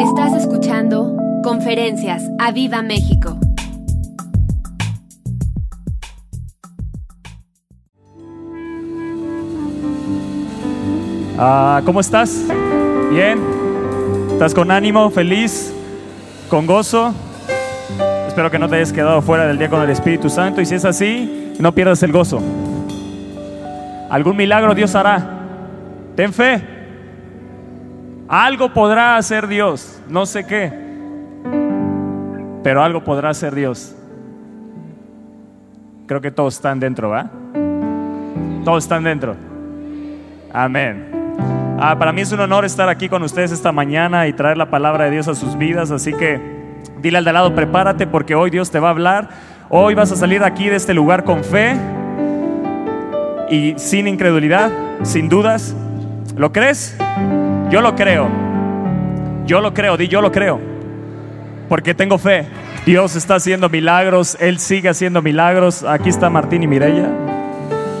Estás 0.00 0.34
escuchando 0.34 1.16
Conferencias 1.42 2.22
a 2.38 2.52
Viva 2.52 2.82
México. 2.82 3.38
Ah, 11.38 11.80
¿Cómo 11.86 12.00
estás? 12.00 12.44
¿Bien? 13.10 13.40
¿Estás 14.32 14.52
con 14.52 14.70
ánimo, 14.70 15.08
feliz, 15.08 15.72
con 16.50 16.66
gozo? 16.66 17.14
Espero 18.28 18.50
que 18.50 18.58
no 18.58 18.68
te 18.68 18.76
hayas 18.76 18.92
quedado 18.92 19.22
fuera 19.22 19.46
del 19.46 19.56
día 19.56 19.70
con 19.70 19.80
el 19.80 19.88
Espíritu 19.88 20.28
Santo 20.28 20.60
y 20.60 20.66
si 20.66 20.74
es 20.74 20.84
así, 20.84 21.54
no 21.58 21.72
pierdas 21.72 22.02
el 22.02 22.12
gozo. 22.12 22.42
Algún 24.10 24.36
milagro 24.36 24.74
Dios 24.74 24.94
hará. 24.94 25.26
Ten 26.14 26.34
fe. 26.34 26.75
Algo 28.28 28.72
podrá 28.72 29.16
hacer 29.16 29.46
Dios, 29.46 30.02
no 30.08 30.26
sé 30.26 30.44
qué, 30.46 30.72
pero 32.64 32.82
algo 32.82 33.04
podrá 33.04 33.30
hacer 33.30 33.54
Dios. 33.54 33.94
Creo 36.06 36.20
que 36.20 36.32
todos 36.32 36.54
están 36.54 36.80
dentro, 36.80 37.10
¿va? 37.10 37.30
Todos 38.64 38.82
están 38.82 39.04
dentro. 39.04 39.36
Amén. 40.52 41.10
Ah, 41.78 41.96
para 41.98 42.12
mí 42.12 42.22
es 42.22 42.32
un 42.32 42.40
honor 42.40 42.64
estar 42.64 42.88
aquí 42.88 43.08
con 43.08 43.22
ustedes 43.22 43.52
esta 43.52 43.70
mañana 43.70 44.26
y 44.26 44.32
traer 44.32 44.56
la 44.56 44.70
palabra 44.70 45.04
de 45.04 45.12
Dios 45.12 45.28
a 45.28 45.34
sus 45.34 45.56
vidas, 45.56 45.92
así 45.92 46.12
que 46.12 46.40
dile 47.00 47.18
al 47.18 47.24
de 47.24 47.30
al 47.30 47.34
lado, 47.34 47.54
prepárate 47.54 48.08
porque 48.08 48.34
hoy 48.34 48.50
Dios 48.50 48.72
te 48.72 48.80
va 48.80 48.88
a 48.88 48.90
hablar. 48.90 49.28
Hoy 49.68 49.94
vas 49.94 50.10
a 50.10 50.16
salir 50.16 50.40
de 50.40 50.46
aquí 50.46 50.68
de 50.68 50.76
este 50.76 50.94
lugar 50.94 51.22
con 51.22 51.44
fe 51.44 51.76
y 53.50 53.74
sin 53.76 54.08
incredulidad, 54.08 54.72
sin 55.02 55.28
dudas. 55.28 55.76
¿Lo 56.36 56.52
crees? 56.52 56.96
Yo 57.70 57.80
lo 57.80 57.94
creo. 57.96 58.28
Yo 59.46 59.60
lo 59.60 59.74
creo, 59.74 59.96
di 59.96 60.08
yo 60.08 60.20
lo 60.20 60.30
creo. 60.30 60.60
Porque 61.68 61.94
tengo 61.94 62.18
fe. 62.18 62.46
Dios 62.84 63.16
está 63.16 63.34
haciendo 63.34 63.68
milagros, 63.68 64.36
Él 64.40 64.58
sigue 64.58 64.88
haciendo 64.88 65.20
milagros. 65.20 65.82
Aquí 65.82 66.08
está 66.08 66.30
Martín 66.30 66.62
y 66.62 66.68
Mirella. 66.68 67.08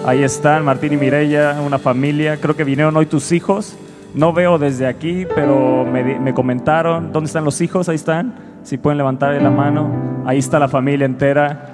Ahí 0.06 0.22
están 0.22 0.64
Martín 0.64 0.92
y 0.92 0.96
Mirella, 0.96 1.60
una 1.60 1.78
familia. 1.78 2.36
Creo 2.36 2.54
que 2.54 2.62
vinieron 2.62 2.96
hoy 2.96 3.06
tus 3.06 3.32
hijos. 3.32 3.76
No 4.14 4.32
veo 4.32 4.58
desde 4.58 4.86
aquí, 4.86 5.26
pero 5.34 5.84
me, 5.84 6.20
me 6.20 6.32
comentaron. 6.32 7.12
¿Dónde 7.12 7.26
están 7.26 7.44
los 7.44 7.60
hijos? 7.60 7.88
Ahí 7.88 7.96
están. 7.96 8.34
Si 8.62 8.78
pueden 8.78 8.98
levantar 8.98 9.34
la 9.42 9.50
mano. 9.50 10.22
Ahí 10.24 10.38
está 10.38 10.60
la 10.60 10.68
familia 10.68 11.06
entera. 11.06 11.70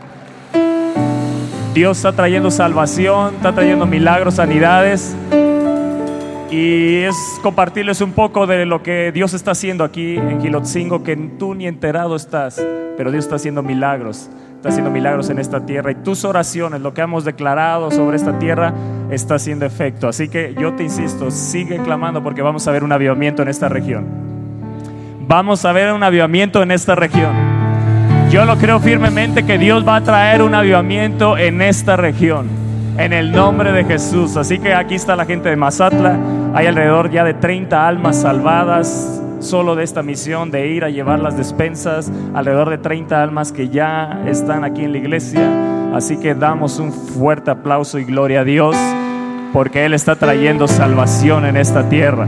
Dios 1.75 1.99
está 1.99 2.13
trayendo 2.13 2.51
salvación, 2.51 3.35
está 3.35 3.53
trayendo 3.53 3.85
milagros, 3.87 4.35
sanidades. 4.35 5.15
Y 6.53 6.99
es 7.05 7.17
compartirles 7.43 8.03
un 8.03 8.13
poco 8.13 8.47
de 8.47 8.67
lo 8.67 8.83
que 8.83 9.11
Dios 9.11 9.33
está 9.33 9.53
haciendo 9.53 9.85
aquí 9.85 10.19
en 10.19 10.39
Gilotzingo, 10.39 11.03
que 11.03 11.17
tú 11.17 11.55
ni 11.55 11.67
enterado 11.67 12.15
estás, 12.15 12.63
pero 12.99 13.11
Dios 13.11 13.25
está 13.25 13.37
haciendo 13.37 13.63
milagros, 13.63 14.29
está 14.57 14.69
haciendo 14.69 14.91
milagros 14.91 15.31
en 15.31 15.39
esta 15.39 15.65
tierra 15.65 15.93
y 15.93 15.95
tus 15.95 16.27
oraciones, 16.27 16.83
lo 16.83 16.93
que 16.93 17.01
hemos 17.01 17.25
declarado 17.25 17.91
sobre 17.91 18.19
esta 18.19 18.39
tierra, 18.39 18.75
está 19.11 19.37
haciendo 19.37 19.65
efecto. 19.65 20.09
Así 20.09 20.29
que 20.29 20.55
yo 20.61 20.75
te 20.75 20.83
insisto, 20.83 21.31
sigue 21.31 21.79
clamando 21.79 22.23
porque 22.23 22.43
vamos 22.43 22.69
a 22.69 22.71
ver 22.71 22.85
un 22.85 22.93
avivamiento 22.93 23.41
en 23.41 23.49
esta 23.49 23.71
región. 23.71 24.05
Vamos 25.27 25.65
a 25.65 25.73
ver 25.73 25.91
un 25.91 26.03
avivamiento 26.03 26.63
en 26.63 26.71
esta 26.71 26.95
región. 26.95 27.33
Yo 28.31 28.45
lo 28.45 28.59
creo 28.59 28.79
firmemente 28.79 29.47
que 29.47 29.57
Dios 29.57 29.89
va 29.89 29.97
a 29.97 30.01
traer 30.03 30.43
un 30.43 30.55
avivamiento 30.55 31.39
en 31.39 31.63
esta 31.63 31.97
región 31.97 32.61
en 32.99 33.13
el 33.13 33.33
nombre 33.33 33.73
de 33.73 33.85
Jesús. 33.85 34.37
Así 34.37 34.59
que 34.59 34.75
aquí 34.75 34.95
está 34.95 35.17
la 35.17 35.25
gente 35.25 35.49
de 35.49 35.57
Mazatla. 35.57 36.19
Hay 36.55 36.67
alrededor 36.67 37.11
ya 37.11 37.25
de 37.25 37.35
30 37.35 37.89
almas 37.89 38.21
salvadas 38.21 39.23
solo 39.41 39.75
de 39.75 39.85
esta 39.85 40.03
misión 40.03 40.51
de 40.51 40.69
ir 40.69 40.85
a 40.85 40.91
llevar 40.91 41.19
las 41.19 41.37
despensas. 41.37 42.13
Alrededor 42.35 42.71
de 42.71 42.79
30 42.79 43.23
almas 43.23 43.53
que 43.53 43.69
ya 43.69 44.23
están 44.27 44.63
aquí 44.65 44.85
en 44.85 44.93
la 44.93 44.99
iglesia. 44.99 45.95
Así 45.95 46.19
que 46.19 46.35
damos 46.35 46.79
un 46.79 46.93
fuerte 46.93 47.51
aplauso 47.51 47.99
y 47.99 48.05
gloria 48.05 48.41
a 48.41 48.45
Dios 48.45 48.77
porque 49.53 49.85
Él 49.85 49.95
está 49.95 50.17
trayendo 50.17 50.67
salvación 50.69 51.45
en 51.47 51.57
esta 51.57 51.89
tierra. 51.89 52.27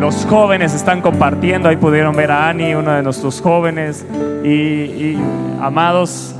Los 0.00 0.26
jóvenes 0.26 0.74
están 0.74 1.00
compartiendo, 1.00 1.68
ahí 1.68 1.76
pudieron 1.76 2.14
ver 2.14 2.30
a 2.30 2.48
Ani, 2.48 2.74
uno 2.74 2.92
de 2.92 3.02
nuestros 3.02 3.40
jóvenes. 3.40 4.04
Y, 4.44 4.48
y 4.48 5.18
amados, 5.60 6.34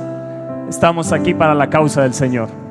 estamos 0.68 1.12
aquí 1.12 1.34
para 1.34 1.54
la 1.54 1.70
causa 1.70 2.02
del 2.02 2.14
Señor. 2.14 2.65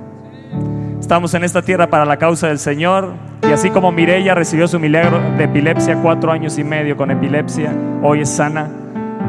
Estamos 1.06 1.36
en 1.36 1.44
esta 1.44 1.62
tierra 1.62 1.86
para 1.86 2.04
la 2.04 2.18
causa 2.18 2.48
del 2.48 2.58
Señor. 2.58 3.14
Y 3.48 3.52
así 3.52 3.70
como 3.70 3.92
Mirella 3.92 4.34
recibió 4.34 4.68
su 4.68 4.80
milagro 4.80 5.22
de 5.38 5.44
epilepsia, 5.44 6.00
cuatro 6.02 6.32
años 6.32 6.58
y 6.58 6.64
medio 6.64 6.98
con 6.98 7.12
epilepsia, 7.12 7.72
hoy 8.02 8.22
es 8.22 8.30
sana. 8.32 8.68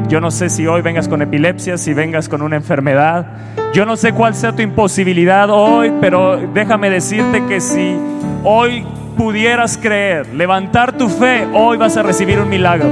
Yo 0.07 0.19
no 0.19 0.31
sé 0.31 0.49
si 0.49 0.65
hoy 0.65 0.81
vengas 0.81 1.07
con 1.07 1.21
epilepsia, 1.21 1.77
si 1.77 1.93
vengas 1.93 2.29
con 2.29 2.41
una 2.41 2.55
enfermedad. 2.55 3.27
Yo 3.75 3.85
no 3.85 3.95
sé 3.95 4.11
cuál 4.11 4.33
sea 4.33 4.53
tu 4.53 4.63
imposibilidad 4.63 5.51
hoy, 5.51 5.93
pero 6.01 6.37
déjame 6.51 6.89
decirte 6.89 7.45
que 7.45 7.61
si 7.61 7.95
hoy 8.43 8.83
pudieras 9.15 9.77
creer, 9.77 10.33
levantar 10.33 10.93
tu 10.93 11.07
fe, 11.07 11.45
hoy 11.53 11.77
vas 11.77 11.95
a 11.95 12.01
recibir 12.01 12.39
un 12.39 12.49
milagro. 12.49 12.89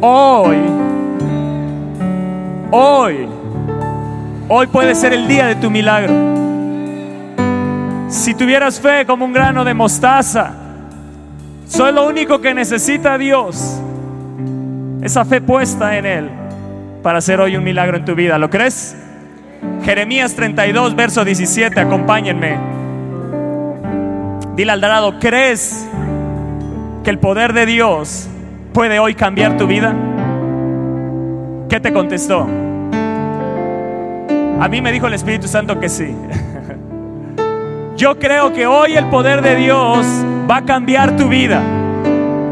Hoy, 0.00 0.56
hoy, 2.70 3.28
hoy 4.48 4.66
puede 4.68 4.94
ser 4.94 5.12
el 5.12 5.28
día 5.28 5.44
de 5.44 5.56
tu 5.56 5.70
milagro. 5.70 6.45
Si 8.08 8.34
tuvieras 8.34 8.80
fe 8.80 9.04
como 9.04 9.24
un 9.24 9.32
grano 9.32 9.64
de 9.64 9.74
mostaza, 9.74 10.52
soy 11.66 11.92
lo 11.92 12.06
único 12.06 12.40
que 12.40 12.54
necesita 12.54 13.18
Dios. 13.18 13.80
Esa 15.02 15.24
fe 15.24 15.40
puesta 15.40 15.96
en 15.96 16.06
Él 16.06 16.30
para 17.02 17.18
hacer 17.18 17.40
hoy 17.40 17.56
un 17.56 17.64
milagro 17.64 17.96
en 17.96 18.04
tu 18.04 18.14
vida. 18.14 18.38
¿Lo 18.38 18.48
crees? 18.48 18.96
Jeremías 19.84 20.34
32, 20.34 20.94
verso 20.94 21.24
17, 21.24 21.78
acompáñenme. 21.80 22.58
Dile 24.54 24.72
al 24.72 24.80
lado, 24.80 25.18
¿crees 25.18 25.86
que 27.04 27.10
el 27.10 27.18
poder 27.18 27.52
de 27.52 27.66
Dios 27.66 28.28
puede 28.72 28.98
hoy 28.98 29.14
cambiar 29.14 29.56
tu 29.56 29.66
vida? 29.66 29.94
¿Qué 31.68 31.80
te 31.80 31.92
contestó? 31.92 32.46
A 34.60 34.68
mí 34.68 34.80
me 34.80 34.92
dijo 34.92 35.08
el 35.08 35.14
Espíritu 35.14 35.48
Santo 35.48 35.78
que 35.78 35.88
sí. 35.88 36.14
Yo 37.96 38.18
creo 38.18 38.52
que 38.52 38.66
hoy 38.66 38.94
el 38.94 39.06
poder 39.06 39.40
de 39.40 39.56
Dios 39.56 40.06
va 40.48 40.58
a 40.58 40.64
cambiar 40.66 41.16
tu 41.16 41.28
vida. 41.28 41.62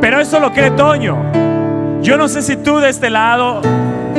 Pero 0.00 0.18
eso 0.18 0.40
lo 0.40 0.54
cree 0.54 0.70
Toño. 0.70 1.18
Yo 2.00 2.16
no 2.16 2.28
sé 2.28 2.40
si 2.40 2.56
tú 2.56 2.78
de 2.78 2.88
este 2.88 3.10
lado, 3.10 3.60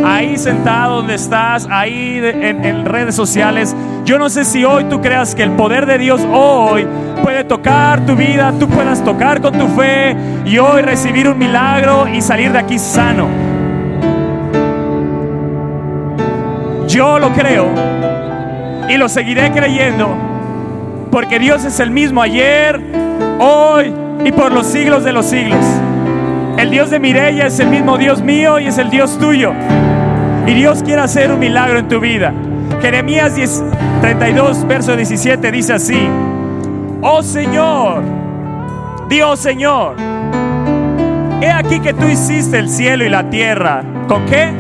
ahí 0.06 0.38
sentado 0.38 0.98
donde 0.98 1.16
estás, 1.16 1.68
ahí 1.72 2.22
en, 2.24 2.86
redes 2.86 3.16
sociales, 3.16 3.76
yo 4.06 4.20
no 4.20 4.30
sé 4.30 4.46
si 4.46 4.64
hoy 4.66 4.84
tú 4.84 5.02
creas 5.02 5.34
que 5.34 5.42
el 5.42 5.52
poder 5.52 5.88
de 5.88 5.98
Dios 5.98 6.22
hoy 6.32 6.86
puede 7.24 7.44
tocar 7.44 8.06
tu 8.06 8.16
vida, 8.16 8.54
tú 8.60 8.68
puedas 8.68 9.04
tocar 9.04 9.42
con 9.42 9.58
tu 9.58 9.68
fe 9.70 10.16
y 10.46 10.60
hoy 10.60 10.84
recibir 10.84 11.28
un 11.28 11.40
milagro 11.40 12.08
y 12.08 12.22
salir 12.22 12.52
de 12.52 12.60
aquí 12.60 12.78
sano. 12.78 13.28
Yo 16.88 17.18
lo 17.18 17.32
creo 17.34 17.68
y 18.90 18.98
lo 18.98 19.10
seguiré 19.10 19.52
creyendo 19.52 20.25
porque 21.16 21.40
Dios 21.40 21.64
es 21.64 21.80
el 21.80 21.92
mismo 21.92 22.22
ayer, 22.22 22.78
hoy 23.40 23.94
y 24.26 24.34
por 24.34 24.52
los 24.52 24.68
siglos 24.68 25.06
de 25.06 25.14
los 25.14 25.26
siglos. 25.26 25.66
El 26.58 26.70
Dios 26.72 26.90
de 26.90 27.00
Mirella 27.00 27.48
es 27.48 27.58
el 27.62 27.70
mismo 27.70 27.98
Dios 27.98 28.22
mío 28.22 28.60
y 28.60 28.68
es 28.68 28.78
el 28.78 28.90
Dios 28.90 29.18
tuyo. 29.18 29.54
Y 30.46 30.54
Dios 30.54 30.84
quiere 30.84 31.02
hacer 31.02 31.32
un 31.32 31.40
milagro 31.40 31.80
en 31.80 31.88
tu 31.88 32.02
vida. 32.02 32.34
Jeremías 32.82 33.34
10, 33.34 33.64
32, 34.02 34.68
verso 34.68 34.94
17 34.98 35.54
dice 35.54 35.72
así, 35.72 36.06
oh 37.02 37.24
Señor, 37.24 38.04
Dios 39.08 39.40
Señor, 39.40 39.96
he 41.40 41.50
aquí 41.50 41.80
que 41.80 41.94
tú 41.94 42.08
hiciste 42.08 42.60
el 42.60 42.68
cielo 42.68 43.06
y 43.06 43.10
la 43.10 43.30
tierra. 43.30 43.84
¿Con 44.10 44.26
qué? 44.26 44.52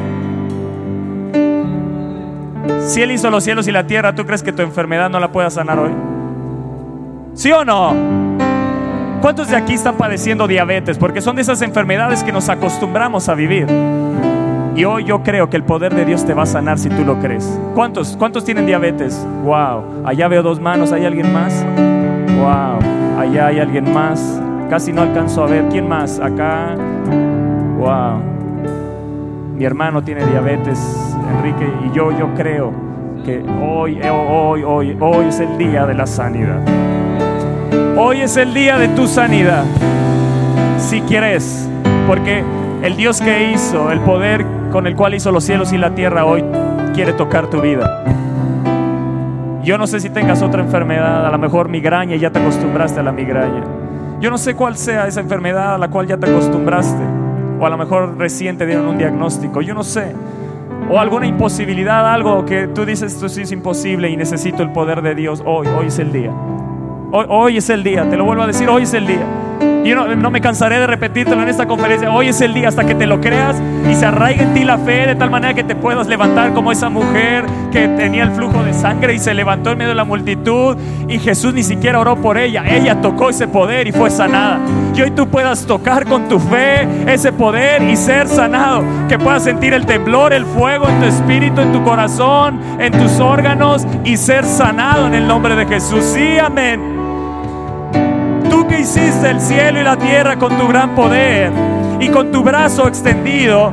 Si 2.87 3.01
Él 3.01 3.11
hizo 3.11 3.29
los 3.29 3.43
cielos 3.43 3.67
y 3.67 3.73
la 3.73 3.85
tierra, 3.85 4.15
¿tú 4.15 4.25
crees 4.25 4.41
que 4.41 4.53
tu 4.53 4.61
enfermedad 4.61 5.09
no 5.09 5.19
la 5.19 5.33
pueda 5.33 5.49
sanar 5.49 5.79
hoy? 5.79 6.14
¿Sí 7.35 7.51
o 7.51 7.65
no? 7.65 7.93
¿Cuántos 9.21 9.49
de 9.49 9.57
aquí 9.57 9.73
están 9.73 9.95
padeciendo 9.95 10.47
diabetes? 10.47 10.97
Porque 10.97 11.19
son 11.19 11.35
de 11.35 11.41
esas 11.41 11.61
enfermedades 11.61 12.23
que 12.23 12.31
nos 12.31 12.47
acostumbramos 12.47 13.27
a 13.27 13.35
vivir. 13.35 13.67
Y 14.73 14.85
hoy 14.85 15.03
yo 15.03 15.21
creo 15.21 15.49
que 15.49 15.57
el 15.57 15.63
poder 15.63 15.93
de 15.93 16.05
Dios 16.05 16.25
te 16.25 16.33
va 16.33 16.43
a 16.43 16.45
sanar 16.45 16.79
si 16.79 16.89
tú 16.89 17.03
lo 17.03 17.19
crees. 17.19 17.59
¿Cuántos? 17.75 18.15
¿Cuántos 18.15 18.45
tienen 18.45 18.65
diabetes? 18.65 19.25
Wow. 19.43 20.05
Allá 20.05 20.29
veo 20.29 20.43
dos 20.43 20.61
manos. 20.61 20.93
¿Hay 20.93 21.05
alguien 21.05 21.31
más? 21.33 21.65
Wow. 22.37 23.19
Allá 23.19 23.47
hay 23.47 23.59
alguien 23.59 23.93
más. 23.93 24.41
Casi 24.69 24.93
no 24.93 25.01
alcanzo 25.01 25.43
a 25.43 25.47
ver. 25.47 25.65
¿Quién 25.69 25.89
más? 25.89 26.19
Acá. 26.19 26.75
Wow. 27.77 28.35
Mi 29.57 29.65
hermano 29.65 30.01
tiene 30.03 30.25
diabetes, 30.25 30.79
Enrique, 31.37 31.65
y 31.85 31.95
yo, 31.95 32.11
yo 32.11 32.33
creo 32.35 32.73
que 33.23 33.41
hoy, 33.61 34.01
hoy, 34.03 34.63
hoy, 34.63 34.97
hoy 34.99 35.25
es 35.27 35.39
el 35.39 35.57
día 35.57 35.85
de 35.85 35.93
la 35.93 36.05
sanidad. 36.05 36.59
Hoy 37.97 38.19
es 38.19 38.35
el 38.35 38.53
día 38.53 38.77
de 38.77 38.89
tu 38.89 39.07
sanidad. 39.07 39.63
si 40.77 40.99
quieres, 41.01 41.69
porque 42.07 42.43
el 42.83 42.97
Dios 42.97 43.21
que 43.21 43.53
hizo, 43.53 43.89
el 43.89 44.01
poder 44.01 44.45
con 44.69 44.85
el 44.85 44.97
cual 44.97 45.15
hizo 45.15 45.31
los 45.31 45.45
cielos 45.45 45.71
y 45.71 45.77
la 45.77 45.95
tierra 45.95 46.25
hoy 46.25 46.43
quiere 46.93 47.13
tocar 47.13 47.49
tu 47.49 47.61
vida. 47.61 48.03
Yo 49.63 49.77
no 49.77 49.87
sé 49.87 50.01
si 50.01 50.09
tengas 50.09 50.41
otra 50.41 50.61
enfermedad, 50.61 51.25
a 51.25 51.31
lo 51.31 51.37
mejor 51.37 51.69
migraña 51.69 52.17
ya 52.17 52.31
te 52.31 52.39
acostumbraste 52.39 52.99
a 52.99 53.03
la 53.03 53.13
migraña. 53.13 53.63
Yo 54.19 54.29
no 54.29 54.37
sé 54.37 54.55
cuál 54.55 54.75
sea 54.75 55.07
esa 55.07 55.21
enfermedad 55.21 55.75
a 55.75 55.77
la 55.77 55.87
cual 55.87 56.05
ya 56.05 56.17
te 56.17 56.29
acostumbraste, 56.29 57.01
o 57.61 57.65
a 57.65 57.69
lo 57.69 57.77
mejor 57.77 58.17
recién 58.17 58.57
te 58.57 58.65
dieron 58.65 58.87
un 58.87 58.97
diagnóstico, 58.97 59.61
yo 59.61 59.73
no 59.73 59.83
sé. 59.83 60.13
O 60.89 60.99
alguna 60.99 61.27
imposibilidad, 61.27 62.13
algo 62.13 62.45
que 62.45 62.67
tú 62.67 62.85
dices, 62.85 63.13
esto 63.13 63.29
sí 63.29 63.43
es 63.43 63.53
imposible 63.53 64.09
y 64.09 64.17
necesito 64.17 64.63
el 64.63 64.71
poder 64.71 65.01
de 65.01 65.15
Dios. 65.15 65.41
Hoy, 65.45 65.67
hoy 65.67 65.87
es 65.87 65.97
el 65.97 66.11
día. 66.11 66.31
Hoy, 67.17 67.55
es 67.55 67.69
el 67.69 67.81
día, 67.81 68.09
te 68.09 68.17
lo 68.17 68.25
vuelvo 68.25 68.43
a 68.43 68.47
decir, 68.47 68.67
hoy 68.67 68.83
es 68.83 68.93
el 68.93 69.07
día. 69.07 69.25
Y 69.85 69.93
no, 69.93 70.13
no, 70.15 70.31
me 70.31 70.41
cansaré 70.41 70.79
de 70.79 70.87
repetírtelo 70.87 71.43
en 71.43 71.47
esta 71.47 71.65
conferencia. 71.65 72.11
Hoy 72.11 72.27
es 72.27 72.41
el 72.41 72.53
día 72.53 72.67
hasta 72.67 72.83
que 72.83 72.93
te 72.93 73.05
lo 73.05 73.21
creas 73.21 73.55
y 73.89 73.95
se 73.95 74.05
arraigue 74.05 74.43
en 74.43 74.53
ti 74.53 74.65
la 74.65 74.77
fe 74.77 75.07
de 75.07 75.15
tal 75.15 75.29
manera 75.29 75.53
que 75.53 75.63
te 75.63 75.75
puedas 75.75 76.07
levantar 76.07 76.53
como 76.53 76.73
esa 76.73 76.89
mujer 76.89 77.45
que 77.71 77.87
tenía 77.87 78.23
el 78.23 78.31
flujo 78.31 78.63
de 78.63 78.73
sangre 78.73 79.13
y 79.13 79.19
se 79.19 79.33
levantó 79.33 79.71
en 79.71 79.77
medio 79.77 79.89
de 79.89 79.95
la 79.95 80.03
multitud 80.03 80.75
y 81.07 81.19
Jesús 81.19 81.53
ni 81.53 81.63
siquiera 81.63 81.99
oró 81.99 82.17
por 82.17 82.37
ella. 82.37 82.65
Ella 82.67 82.99
tocó 82.99 83.29
ese 83.29 83.47
poder 83.47 83.87
y 83.87 83.93
fue 83.93 84.09
sanada. 84.09 84.59
Y 84.93 85.01
hoy 85.01 85.11
tú 85.11 85.27
puedas 85.29 85.65
tocar 85.65 86.05
con 86.05 86.27
tu 86.27 86.37
fe 86.37 86.85
ese 87.07 87.31
poder 87.31 87.81
y 87.83 87.95
ser 87.95 88.27
sanado. 88.27 88.83
Que 89.07 89.17
puedas 89.17 89.43
sentir 89.43 89.73
el 89.73 89.85
temblor, 89.85 90.33
el 90.33 90.45
fuego 90.45 90.89
en 90.89 90.99
tu 90.99 91.05
espíritu, 91.05 91.61
en 91.61 91.71
tu 91.71 91.81
corazón, 91.83 92.59
en 92.77 92.91
tus 92.91 93.21
órganos 93.21 93.87
y 94.03 94.17
ser 94.17 94.43
sanado 94.43 95.07
en 95.07 95.13
el 95.13 95.27
nombre 95.27 95.55
de 95.55 95.65
Jesús. 95.65 96.03
Sí, 96.03 96.37
amén 96.39 96.94
hiciste 98.79 99.29
el 99.29 99.41
cielo 99.41 99.79
y 99.79 99.83
la 99.83 99.97
tierra 99.97 100.37
con 100.37 100.57
tu 100.57 100.67
gran 100.67 100.95
poder 100.95 101.51
y 101.99 102.09
con 102.09 102.31
tu 102.31 102.43
brazo 102.43 102.87
extendido. 102.87 103.71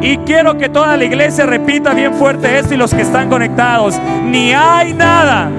Y 0.00 0.18
quiero 0.18 0.56
que 0.56 0.68
toda 0.68 0.96
la 0.96 1.04
iglesia 1.04 1.46
repita 1.46 1.94
bien 1.94 2.14
fuerte 2.14 2.58
esto 2.58 2.74
y 2.74 2.76
los 2.76 2.92
que 2.92 3.02
están 3.02 3.28
conectados. 3.28 3.98
Ni 4.24 4.52
hay 4.52 4.92
nada. 4.92 5.50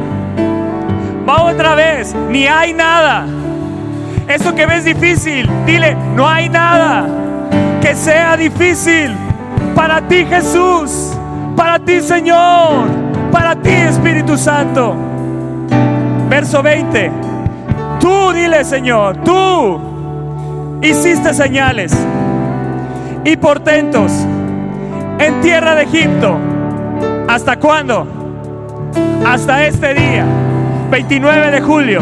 Va 1.28 1.44
otra 1.44 1.76
vez. 1.76 2.16
Ni 2.30 2.48
hay 2.48 2.74
nada. 2.74 3.26
Eso 4.28 4.56
que 4.56 4.66
ves 4.66 4.86
difícil, 4.86 5.48
dile, 5.68 5.96
no 6.16 6.28
hay 6.28 6.50
nada 6.50 7.06
que 7.80 7.94
sea 7.96 8.36
difícil 8.36 9.16
para 9.76 10.02
ti 10.08 10.26
Jesús, 10.26 11.16
para 11.56 11.78
ti 11.78 12.02
Señor, 12.02 12.88
para 13.32 13.56
ti 13.56 13.70
Espíritu 13.70 14.36
Santo. 14.36 14.96
Verso 16.28 16.64
20. 16.64 17.35
Tú 18.06 18.34
dile, 18.34 18.64
Señor, 18.64 19.18
tú 19.24 19.82
hiciste 20.84 21.34
señales 21.34 21.92
y 23.24 23.36
portentos 23.36 24.12
en 25.18 25.42
tierra 25.42 25.74
de 25.74 25.86
Egipto. 25.86 26.38
¿Hasta 27.28 27.58
cuándo? 27.58 28.08
Hasta 29.26 29.66
este 29.66 29.96
día, 29.96 30.24
29 30.92 31.50
de 31.50 31.62
julio. 31.62 32.00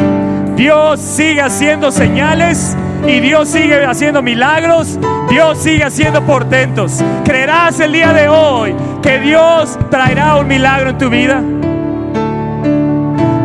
Dios 0.57 0.99
sigue 0.99 1.41
haciendo 1.41 1.89
señales 1.89 2.75
y 3.07 3.21
Dios 3.21 3.47
sigue 3.47 3.85
haciendo 3.85 4.21
milagros. 4.21 4.99
Dios 5.29 5.57
sigue 5.57 5.85
haciendo 5.85 6.21
portentos. 6.23 7.01
¿Creerás 7.23 7.79
el 7.79 7.93
día 7.93 8.11
de 8.11 8.27
hoy 8.27 8.75
que 9.01 9.19
Dios 9.19 9.79
traerá 9.89 10.35
un 10.35 10.47
milagro 10.47 10.89
en 10.89 10.97
tu 10.97 11.09
vida? 11.09 11.41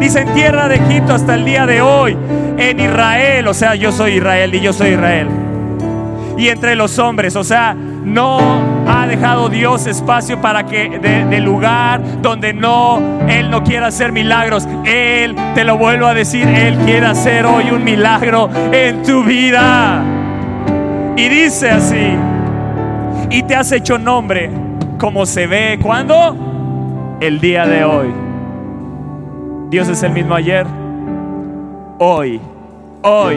Dice 0.01 0.21
en 0.21 0.33
tierra 0.35 0.69
de 0.69 0.77
Egipto 0.77 1.15
hasta 1.15 1.35
el 1.35 1.45
día 1.45 1.67
de 1.67 1.81
hoy 1.81 2.17
en 2.57 2.81
Israel, 2.81 3.49
o 3.49 3.55
sea, 3.55 3.75
yo 3.75 3.93
soy 3.93 4.15
Israel 4.15 4.55
y 4.55 4.61
yo 4.61 4.73
soy 4.73 4.91
Israel. 4.91 5.29
Y 6.37 6.49
entre 6.49 6.77
los 6.77 6.99
hombres, 7.01 7.35
o 7.35 7.43
sea, 7.43 7.75
no 7.75 8.39
ha 8.87 9.07
dejado 9.07 9.49
Dios 9.49 9.87
espacio 9.87 10.41
para 10.41 10.67
que 10.67 10.99
de, 10.99 11.41
lugar 11.41 12.01
donde 12.23 12.53
no 12.53 13.01
Él 13.29 13.51
no 13.51 13.65
quiera 13.65 13.89
hacer 13.89 14.13
milagros. 14.13 14.69
Él, 14.85 15.35
te 15.55 15.65
lo 15.65 15.77
vuelvo 15.77 16.07
a 16.07 16.15
decir, 16.15 16.47
Él 16.47 16.77
quiere 16.85 17.07
hacer 17.07 17.45
hoy 17.45 17.71
un 17.71 17.83
milagro 17.83 18.49
en 18.73 19.03
tu 19.03 19.25
vida. 19.25 20.03
Y 21.17 21.29
dice 21.29 21.71
así, 21.71 22.17
y 23.31 23.43
te 23.43 23.57
has 23.57 23.73
hecho 23.73 23.99
nombre 23.99 24.51
como 24.97 25.27
se 25.27 25.47
ve 25.49 25.79
cuando 25.83 27.17
el 27.21 27.41
día 27.41 27.67
de 27.67 27.85
hoy. 27.85 28.28
Dios 29.71 29.87
es 29.89 30.03
el 30.03 30.13
mismo 30.13 30.35
ayer, 30.35 30.67
hoy, 31.99 32.41
hoy, 33.03 33.37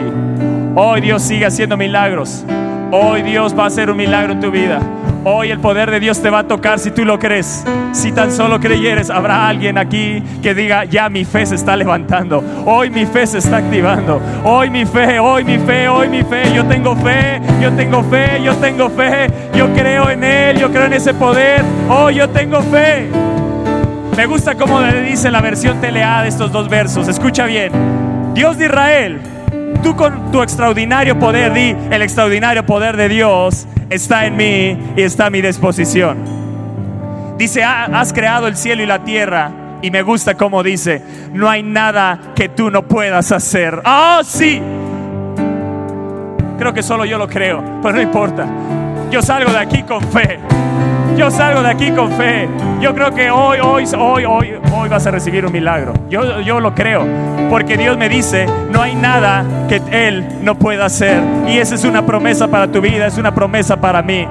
hoy 0.74 1.00
Dios 1.02 1.22
sigue 1.22 1.44
haciendo 1.44 1.76
milagros. 1.76 2.46
Hoy 2.90 3.20
Dios 3.20 3.56
va 3.58 3.64
a 3.64 3.66
hacer 3.66 3.90
un 3.90 3.98
milagro 3.98 4.32
en 4.32 4.40
tu 4.40 4.50
vida. 4.50 4.80
Hoy 5.24 5.50
el 5.50 5.60
poder 5.60 5.90
de 5.90 6.00
Dios 6.00 6.22
te 6.22 6.30
va 6.30 6.40
a 6.40 6.48
tocar 6.48 6.78
si 6.78 6.90
tú 6.90 7.04
lo 7.04 7.18
crees. 7.18 7.64
Si 7.92 8.12
tan 8.12 8.32
solo 8.32 8.60
creyeres, 8.60 9.10
habrá 9.10 9.46
alguien 9.46 9.76
aquí 9.76 10.22
que 10.42 10.54
diga, 10.54 10.84
ya 10.84 11.10
mi 11.10 11.26
fe 11.26 11.44
se 11.44 11.54
está 11.54 11.76
levantando. 11.76 12.42
Hoy 12.64 12.88
mi 12.88 13.04
fe 13.04 13.26
se 13.26 13.38
está 13.38 13.58
activando. 13.58 14.18
Hoy 14.42 14.70
mi 14.70 14.86
fe, 14.86 15.18
hoy 15.18 15.44
mi 15.44 15.58
fe, 15.58 15.86
hoy 15.86 16.08
mi 16.08 16.22
fe. 16.22 16.50
Yo 16.54 16.64
tengo 16.64 16.96
fe, 16.96 17.42
yo 17.60 17.70
tengo 17.72 18.02
fe, 18.04 18.42
yo 18.42 18.54
tengo 18.56 18.88
fe. 18.88 19.26
Yo 19.54 19.68
creo 19.74 20.08
en 20.08 20.24
Él, 20.24 20.58
yo 20.58 20.70
creo 20.70 20.86
en 20.86 20.94
ese 20.94 21.12
poder. 21.12 21.62
Hoy 21.90 22.14
yo 22.14 22.28
tengo 22.30 22.62
fe. 22.62 23.10
Me 24.16 24.26
gusta 24.26 24.54
cómo 24.56 24.80
le 24.80 25.02
dice 25.02 25.30
la 25.30 25.40
versión 25.40 25.80
telea 25.80 26.22
de 26.22 26.28
estos 26.28 26.52
dos 26.52 26.68
versos. 26.68 27.08
Escucha 27.08 27.46
bien. 27.46 27.72
Dios 28.34 28.58
de 28.58 28.66
Israel, 28.66 29.20
tú 29.82 29.96
con 29.96 30.30
tu 30.30 30.42
extraordinario 30.42 31.18
poder, 31.18 31.52
di, 31.54 31.74
el 31.90 32.02
extraordinario 32.02 32.64
poder 32.66 32.96
de 32.96 33.08
Dios 33.08 33.66
está 33.88 34.26
en 34.26 34.36
mí 34.36 34.78
y 34.96 35.02
está 35.02 35.26
a 35.26 35.30
mi 35.30 35.40
disposición. 35.40 36.18
Dice, 37.38 37.64
has 37.64 38.12
creado 38.12 38.48
el 38.48 38.56
cielo 38.56 38.82
y 38.82 38.86
la 38.86 39.02
tierra. 39.02 39.50
Y 39.80 39.90
me 39.90 40.02
gusta 40.02 40.36
cómo 40.36 40.62
dice, 40.62 41.02
no 41.32 41.48
hay 41.48 41.62
nada 41.62 42.18
que 42.36 42.50
tú 42.50 42.70
no 42.70 42.82
puedas 42.82 43.32
hacer. 43.32 43.80
Ah, 43.84 44.20
sí. 44.24 44.60
Creo 46.58 46.72
que 46.74 46.82
solo 46.82 47.04
yo 47.06 47.16
lo 47.18 47.28
creo, 47.28 47.80
pero 47.82 47.94
no 47.94 48.02
importa. 48.02 48.46
Yo 49.10 49.22
salgo 49.22 49.50
de 49.50 49.58
aquí 49.58 49.82
con 49.82 50.00
fe. 50.02 50.38
Yo 51.16 51.30
salgo 51.30 51.62
de 51.62 51.70
aquí 51.70 51.90
con 51.90 52.10
fe. 52.12 52.48
Yo 52.80 52.94
creo 52.94 53.12
que 53.12 53.30
hoy, 53.30 53.58
hoy, 53.60 53.84
hoy, 53.96 54.24
hoy, 54.24 54.54
hoy 54.72 54.88
vas 54.88 55.06
a 55.06 55.10
recibir 55.10 55.44
un 55.44 55.52
milagro. 55.52 55.92
Yo, 56.08 56.40
yo 56.40 56.60
lo 56.60 56.74
creo. 56.74 57.06
Porque 57.50 57.76
Dios 57.76 57.98
me 57.98 58.08
dice, 58.08 58.46
no 58.70 58.80
hay 58.80 58.94
nada 58.94 59.44
que 59.68 59.80
Él 59.90 60.26
no 60.42 60.54
pueda 60.56 60.86
hacer. 60.86 61.22
Y 61.46 61.58
esa 61.58 61.74
es 61.74 61.84
una 61.84 62.04
promesa 62.06 62.48
para 62.48 62.68
tu 62.68 62.80
vida, 62.80 63.06
es 63.06 63.18
una 63.18 63.34
promesa 63.34 63.80
para 63.80 64.02
mí. 64.02 64.26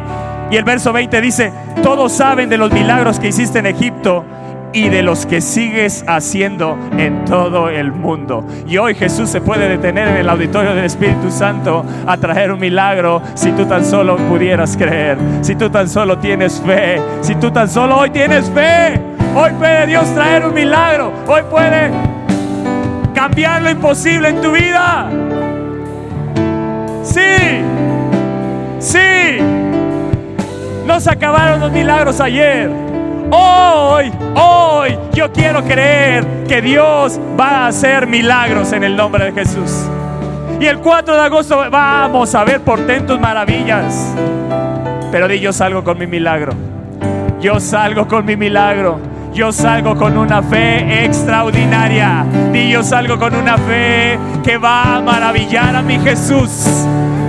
Y 0.49 0.57
el 0.57 0.63
verso 0.63 0.91
20 0.91 1.21
dice, 1.21 1.53
todos 1.83 2.11
saben 2.11 2.49
de 2.49 2.57
los 2.57 2.71
milagros 2.71 3.19
que 3.19 3.29
hiciste 3.29 3.59
en 3.59 3.67
Egipto 3.67 4.25
y 4.73 4.89
de 4.89 5.01
los 5.01 5.25
que 5.25 5.41
sigues 5.41 6.03
haciendo 6.07 6.77
en 6.97 7.25
todo 7.25 7.69
el 7.69 7.91
mundo. 7.91 8.45
Y 8.67 8.77
hoy 8.77 8.95
Jesús 8.95 9.29
se 9.29 9.41
puede 9.41 9.67
detener 9.67 10.07
en 10.07 10.17
el 10.17 10.29
auditorio 10.29 10.73
del 10.73 10.85
Espíritu 10.85 11.29
Santo 11.31 11.85
a 12.05 12.17
traer 12.17 12.51
un 12.51 12.59
milagro 12.59 13.21
si 13.33 13.51
tú 13.51 13.65
tan 13.65 13.85
solo 13.85 14.17
pudieras 14.17 14.77
creer, 14.77 15.17
si 15.41 15.55
tú 15.55 15.69
tan 15.69 15.89
solo 15.89 16.17
tienes 16.19 16.61
fe, 16.61 17.01
si 17.21 17.35
tú 17.35 17.51
tan 17.51 17.69
solo 17.69 17.97
hoy 17.97 18.09
tienes 18.09 18.49
fe. 18.49 18.99
Hoy 19.35 19.51
puede 19.57 19.87
Dios 19.87 20.13
traer 20.13 20.45
un 20.45 20.53
milagro, 20.53 21.11
hoy 21.27 21.41
puede 21.49 21.89
cambiar 23.13 23.61
lo 23.61 23.69
imposible 23.69 24.29
en 24.29 24.41
tu 24.41 24.51
vida. 24.51 25.09
Sí, 27.03 27.19
sí. 28.79 29.37
No 30.85 30.99
se 30.99 31.09
acabaron 31.11 31.61
los 31.61 31.71
milagros 31.71 32.19
ayer. 32.19 32.69
Hoy, 33.31 34.11
hoy 34.35 34.97
yo 35.13 35.31
quiero 35.31 35.63
creer 35.63 36.25
que 36.47 36.61
Dios 36.61 37.17
va 37.39 37.65
a 37.65 37.67
hacer 37.67 38.05
milagros 38.05 38.73
en 38.73 38.83
el 38.83 38.95
nombre 38.95 39.25
de 39.25 39.31
Jesús. 39.31 39.71
Y 40.59 40.65
el 40.65 40.79
4 40.79 41.15
de 41.15 41.21
agosto 41.21 41.63
vamos 41.71 42.35
a 42.35 42.43
ver 42.43 42.59
portentos 42.61 43.19
maravillas. 43.19 44.13
Pero 45.11 45.27
di 45.27 45.39
yo 45.39 45.53
salgo 45.53 45.83
con 45.83 45.97
mi 45.97 46.07
milagro. 46.07 46.53
Yo 47.39 47.59
salgo 47.59 48.07
con 48.07 48.25
mi 48.25 48.35
milagro. 48.35 48.99
Yo 49.33 49.53
salgo 49.53 49.95
con 49.95 50.17
una 50.17 50.43
fe 50.43 51.05
extraordinaria. 51.05 52.25
Di 52.51 52.69
yo 52.69 52.83
salgo 52.83 53.17
con 53.17 53.33
una 53.33 53.57
fe 53.57 54.19
que 54.43 54.57
va 54.57 54.97
a 54.97 55.01
maravillar 55.01 55.75
a 55.75 55.81
mi 55.81 55.97
Jesús. 55.99 56.85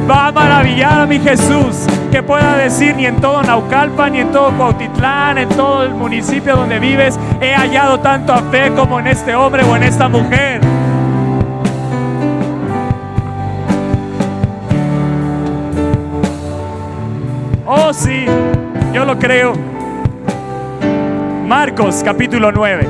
Va 0.09 0.27
a 0.27 0.33
maravillar 0.33 1.01
a 1.01 1.07
mi 1.07 1.19
Jesús 1.21 1.87
que 2.11 2.23
pueda 2.23 2.57
decir 2.57 2.97
ni 2.97 3.07
en 3.07 3.21
todo 3.21 3.43
Naucalpa, 3.43 4.11
ni 4.11 4.19
en 4.19 4.33
todo 4.33 4.51
Cuautitlán, 4.51 5.39
en 5.39 5.49
todo 5.51 5.85
el 5.85 5.95
municipio 5.95 6.57
donde 6.57 6.79
vives, 6.79 7.19
he 7.41 7.55
hallado 7.55 8.01
tanto 8.01 8.33
a 8.33 8.39
fe 8.51 8.73
como 8.73 8.99
en 8.99 9.07
este 9.07 9.35
hombre 9.35 9.63
o 9.63 9.77
en 9.77 9.85
esta 9.85 10.09
mujer. 10.09 10.61
Oh 17.67 17.93
sí, 17.93 18.27
yo 18.93 19.05
lo 19.05 19.19
creo. 19.19 19.55
Marcos 21.47 22.03
capítulo 22.05 22.51
9. 22.51 22.89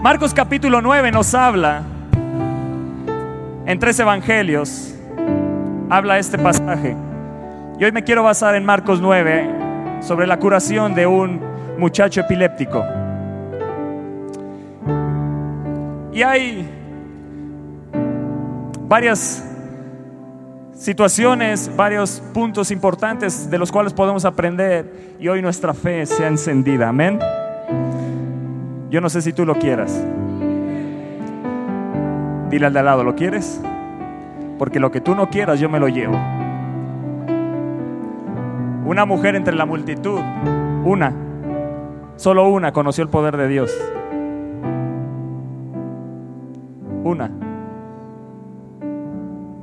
Marcos 0.00 0.32
capítulo 0.32 0.80
9 0.80 1.10
nos 1.10 1.34
habla 1.34 1.82
en 3.66 3.78
tres 3.78 3.98
evangelios 3.98 4.95
habla 5.90 6.18
este 6.18 6.38
pasaje. 6.38 6.96
Y 7.78 7.84
hoy 7.84 7.92
me 7.92 8.04
quiero 8.04 8.22
basar 8.22 8.54
en 8.54 8.64
Marcos 8.64 9.00
9 9.00 10.00
sobre 10.00 10.26
la 10.26 10.38
curación 10.38 10.94
de 10.94 11.06
un 11.06 11.40
muchacho 11.78 12.20
epiléptico. 12.20 12.84
Y 16.12 16.22
hay 16.22 16.66
varias 18.88 19.44
situaciones, 20.72 21.70
varios 21.76 22.22
puntos 22.32 22.70
importantes 22.70 23.50
de 23.50 23.58
los 23.58 23.70
cuales 23.70 23.92
podemos 23.92 24.24
aprender 24.24 25.16
y 25.18 25.28
hoy 25.28 25.42
nuestra 25.42 25.74
fe 25.74 26.06
sea 26.06 26.28
encendida. 26.28 26.88
Amén. 26.88 27.18
Yo 28.90 29.00
no 29.00 29.10
sé 29.10 29.20
si 29.20 29.32
tú 29.32 29.44
lo 29.44 29.56
quieras. 29.56 30.02
Dile 32.48 32.66
al 32.66 32.72
de 32.72 32.78
al 32.78 32.84
lado, 32.84 33.04
¿lo 33.04 33.14
quieres? 33.14 33.60
Porque 34.58 34.80
lo 34.80 34.90
que 34.90 35.00
tú 35.00 35.14
no 35.14 35.28
quieras 35.28 35.60
yo 35.60 35.68
me 35.68 35.78
lo 35.78 35.88
llevo. 35.88 36.16
Una 38.86 39.04
mujer 39.04 39.34
entre 39.34 39.54
la 39.54 39.66
multitud, 39.66 40.20
una, 40.84 41.12
solo 42.16 42.48
una 42.48 42.72
conoció 42.72 43.02
el 43.02 43.10
poder 43.10 43.36
de 43.36 43.48
Dios. 43.48 43.76
Una. 47.04 47.30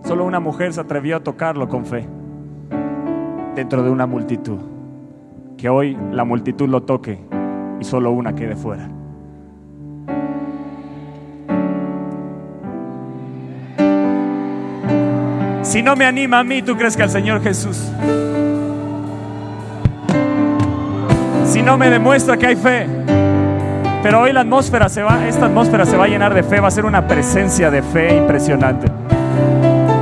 Solo 0.03 0.25
una 0.25 0.39
mujer 0.39 0.73
se 0.73 0.81
atrevió 0.81 1.15
a 1.15 1.19
tocarlo 1.21 1.69
con 1.69 1.85
fe 1.85 2.07
dentro 3.55 3.83
de 3.83 3.89
una 3.89 4.05
multitud. 4.05 4.59
Que 5.57 5.69
hoy 5.69 5.97
la 6.11 6.25
multitud 6.25 6.67
lo 6.67 6.83
toque 6.83 7.19
y 7.79 7.83
solo 7.85 8.11
una 8.11 8.35
quede 8.35 8.55
fuera. 8.55 8.89
Si 15.73 15.81
no 15.81 15.95
me 15.95 16.05
anima 16.05 16.37
a 16.37 16.43
mí, 16.43 16.61
¿tú 16.61 16.77
crees 16.77 16.95
que 16.95 17.01
al 17.01 17.09
Señor 17.09 17.41
Jesús? 17.41 17.91
Si 21.45 21.63
no 21.63 21.79
me 21.79 21.89
demuestra 21.89 22.37
que 22.37 22.45
hay 22.45 22.55
fe. 22.55 22.85
Pero 24.03 24.21
hoy 24.21 24.33
la 24.33 24.41
atmósfera 24.41 24.87
se 24.87 25.01
va, 25.01 25.27
esta 25.27 25.47
atmósfera 25.47 25.87
se 25.87 25.97
va 25.97 26.05
a 26.05 26.07
llenar 26.07 26.35
de 26.35 26.43
fe, 26.43 26.59
va 26.59 26.67
a 26.67 26.71
ser 26.71 26.85
una 26.85 27.07
presencia 27.07 27.71
de 27.71 27.81
fe 27.81 28.15
impresionante. 28.17 28.85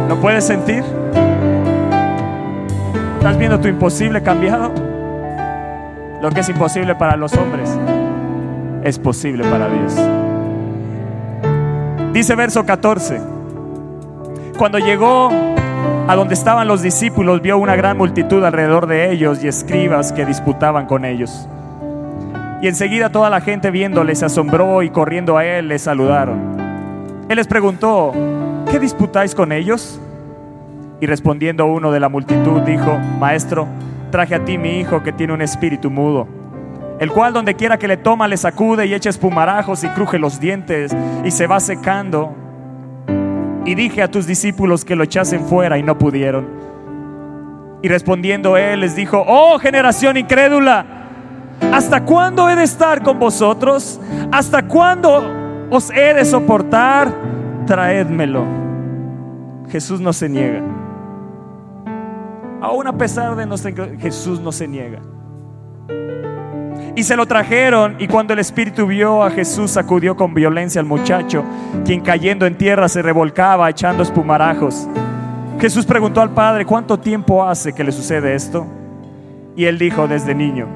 ¿Lo 0.10 0.20
puedes 0.20 0.46
sentir? 0.46 0.84
¿Estás 3.20 3.38
viendo 3.38 3.58
tu 3.62 3.70
imposible 3.70 4.22
cambiado? 4.22 4.74
Lo 6.22 6.32
que 6.32 6.42
es 6.42 6.50
imposible 6.50 6.96
para 6.96 7.16
los 7.16 7.32
hombres 7.36 7.70
es 8.84 9.00
posible 9.00 9.46
para 9.46 9.70
Dios. 9.70 9.96
Dice 12.12 12.36
verso 12.36 12.66
14. 12.66 13.22
Cuando 14.58 14.78
llegó 14.78 15.30
a 16.08 16.16
donde 16.16 16.34
estaban 16.34 16.68
los 16.68 16.82
discípulos, 16.82 17.42
vio 17.42 17.58
una 17.58 17.76
gran 17.76 17.98
multitud 17.98 18.44
alrededor 18.44 18.88
de 18.88 19.12
ellos 19.12 19.44
y 19.44 19.48
escribas 19.48 20.12
que 20.12 20.26
disputaban 20.26 20.86
con 20.86 21.06
ellos. 21.06 21.48
Y 22.62 22.68
enseguida 22.68 23.10
toda 23.10 23.30
la 23.30 23.42
gente 23.42 23.72
viéndole 23.72 24.14
se 24.16 24.26
asombró 24.26 24.84
y 24.84 24.90
corriendo 24.90 25.38
a 25.38 25.46
él 25.46 25.68
le 25.68 25.80
saludaron. 25.80 26.62
Él 27.28 27.38
les 27.38 27.48
preguntó, 27.48 28.12
¿qué 28.70 28.80
disputáis 28.80 29.34
con 29.34 29.52
ellos? 29.52 30.00
Y 31.00 31.08
respondiendo 31.08 31.66
uno 31.66 31.92
de 31.92 32.00
la 32.00 32.10
multitud 32.10 32.62
dijo, 32.62 32.98
Maestro, 33.20 33.68
traje 34.12 34.36
a 34.36 34.46
ti 34.46 34.58
mi 34.58 34.80
hijo 34.80 35.02
que 35.02 35.14
tiene 35.14 35.34
un 35.34 35.42
espíritu 35.42 35.90
mudo, 35.90 36.28
el 37.00 37.12
cual 37.12 37.34
donde 37.34 37.56
quiera 37.56 37.78
que 37.78 37.88
le 37.88 37.98
toma 37.98 38.28
le 38.28 38.38
sacude 38.38 38.86
y 38.86 38.94
echa 38.94 39.10
espumarajos 39.10 39.84
y 39.84 39.88
cruje 39.88 40.20
los 40.20 40.40
dientes 40.40 40.96
y 41.24 41.32
se 41.32 41.48
va 41.48 41.60
secando. 41.60 42.36
Y 43.66 43.76
dije 43.76 44.02
a 44.02 44.10
tus 44.10 44.26
discípulos 44.26 44.84
que 44.84 44.96
lo 44.96 45.04
echasen 45.04 45.46
fuera 45.46 45.78
y 45.78 45.84
no 45.84 45.98
pudieron. 45.98 46.48
Y 47.84 47.88
respondiendo 47.88 48.58
él 48.58 48.82
les 48.82 48.96
dijo, 48.96 49.24
oh 49.26 49.58
generación 49.60 50.18
incrédula, 50.18 50.86
¿hasta 51.72 52.04
cuándo 52.04 52.50
he 52.50 52.56
de 52.56 52.64
estar 52.64 53.02
con 53.02 53.20
vosotros? 53.20 54.00
¿Hasta 54.32 54.68
cuándo 54.68 55.24
os 55.70 55.90
he 55.92 56.14
de 56.14 56.26
soportar? 56.26 57.14
Traédmelo. 57.66 58.46
Jesús 59.70 60.02
no 60.02 60.14
se 60.14 60.30
niega. 60.30 60.62
Aún 62.62 62.86
a 62.86 62.98
pesar 62.98 63.36
de 63.36 63.46
nuestra 63.46 63.72
Jesús 63.98 64.40
no 64.40 64.52
se 64.52 64.68
niega. 64.68 65.00
Y 66.96 67.04
se 67.04 67.16
lo 67.16 67.26
trajeron 67.26 67.96
y 68.00 68.08
cuando 68.08 68.34
el 68.34 68.40
espíritu 68.40 68.86
vio 68.86 69.24
a 69.24 69.32
Jesús 69.32 69.72
sacudió 69.72 70.18
con 70.18 70.34
violencia 70.34 70.82
al 70.82 70.88
muchacho, 70.88 71.44
quien 71.86 72.02
cayendo 72.02 72.46
en 72.46 72.58
tierra 72.58 72.90
se 72.90 73.02
revolcaba 73.02 73.70
echando 73.70 74.04
espumarajos. 74.04 74.88
Jesús 75.60 75.86
preguntó 75.86 76.22
al 76.22 76.32
padre, 76.32 76.66
¿cuánto 76.66 77.00
tiempo 77.00 77.46
hace 77.46 77.72
que 77.72 77.84
le 77.84 77.92
sucede 77.92 78.36
esto? 78.36 78.68
Y 79.56 79.66
él 79.66 79.78
dijo, 79.78 80.08
desde 80.08 80.36
niño. 80.36 80.68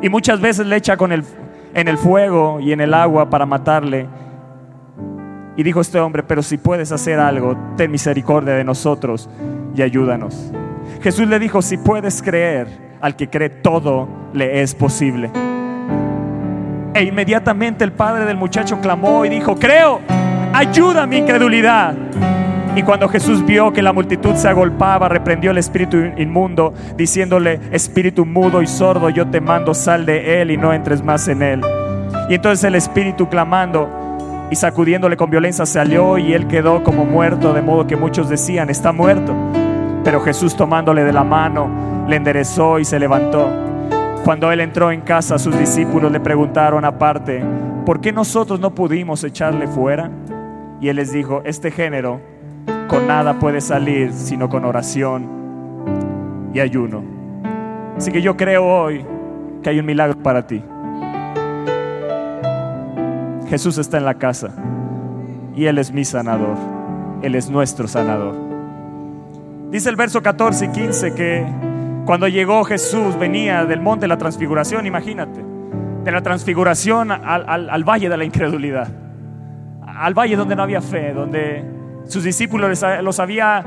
Y 0.00 0.08
muchas 0.08 0.40
veces 0.40 0.66
le 0.66 0.76
echa 0.76 0.96
con 0.96 1.12
el, 1.12 1.24
en 1.74 1.86
el 1.86 1.98
fuego 1.98 2.58
y 2.58 2.72
en 2.72 2.80
el 2.80 2.92
agua 2.92 3.30
para 3.30 3.46
matarle. 3.46 4.08
Y 5.56 5.62
dijo 5.62 5.80
este 5.80 6.00
hombre, 6.00 6.22
pero 6.22 6.42
si 6.42 6.56
puedes 6.56 6.90
hacer 6.90 7.20
algo, 7.20 7.56
ten 7.76 7.90
misericordia 7.90 8.54
de 8.54 8.64
nosotros 8.64 9.28
y 9.76 9.82
ayúdanos. 9.82 10.52
Jesús 11.02 11.26
le 11.26 11.38
dijo, 11.40 11.60
si 11.62 11.78
puedes 11.78 12.22
creer, 12.22 12.68
al 13.00 13.16
que 13.16 13.28
cree 13.28 13.50
todo 13.50 14.08
le 14.32 14.62
es 14.62 14.74
posible. 14.74 15.30
E 16.94 17.02
inmediatamente 17.02 17.82
el 17.82 17.90
padre 17.92 18.24
del 18.24 18.36
muchacho 18.36 18.80
clamó 18.80 19.24
y 19.24 19.28
dijo, 19.28 19.56
creo, 19.56 20.00
ayuda 20.52 21.06
mi 21.06 21.16
incredulidad. 21.16 21.94
Y 22.76 22.82
cuando 22.84 23.08
Jesús 23.08 23.44
vio 23.44 23.72
que 23.72 23.82
la 23.82 23.92
multitud 23.92 24.36
se 24.36 24.46
agolpaba, 24.46 25.08
reprendió 25.08 25.50
el 25.50 25.58
espíritu 25.58 25.96
inmundo, 26.16 26.72
diciéndole, 26.96 27.58
espíritu 27.72 28.24
mudo 28.24 28.62
y 28.62 28.68
sordo, 28.68 29.10
yo 29.10 29.26
te 29.26 29.40
mando, 29.40 29.74
sal 29.74 30.06
de 30.06 30.40
él 30.40 30.52
y 30.52 30.56
no 30.56 30.72
entres 30.72 31.02
más 31.02 31.26
en 31.26 31.42
él. 31.42 31.60
Y 32.30 32.34
entonces 32.34 32.62
el 32.64 32.76
espíritu 32.76 33.28
clamando 33.28 33.90
y 34.52 34.56
sacudiéndole 34.56 35.16
con 35.16 35.30
violencia 35.30 35.66
salió 35.66 36.16
y 36.16 36.32
él 36.32 36.46
quedó 36.46 36.84
como 36.84 37.04
muerto, 37.04 37.52
de 37.52 37.60
modo 37.60 37.88
que 37.88 37.96
muchos 37.96 38.28
decían, 38.28 38.70
está 38.70 38.92
muerto. 38.92 39.34
Pero 40.04 40.20
Jesús 40.20 40.56
tomándole 40.56 41.04
de 41.04 41.12
la 41.12 41.24
mano, 41.24 42.06
le 42.08 42.16
enderezó 42.16 42.78
y 42.78 42.84
se 42.84 42.98
levantó. 42.98 43.48
Cuando 44.24 44.50
él 44.52 44.60
entró 44.60 44.90
en 44.90 45.00
casa, 45.00 45.38
sus 45.38 45.58
discípulos 45.58 46.10
le 46.12 46.20
preguntaron 46.20 46.84
aparte, 46.84 47.42
¿por 47.84 48.00
qué 48.00 48.12
nosotros 48.12 48.60
no 48.60 48.74
pudimos 48.74 49.24
echarle 49.24 49.66
fuera? 49.66 50.10
Y 50.80 50.88
él 50.88 50.96
les 50.96 51.12
dijo, 51.12 51.42
este 51.44 51.70
género 51.70 52.20
con 52.88 53.06
nada 53.06 53.38
puede 53.38 53.60
salir 53.60 54.12
sino 54.12 54.48
con 54.48 54.64
oración 54.64 55.28
y 56.52 56.60
ayuno. 56.60 57.02
Así 57.96 58.12
que 58.12 58.22
yo 58.22 58.36
creo 58.36 58.64
hoy 58.64 59.04
que 59.62 59.70
hay 59.70 59.78
un 59.78 59.86
milagro 59.86 60.18
para 60.22 60.46
ti. 60.46 60.62
Jesús 63.48 63.78
está 63.78 63.98
en 63.98 64.04
la 64.04 64.14
casa 64.14 64.54
y 65.54 65.66
Él 65.66 65.78
es 65.78 65.92
mi 65.92 66.04
sanador. 66.04 66.56
Él 67.22 67.34
es 67.34 67.50
nuestro 67.50 67.86
sanador. 67.86 68.51
Dice 69.72 69.88
el 69.88 69.96
verso 69.96 70.22
14 70.22 70.66
y 70.66 70.68
15 70.68 71.14
que 71.14 71.46
cuando 72.04 72.28
llegó 72.28 72.62
Jesús, 72.62 73.18
venía 73.18 73.64
del 73.64 73.80
monte 73.80 74.02
de 74.02 74.08
la 74.08 74.18
transfiguración, 74.18 74.84
imagínate, 74.84 75.42
de 76.04 76.12
la 76.12 76.20
transfiguración 76.20 77.10
al, 77.10 77.82
valle 77.82 78.10
de 78.10 78.16
la 78.18 78.24
incredulidad, 78.24 78.88
al 79.86 80.12
valle 80.12 80.36
donde 80.36 80.56
no 80.56 80.62
había 80.62 80.82
fe, 80.82 81.14
donde 81.14 81.64
sus 82.04 82.22
discípulos 82.22 82.82
los 83.02 83.18
había 83.18 83.64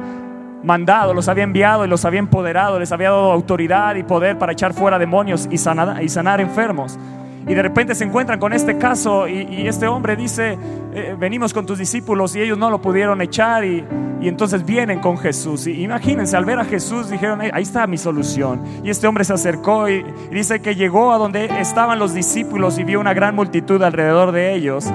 mandado, 0.61 1.15
los 1.15 1.27
había 1.27 1.43
enviado 1.43 1.85
y 1.85 1.87
los 1.87 2.05
había 2.05 2.19
empoderado, 2.19 2.77
les 2.77 2.91
había 2.91 3.09
dado 3.09 3.31
autoridad 3.31 3.95
y 3.95 4.03
poder 4.03 4.37
para 4.37 4.51
echar 4.51 4.75
fuera 4.75 4.99
demonios 4.99 5.47
y 5.49 5.57
sanar, 5.57 6.03
y 6.03 6.09
sanar 6.09 6.39
enfermos. 6.39 6.99
Y 7.47 7.53
de 7.53 7.61
repente 7.61 7.93
se 7.93 8.03
encuentran 8.03 8.39
con 8.39 8.53
este 8.53 8.77
caso 8.77 9.27
y, 9.27 9.67
este 9.67 9.87
hombre 9.87 10.15
dice, 10.15 10.57
eh, 10.93 11.15
venimos 11.17 11.53
con 11.53 11.65
tus 11.65 11.77
discípulos 11.77 12.35
y 12.35 12.41
ellos 12.41 12.57
no 12.57 12.71
lo 12.71 12.81
pudieron 12.81 13.21
echar 13.21 13.63
y, 13.63 13.85
entonces 14.21 14.65
vienen 14.65 15.01
con 15.01 15.19
Jesús. 15.19 15.67
Y 15.67 15.83
imagínense, 15.83 16.35
al 16.35 16.45
ver 16.45 16.57
a 16.57 16.65
Jesús 16.65 17.11
dijeron, 17.11 17.41
ahí 17.41 17.61
está 17.61 17.85
mi 17.85 17.99
solución. 17.99 18.63
Y 18.83 18.89
este 18.89 19.05
hombre 19.05 19.23
se 19.23 19.33
acercó 19.33 19.87
y, 19.87 20.03
dice 20.31 20.61
que 20.61 20.73
llegó 20.73 21.13
a 21.13 21.19
donde 21.19 21.45
estaban 21.59 21.99
los 21.99 22.15
discípulos 22.15 22.79
y 22.79 22.83
vio 22.83 22.99
una 22.99 23.13
gran 23.13 23.35
multitud 23.35 23.79
alrededor 23.83 24.31
de 24.31 24.55
ellos. 24.55 24.91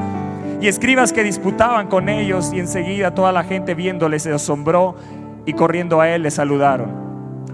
Y 0.60 0.66
escribas 0.66 1.12
que 1.12 1.22
disputaban 1.22 1.86
con 1.86 2.08
ellos 2.08 2.50
y 2.52 2.58
enseguida 2.58 3.14
toda 3.14 3.30
la 3.30 3.44
gente 3.44 3.76
viéndole 3.76 4.18
se 4.18 4.32
asombró 4.32 4.96
y 5.46 5.52
corriendo 5.52 6.00
a 6.00 6.08
él 6.08 6.24
le 6.24 6.32
saludaron. 6.32 6.90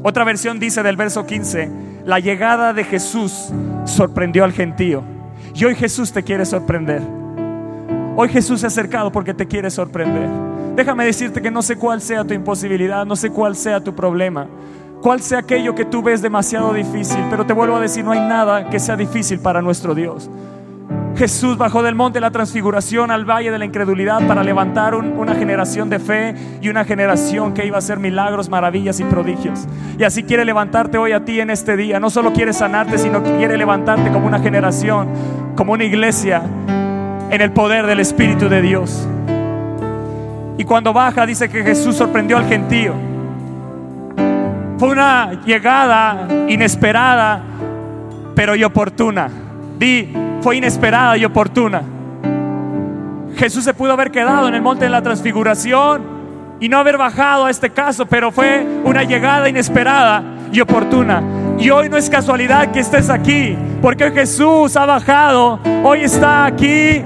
Otra 0.03 0.25
versión 0.25 0.59
dice 0.59 0.83
del 0.83 0.97
verso 0.97 1.27
15, 1.27 1.71
la 2.07 2.21
llegada 2.21 2.73
de 2.73 2.85
Jesús 2.85 3.53
sorprendió 3.87 4.45
al 4.45 4.53
gentío. 4.53 5.03
Y 5.55 5.65
hoy 5.65 5.75
Jesús 5.75 6.13
te 6.13 6.23
quiere 6.23 6.45
sorprender. 6.45 7.03
Hoy 8.17 8.29
Jesús 8.29 8.61
se 8.61 8.67
ha 8.67 8.69
acercado 8.69 9.11
porque 9.13 9.35
te 9.35 9.47
quiere 9.47 9.71
sorprender. 9.71 10.29
Déjame 10.75 11.07
decirte 11.07 11.41
que 11.41 11.51
no 11.51 11.63
sé 11.63 11.77
cuál 11.77 12.03
sea 12.03 12.25
tu 12.25 12.35
imposibilidad, 12.35 13.07
no 13.07 13.17
sé 13.17 13.31
cuál 13.31 13.57
sea 13.57 13.81
tu 13.81 13.95
problema, 13.95 14.47
cuál 15.01 15.23
sea 15.23 15.39
aquello 15.39 15.75
que 15.75 15.87
tú 15.87 16.03
ves 16.03 16.21
demasiado 16.21 16.73
difícil, 16.75 17.25
pero 17.31 17.47
te 17.47 17.55
vuelvo 17.55 17.77
a 17.77 17.81
decir, 17.81 18.05
no 18.05 18.13
hay 18.13 18.21
nada 18.21 18.69
que 18.69 18.79
sea 18.79 18.97
difícil 18.97 19.39
para 19.39 19.63
nuestro 19.63 19.95
Dios. 19.95 20.29
Jesús 21.17 21.57
bajó 21.57 21.83
del 21.83 21.95
monte 21.95 22.19
de 22.19 22.21
la 22.21 22.31
transfiguración 22.31 23.11
al 23.11 23.25
valle 23.25 23.51
de 23.51 23.59
la 23.59 23.65
incredulidad 23.65 24.27
para 24.27 24.45
levantar 24.45 24.95
una 24.95 25.35
generación 25.35 25.89
de 25.89 25.99
fe 25.99 26.35
y 26.61 26.69
una 26.69 26.85
generación 26.85 27.55
que 27.55 27.65
iba 27.65 27.77
a 27.77 27.79
hacer 27.79 27.99
milagros, 27.99 28.51
maravillas 28.51 29.01
y 29.01 29.05
prodigios. 29.05 29.67
Y 29.99 30.05
así 30.05 30.25
quiere 30.25 30.45
levantarte 30.45 30.99
hoy 30.99 31.13
a 31.13 31.25
ti 31.25 31.41
en 31.41 31.49
este 31.49 31.75
día. 31.77 31.99
No 32.01 32.11
solo 32.11 32.35
quiere 32.35 32.53
sanarte, 32.53 32.99
sino 32.99 33.23
quiere 33.23 33.57
levantarte 33.57 34.11
como 34.11 34.27
una 34.27 34.41
generación, 34.41 35.09
como 35.57 35.73
una 35.73 35.85
iglesia 35.85 36.43
en 37.31 37.41
el 37.41 37.51
poder 37.51 37.87
del 37.87 38.01
Espíritu 38.01 38.51
de 38.51 38.61
Dios. 38.61 39.09
Y 40.59 40.65
cuando 40.65 40.93
baja 40.93 41.25
dice 41.25 41.49
que 41.49 41.63
Jesús 41.63 41.97
sorprendió 41.97 42.37
al 42.37 42.47
gentío. 42.47 42.93
Fue 44.79 44.91
una 44.91 45.33
llegada 45.47 46.29
inesperada, 46.47 47.41
pero 48.35 48.55
y 48.55 48.65
oportuna. 48.65 49.46
Di, 49.79 50.13
fue 50.41 50.57
inesperada 50.57 51.17
y 51.17 51.25
oportuna. 51.25 51.83
Jesús 53.37 53.65
se 53.65 53.75
pudo 53.75 53.93
haber 53.93 54.11
quedado 54.11 54.49
en 54.49 54.55
el 54.55 54.63
monte 54.63 54.85
de 54.85 54.91
la 54.91 55.03
transfiguración 55.03 56.17
y 56.59 56.69
no 56.69 56.79
haber 56.79 56.97
bajado 56.97 57.45
a 57.45 57.51
este 57.51 57.71
caso, 57.71 58.07
pero 58.07 58.33
fue 58.33 58.67
una 58.85 59.05
llegada 59.05 59.49
inesperada 59.49 60.23
y 60.51 60.61
oportuna. 60.61 61.23
Y 61.59 61.69
hoy 61.71 61.89
no 61.89 61.97
es 61.97 62.09
casualidad 62.09 62.73
que 62.73 62.81
estés 62.81 63.11
aquí, 63.11 63.57
porque 63.83 64.11
Jesús 64.11 64.77
ha 64.77 64.87
bajado, 64.87 65.61
hoy 65.85 66.01
está 66.03 66.47
aquí 66.47 67.03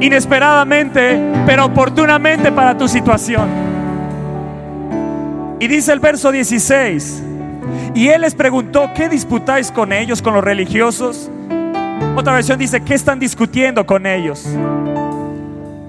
inesperadamente, 0.00 1.20
pero 1.46 1.66
oportunamente 1.66 2.50
para 2.50 2.76
tu 2.76 2.88
situación. 2.88 3.48
Y 5.60 5.68
dice 5.68 5.92
el 5.92 6.00
verso 6.00 6.32
16, 6.32 7.22
y 7.94 8.08
él 8.08 8.22
les 8.22 8.34
preguntó, 8.34 8.90
¿qué 8.94 9.08
disputáis 9.08 9.70
con 9.70 9.92
ellos, 9.92 10.22
con 10.22 10.34
los 10.34 10.42
religiosos? 10.42 11.30
Otra 12.14 12.34
versión 12.34 12.58
dice, 12.58 12.82
¿qué 12.82 12.94
están 12.94 13.18
discutiendo 13.18 13.86
con 13.86 14.06
ellos? 14.06 14.46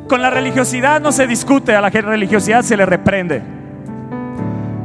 Con 0.07 0.21
la 0.21 0.29
religiosidad 0.29 1.01
no 1.01 1.11
se 1.11 1.27
discute, 1.27 1.75
a 1.75 1.81
la 1.81 1.89
religiosidad 1.89 2.61
se 2.61 2.77
le 2.77 2.85
reprende. 2.85 3.41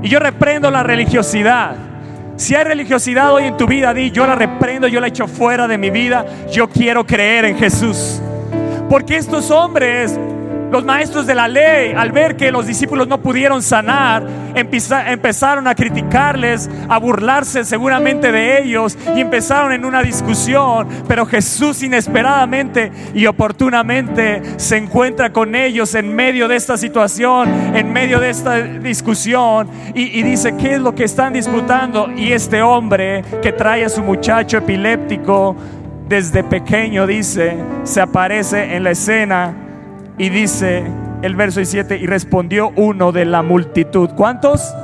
Y 0.03 0.09
yo 0.09 0.19
reprendo 0.19 0.71
la 0.71 0.83
religiosidad. 0.83 1.77
Si 2.37 2.55
hay 2.55 2.65
religiosidad 2.65 3.33
hoy 3.33 3.45
en 3.45 3.57
tu 3.57 3.67
vida, 3.67 3.95
di, 3.95 4.11
yo 4.11 4.27
la 4.27 4.35
reprendo, 4.35 4.89
yo 4.89 5.01
la 5.01 5.09
echo 5.09 5.29
fuera 5.29 5.69
de 5.69 5.79
mi 5.79 5.91
vida, 5.91 6.25
yo 6.51 6.69
quiero 6.69 7.07
creer 7.07 7.45
en 7.45 7.57
Jesús. 7.57 8.21
Porque 8.89 9.17
estos 9.17 9.51
hombres 9.51 10.19
los 10.71 10.85
maestros 10.85 11.27
de 11.27 11.35
la 11.35 11.49
ley, 11.49 11.93
al 11.97 12.13
ver 12.13 12.37
que 12.37 12.51
los 12.51 12.67
discípulos 12.67 13.09
no 13.09 13.21
pudieron 13.21 13.63
sanar, 13.63 14.27
empezaron 14.55 15.67
a 15.67 15.75
criticarles, 15.75 16.69
a 16.89 16.99
burlarse 16.99 17.65
seguramente 17.65 18.33
de 18.33 18.63
ellos 18.63 18.97
y 19.17 19.21
empezaron 19.21 19.73
en 19.73 19.85
una 19.85 20.03
discusión. 20.03 20.89
Pero 21.07 21.27
Jesús 21.27 21.83
inesperadamente 21.83 22.93
y 23.15 23.27
oportunamente 23.27 24.43
se 24.57 24.77
encuentra 24.77 25.33
con 25.33 25.55
ellos 25.55 25.95
en 25.95 26.15
medio 26.15 26.49
de 26.49 26.57
esta 26.57 26.77
situación, 26.77 27.49
en 27.75 27.93
medio 27.93 28.21
de 28.21 28.31
esta 28.31 28.61
discusión 28.61 29.69
y, 29.95 30.23
dice, 30.23 30.57
¿qué 30.57 30.75
es 30.75 30.81
lo 30.81 30.95
que 30.95 31.05
están 31.05 31.33
disputando? 31.33 32.11
Y 32.17 32.33
este 32.33 32.63
hombre 32.63 33.25
que 33.43 33.53
trae 33.53 33.85
a 33.85 33.89
su 33.89 34.03
muchacho 34.03 34.59
epiléptico 34.59 35.57
desde 36.09 36.43
pequeño, 36.43 37.07
dice, 37.07 37.57
se 37.85 38.01
aparece 38.01 38.75
en 38.75 38.85
la 38.85 38.91
escena 38.91 39.68
y 40.19 40.29
dice 40.31 40.85
el 41.23 41.37
verso 41.37 41.65
7, 41.65 41.97
y 41.97 42.07
respondió 42.07 42.73
uno 42.77 43.13
de 43.13 43.25
la 43.25 43.43
multitud. 43.43 44.11
¿Cuántos? 44.17 44.75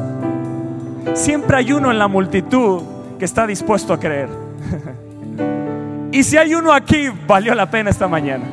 Siempre 1.14 1.56
hay 1.56 1.72
uno 1.72 1.90
en 1.90 1.98
la 1.98 2.08
multitud 2.08 2.82
que 3.18 3.24
está 3.24 3.46
dispuesto 3.46 3.92
a 3.92 4.00
creer. 4.00 4.28
y 6.12 6.22
si 6.22 6.36
hay 6.36 6.54
uno 6.54 6.72
aquí, 6.72 7.08
valió 7.26 7.54
la 7.54 7.68
pena 7.68 7.90
esta 7.90 8.08
mañana. 8.08 8.44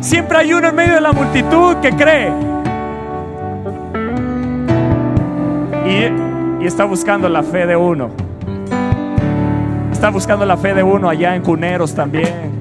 Siempre 0.00 0.38
hay 0.38 0.52
uno 0.52 0.68
en 0.68 0.74
medio 0.74 0.94
de 0.94 1.00
la 1.00 1.12
multitud 1.12 1.76
que 1.76 1.90
cree. 1.92 2.30
Y, 5.86 6.62
y, 6.62 6.66
está 6.66 6.84
buscando 6.84 7.28
la 7.28 7.42
fe 7.42 7.66
de 7.66 7.76
uno. 7.76 8.10
Está 9.90 10.10
buscando 10.10 10.44
la 10.44 10.56
fe 10.58 10.74
de 10.74 10.82
uno 10.82 11.08
allá 11.08 11.34
en 11.34 11.42
Cuneros 11.42 11.94
también 11.94 12.53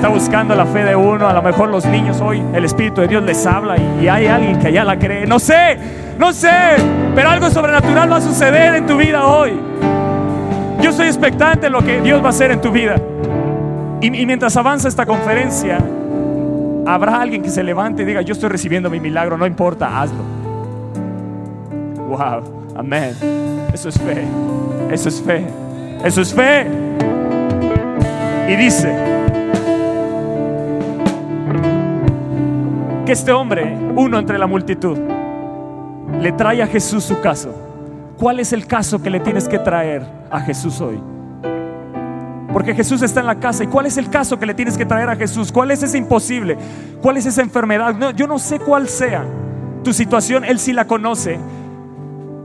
está 0.00 0.08
buscando 0.08 0.54
la 0.54 0.64
fe 0.64 0.82
de 0.82 0.96
uno. 0.96 1.28
A 1.28 1.34
lo 1.34 1.42
mejor 1.42 1.68
los 1.68 1.84
niños 1.84 2.22
hoy, 2.22 2.42
el 2.54 2.64
Espíritu 2.64 3.02
de 3.02 3.08
Dios 3.08 3.22
les 3.22 3.44
habla 3.44 3.76
y, 3.76 4.08
hay 4.08 4.28
alguien 4.28 4.58
que 4.58 4.72
ya 4.72 4.82
la 4.82 4.98
cree. 4.98 5.26
No 5.26 5.38
sé, 5.38 5.76
no 6.18 6.32
sé, 6.32 6.48
pero 7.14 7.28
algo 7.28 7.50
sobrenatural 7.50 8.10
va 8.10 8.16
a 8.16 8.20
suceder 8.22 8.76
en 8.76 8.86
tu 8.86 8.96
vida 8.96 9.26
hoy. 9.26 9.60
Yo 10.80 10.88
estoy 10.88 11.06
expectante 11.06 11.66
en 11.66 11.74
lo 11.74 11.84
que 11.84 12.00
Dios 12.00 12.22
va 12.22 12.28
a 12.28 12.30
hacer 12.30 12.50
en 12.50 12.62
tu 12.62 12.72
vida. 12.72 12.96
Y, 14.00 14.06
y 14.06 14.24
mientras 14.24 14.56
avanza 14.56 14.88
esta 14.88 15.04
conferencia, 15.04 15.76
habrá 16.86 17.20
alguien 17.20 17.42
que 17.42 17.50
se 17.50 17.62
levante 17.62 18.00
y 18.00 18.06
diga, 18.06 18.22
yo 18.22 18.32
estoy 18.32 18.48
recibiendo 18.48 18.88
mi 18.88 19.00
milagro, 19.00 19.36
no 19.36 19.44
importa, 19.44 20.00
hazlo. 20.00 20.24
Wow, 22.08 22.72
amén. 22.74 23.14
Eso 23.74 23.90
es 23.90 23.98
fe, 23.98 24.24
eso 24.90 25.10
es 25.10 25.20
fe, 25.20 25.44
eso 26.02 26.22
es 26.22 26.32
fe. 26.32 26.66
Y 28.48 28.56
dice, 28.56 29.19
este 33.12 33.32
hombre, 33.32 33.76
uno 33.96 34.18
entre 34.18 34.38
la 34.38 34.46
multitud, 34.46 34.98
le 36.20 36.32
trae 36.32 36.62
a 36.62 36.66
Jesús 36.66 37.04
su 37.04 37.20
caso. 37.20 37.54
¿Cuál 38.18 38.40
es 38.40 38.52
el 38.52 38.66
caso 38.66 39.00
que 39.02 39.10
le 39.10 39.20
tienes 39.20 39.48
que 39.48 39.58
traer 39.58 40.02
a 40.30 40.40
Jesús 40.40 40.80
hoy? 40.80 41.00
Porque 42.52 42.74
Jesús 42.74 43.02
está 43.02 43.20
en 43.20 43.26
la 43.26 43.36
casa. 43.36 43.64
¿Y 43.64 43.68
cuál 43.68 43.86
es 43.86 43.96
el 43.96 44.10
caso 44.10 44.38
que 44.38 44.46
le 44.46 44.54
tienes 44.54 44.76
que 44.76 44.84
traer 44.84 45.08
a 45.08 45.16
Jesús? 45.16 45.52
¿Cuál 45.52 45.70
es 45.70 45.82
ese 45.82 45.98
imposible? 45.98 46.56
¿Cuál 47.00 47.16
es 47.16 47.26
esa 47.26 47.42
enfermedad? 47.42 48.14
yo 48.14 48.26
no 48.26 48.38
sé 48.38 48.58
cuál 48.58 48.88
sea 48.88 49.24
tu 49.84 49.92
situación. 49.92 50.44
Él 50.44 50.58
sí 50.58 50.72
la 50.72 50.86
conoce. 50.86 51.38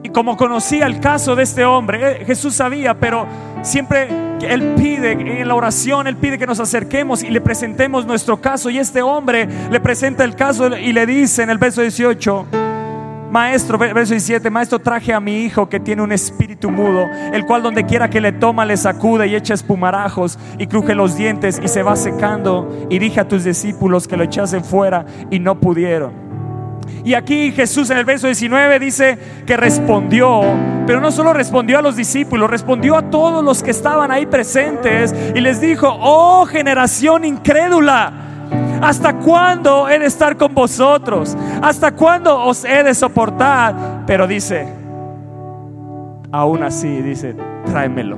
Y 0.03 0.09
como 0.09 0.37
conocía 0.37 0.85
el 0.85 0.99
caso 0.99 1.35
de 1.35 1.43
este 1.43 1.65
hombre, 1.65 2.21
eh, 2.21 2.25
Jesús 2.25 2.53
sabía, 2.53 2.93
pero 2.93 3.25
siempre 3.65 4.07
él 4.41 4.75
pide 4.75 5.13
en 5.13 5.47
la 5.47 5.55
oración, 5.55 6.07
Él 6.07 6.17
pide 6.17 6.37
que 6.37 6.45
nos 6.45 6.59
acerquemos 6.59 7.23
y 7.23 7.29
le 7.29 7.41
presentemos 7.41 8.05
nuestro 8.05 8.39
caso. 8.41 8.69
Y 8.69 8.77
este 8.77 9.01
hombre 9.01 9.47
le 9.69 9.79
presenta 9.79 10.23
el 10.23 10.35
caso 10.35 10.75
y 10.77 10.93
le 10.93 11.05
dice 11.05 11.43
en 11.43 11.49
el 11.49 11.57
verso 11.57 11.81
18, 11.81 12.45
Maestro, 13.31 13.77
verso 13.77 14.13
17, 14.13 14.49
Maestro, 14.49 14.79
traje 14.79 15.13
a 15.13 15.19
mi 15.19 15.43
hijo 15.43 15.67
que 15.67 15.79
tiene 15.79 16.01
un 16.01 16.11
espíritu 16.11 16.69
mudo, 16.69 17.05
el 17.33 17.45
cual 17.45 17.63
donde 17.63 17.85
quiera 17.85 18.09
que 18.09 18.21
le 18.21 18.31
toma 18.31 18.65
le 18.65 18.77
sacude 18.77 19.27
y 19.27 19.35
echa 19.35 19.53
espumarajos 19.53 20.37
y 20.57 20.67
cruje 20.67 20.95
los 20.95 21.17
dientes 21.17 21.59
y 21.63 21.67
se 21.67 21.83
va 21.83 21.95
secando. 21.95 22.87
Y 22.89 22.99
dije 22.99 23.19
a 23.19 23.27
tus 23.27 23.43
discípulos 23.43 24.07
que 24.07 24.17
lo 24.17 24.23
echasen 24.23 24.63
fuera 24.63 25.05
y 25.31 25.39
no 25.39 25.59
pudieron. 25.59 26.24
Y 27.05 27.13
aquí 27.13 27.51
Jesús 27.51 27.89
en 27.91 27.99
el 27.99 28.05
verso 28.05 28.27
19 28.27 28.79
dice 28.79 29.17
que 29.45 29.55
respondió, 29.55 30.41
pero 30.87 30.99
no 30.99 31.11
solo 31.11 31.33
respondió 31.33 31.77
a 31.77 31.81
los 31.83 31.95
discípulos, 31.95 32.49
respondió 32.49 32.97
a 32.97 33.03
todos 33.09 33.43
los 33.43 33.61
que 33.61 33.71
estaban 33.71 34.11
ahí 34.11 34.25
presentes 34.25 35.13
y 35.35 35.39
les 35.39 35.61
dijo, 35.61 35.87
oh 35.87 36.45
generación 36.45 37.23
incrédula, 37.25 38.11
¿hasta 38.81 39.13
cuándo 39.13 39.87
he 39.87 39.99
de 39.99 40.07
estar 40.07 40.35
con 40.35 40.55
vosotros? 40.55 41.37
¿Hasta 41.61 41.91
cuándo 41.91 42.39
os 42.39 42.65
he 42.65 42.83
de 42.83 42.95
soportar? 42.95 44.03
Pero 44.07 44.25
dice, 44.25 44.67
aún 46.31 46.63
así, 46.63 47.01
dice, 47.01 47.35
tráemelo. 47.67 48.17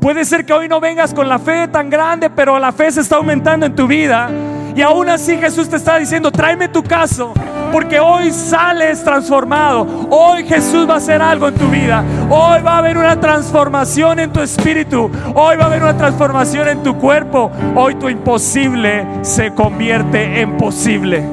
Puede 0.00 0.24
ser 0.24 0.46
que 0.46 0.52
hoy 0.52 0.68
no 0.68 0.80
vengas 0.80 1.12
con 1.12 1.28
la 1.28 1.40
fe 1.40 1.66
tan 1.68 1.90
grande, 1.90 2.30
pero 2.30 2.60
la 2.60 2.70
fe 2.70 2.92
se 2.92 3.00
está 3.00 3.16
aumentando 3.16 3.66
en 3.66 3.74
tu 3.74 3.88
vida. 3.88 4.30
Y 4.76 4.82
aún 4.82 5.08
así 5.08 5.36
Jesús 5.36 5.68
te 5.68 5.76
está 5.76 5.98
diciendo, 5.98 6.30
tráeme 6.30 6.68
tu 6.68 6.82
caso 6.82 7.34
porque 7.74 7.98
hoy 7.98 8.30
sales 8.30 9.02
transformado. 9.02 10.06
Hoy 10.08 10.46
Jesús 10.46 10.88
va 10.88 10.94
a 10.94 10.96
hacer 10.98 11.20
algo 11.20 11.48
en 11.48 11.54
tu 11.56 11.66
vida. 11.66 12.04
Hoy 12.30 12.62
va 12.62 12.74
a 12.74 12.78
haber 12.78 12.96
una 12.96 13.18
transformación 13.18 14.20
en 14.20 14.32
tu 14.32 14.40
espíritu. 14.40 15.10
Hoy 15.34 15.56
va 15.56 15.64
a 15.64 15.66
haber 15.66 15.82
una 15.82 15.96
transformación 15.96 16.68
en 16.68 16.84
tu 16.84 16.96
cuerpo. 16.96 17.50
Hoy 17.74 17.96
tu 17.96 18.08
imposible 18.08 19.04
se 19.22 19.52
convierte 19.54 20.40
en 20.40 20.56
posible. 20.56 21.28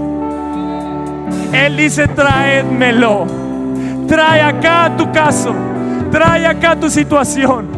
Él 1.53 1.77
dice, 1.77 2.07
tráemelo. 2.07 3.27
Trae 4.07 4.41
acá 4.41 4.93
tu 4.97 5.11
caso. 5.11 5.53
Trae 6.11 6.47
acá 6.47 6.75
tu 6.75 6.89
situación. 6.89 7.69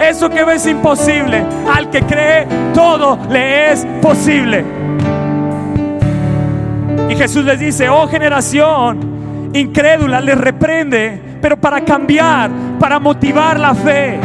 Eso 0.00 0.28
que 0.28 0.42
ves 0.42 0.66
imposible, 0.66 1.44
al 1.72 1.88
que 1.88 2.02
cree, 2.02 2.48
todo 2.74 3.16
le 3.30 3.70
es 3.70 3.86
posible. 4.02 4.77
Y 7.08 7.16
Jesús 7.16 7.44
les 7.44 7.58
dice, 7.58 7.88
oh 7.88 8.06
generación 8.06 9.50
incrédula, 9.54 10.20
les 10.20 10.36
reprende, 10.36 11.20
pero 11.40 11.56
para 11.56 11.84
cambiar, 11.84 12.50
para 12.78 12.98
motivar 12.98 13.58
la 13.58 13.74
fe. 13.74 14.20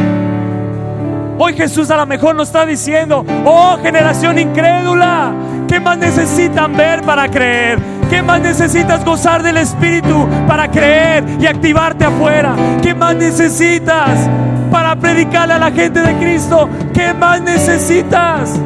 Hoy 1.38 1.54
Jesús 1.54 1.90
a 1.90 1.96
lo 1.96 2.06
mejor 2.06 2.36
nos 2.36 2.48
está 2.48 2.64
diciendo, 2.64 3.24
oh 3.44 3.78
generación 3.82 4.38
incrédula, 4.38 5.32
¿qué 5.66 5.80
más 5.80 5.98
necesitan 5.98 6.76
ver 6.76 7.02
para 7.02 7.28
creer? 7.28 7.78
¿Qué 8.10 8.22
más 8.22 8.40
necesitas 8.40 9.04
gozar 9.04 9.42
del 9.42 9.56
Espíritu 9.56 10.28
para 10.46 10.70
creer 10.70 11.24
y 11.40 11.46
activarte 11.46 12.04
afuera? 12.04 12.54
¿Qué 12.82 12.94
más 12.94 13.16
necesitas 13.16 14.28
para 14.70 14.94
predicarle 14.94 15.54
a 15.54 15.58
la 15.58 15.72
gente 15.72 16.00
de 16.00 16.14
Cristo? 16.18 16.68
¿Qué 16.92 17.14
más 17.14 17.40
necesitas? 17.40 18.60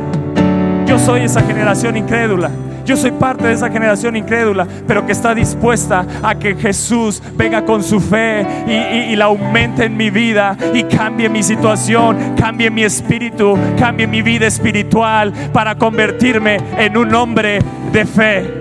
Yo 0.87 0.99
soy 0.99 1.23
esa 1.23 1.41
generación 1.43 1.97
incrédula. 1.97 2.51
Yo 2.89 2.97
soy 2.97 3.11
parte 3.11 3.47
de 3.47 3.53
esa 3.53 3.69
generación 3.69 4.17
incrédula, 4.17 4.67
pero 4.87 5.05
que 5.05 5.13
está 5.13 5.35
dispuesta 5.35 6.07
a 6.23 6.35
que 6.37 6.55
Jesús 6.55 7.23
venga 7.37 7.63
con 7.67 7.83
su 7.83 8.01
fe 8.01 8.47
y, 8.67 9.15
la 9.15 9.27
aumente 9.27 9.85
en 9.85 9.95
mi 9.95 10.09
vida 10.09 10.57
y 10.73 10.85
cambie 10.85 11.29
mi 11.29 11.43
situación, 11.43 12.35
cambie 12.35 12.71
mi 12.71 12.85
espíritu, 12.85 13.59
cambie 13.79 14.07
mi 14.07 14.23
vida 14.23 14.47
espiritual 14.47 15.35
para 15.53 15.75
convertirme 15.75 16.57
en 16.79 16.97
un 16.97 17.15
hombre 17.15 17.59
de 17.93 18.07
fe. 18.07 18.55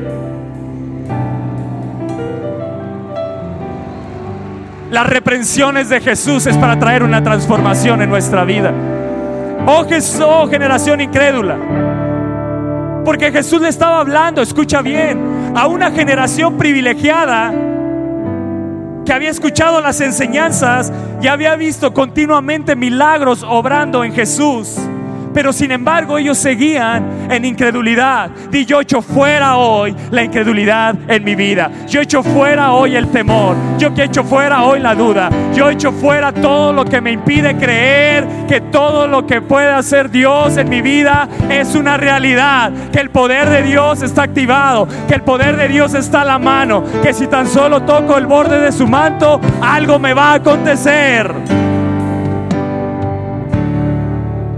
Las 4.91 5.07
reprensiones 5.07 5.87
de 5.87 6.01
Jesús 6.01 6.47
es 6.47 6.57
para 6.57 6.77
traer 6.77 7.01
una 7.01 7.23
transformación 7.23 8.01
en 8.01 8.09
nuestra 8.09 8.43
vida. 8.43 8.73
Oh 9.65 9.85
Jesús, 9.85 10.19
oh 10.19 10.49
generación 10.49 10.99
incrédula. 10.99 11.86
Porque 13.07 13.31
Jesús 13.31 13.61
le 13.61 13.69
estaba 13.69 14.01
hablando, 14.01 14.41
escucha 14.41 14.81
bien, 14.81 15.53
a 15.55 15.65
una 15.67 15.91
generación 15.91 16.57
privilegiada 16.57 17.53
que 19.05 19.13
había 19.13 19.29
escuchado 19.29 19.79
las 19.79 20.01
enseñanzas 20.01 20.91
y 21.21 21.27
había 21.27 21.55
visto 21.55 21.93
continuamente 21.93 22.75
milagros 22.75 23.43
obrando 23.47 24.03
en 24.03 24.11
Jesús. 24.11 24.77
Pero 25.37 25.53
sin 25.53 25.69
embargo 25.69 26.17
ellos 26.17 26.35
seguían 26.35 27.27
en 27.29 27.45
incredulidad. 27.45 28.31
Y 28.51 28.65
yo 28.65 28.81
echo 28.81 29.03
fuera 29.03 29.57
hoy 29.57 29.95
la 30.09 30.23
incredulidad 30.23 30.95
en 31.07 31.23
mi 31.23 31.35
vida. 31.35 31.69
Yo 31.87 32.01
echo 32.01 32.23
fuera 32.23 32.71
hoy 32.71 32.95
el 32.95 33.09
temor. 33.09 33.55
Yo 33.77 33.93
que 33.93 34.05
echo 34.05 34.23
fuera 34.23 34.63
hoy 34.63 34.79
la 34.79 34.95
duda. 34.95 35.29
Yo 35.53 35.69
echo 35.69 35.91
fuera 35.91 36.31
todo 36.31 36.73
lo 36.73 36.85
que 36.85 37.01
me 37.01 37.11
impide 37.11 37.55
creer 37.55 38.25
que 38.47 38.61
todo 38.61 39.07
lo 39.07 39.27
que 39.27 39.41
puede 39.41 39.69
hacer 39.69 40.09
Dios 40.09 40.57
en 40.57 40.69
mi 40.69 40.81
vida 40.81 41.29
es 41.51 41.75
una 41.75 41.97
realidad. 41.97 42.71
Que 42.91 42.99
el 42.99 43.11
poder 43.11 43.47
de 43.47 43.61
Dios 43.61 44.01
está 44.01 44.23
activado. 44.23 44.87
Que 45.07 45.13
el 45.13 45.21
poder 45.21 45.55
de 45.55 45.67
Dios 45.67 45.93
está 45.93 46.21
a 46.21 46.25
la 46.25 46.39
mano. 46.39 46.83
Que 47.03 47.13
si 47.13 47.27
tan 47.27 47.45
solo 47.45 47.83
toco 47.83 48.17
el 48.17 48.25
borde 48.25 48.59
de 48.59 48.71
su 48.71 48.87
manto, 48.87 49.39
algo 49.61 49.99
me 49.99 50.15
va 50.15 50.31
a 50.31 50.33
acontecer. 50.33 51.31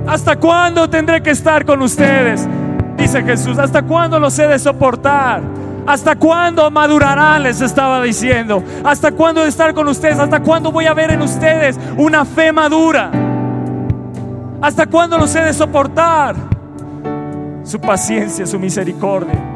¿Hasta 0.10 0.38
cuándo 0.38 0.90
tendré 0.90 1.22
que 1.22 1.30
estar 1.30 1.64
con 1.64 1.84
ustedes? 1.84 2.48
Dice 2.98 3.22
Jesús, 3.22 3.60
¿hasta 3.60 3.84
cuándo 3.84 4.20
los 4.20 4.38
he 4.40 4.48
de 4.48 4.58
soportar? 4.58 5.44
¿Hasta 5.86 6.16
cuándo 6.16 6.72
madurarán? 6.72 7.44
Les 7.44 7.62
estaba 7.62 8.02
diciendo. 8.02 8.64
¿Hasta 8.84 9.12
cuándo 9.12 9.44
de 9.44 9.50
estar 9.50 9.72
con 9.76 9.88
ustedes? 9.88 10.18
¿Hasta 10.18 10.40
cuándo 10.40 10.72
voy 10.72 10.88
a 10.88 10.96
ver 10.96 11.12
en 11.12 11.22
ustedes 11.22 11.80
una 11.96 12.26
fe 12.26 12.52
madura? 12.52 13.12
¿Hasta 14.60 14.88
cuándo 14.88 15.16
los 15.16 15.34
he 15.36 15.42
de 15.42 15.54
soportar? 15.54 16.36
Su 17.64 17.80
paciencia, 17.80 18.48
su 18.48 18.58
misericordia. 18.58 19.49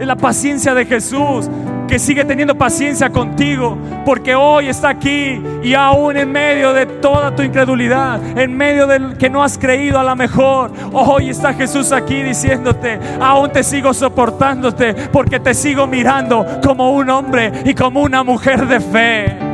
Es 0.00 0.06
la 0.06 0.16
paciencia 0.16 0.72
de 0.72 0.86
Jesús 0.86 1.50
que 1.86 1.98
sigue 1.98 2.24
teniendo 2.24 2.56
paciencia 2.56 3.10
contigo, 3.10 3.76
porque 4.06 4.34
hoy 4.34 4.68
está 4.68 4.88
aquí 4.88 5.42
y 5.62 5.74
aún 5.74 6.16
en 6.16 6.32
medio 6.32 6.72
de 6.72 6.86
toda 6.86 7.36
tu 7.36 7.42
incredulidad, 7.42 8.18
en 8.38 8.56
medio 8.56 8.86
del 8.86 9.18
que 9.18 9.28
no 9.28 9.42
has 9.42 9.58
creído 9.58 9.98
a 9.98 10.02
la 10.02 10.14
mejor, 10.14 10.70
hoy 10.94 11.28
está 11.28 11.52
Jesús 11.52 11.92
aquí 11.92 12.22
diciéndote, 12.22 12.98
aún 13.20 13.52
te 13.52 13.62
sigo 13.62 13.92
soportándote, 13.92 14.94
porque 15.12 15.38
te 15.38 15.52
sigo 15.52 15.86
mirando 15.86 16.46
como 16.64 16.92
un 16.92 17.10
hombre 17.10 17.52
y 17.66 17.74
como 17.74 18.00
una 18.00 18.24
mujer 18.24 18.66
de 18.68 18.80
fe. 18.80 19.49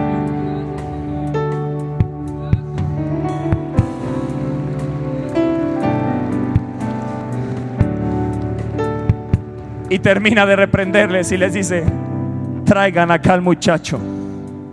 Y 9.96 9.98
termina 9.98 10.44
de 10.44 10.56
reprenderles 10.56 11.32
y 11.32 11.38
les 11.38 11.54
dice, 11.54 11.82
traigan 12.66 13.11
acá 13.11 13.32
al 13.32 13.40
muchacho. 13.40 13.98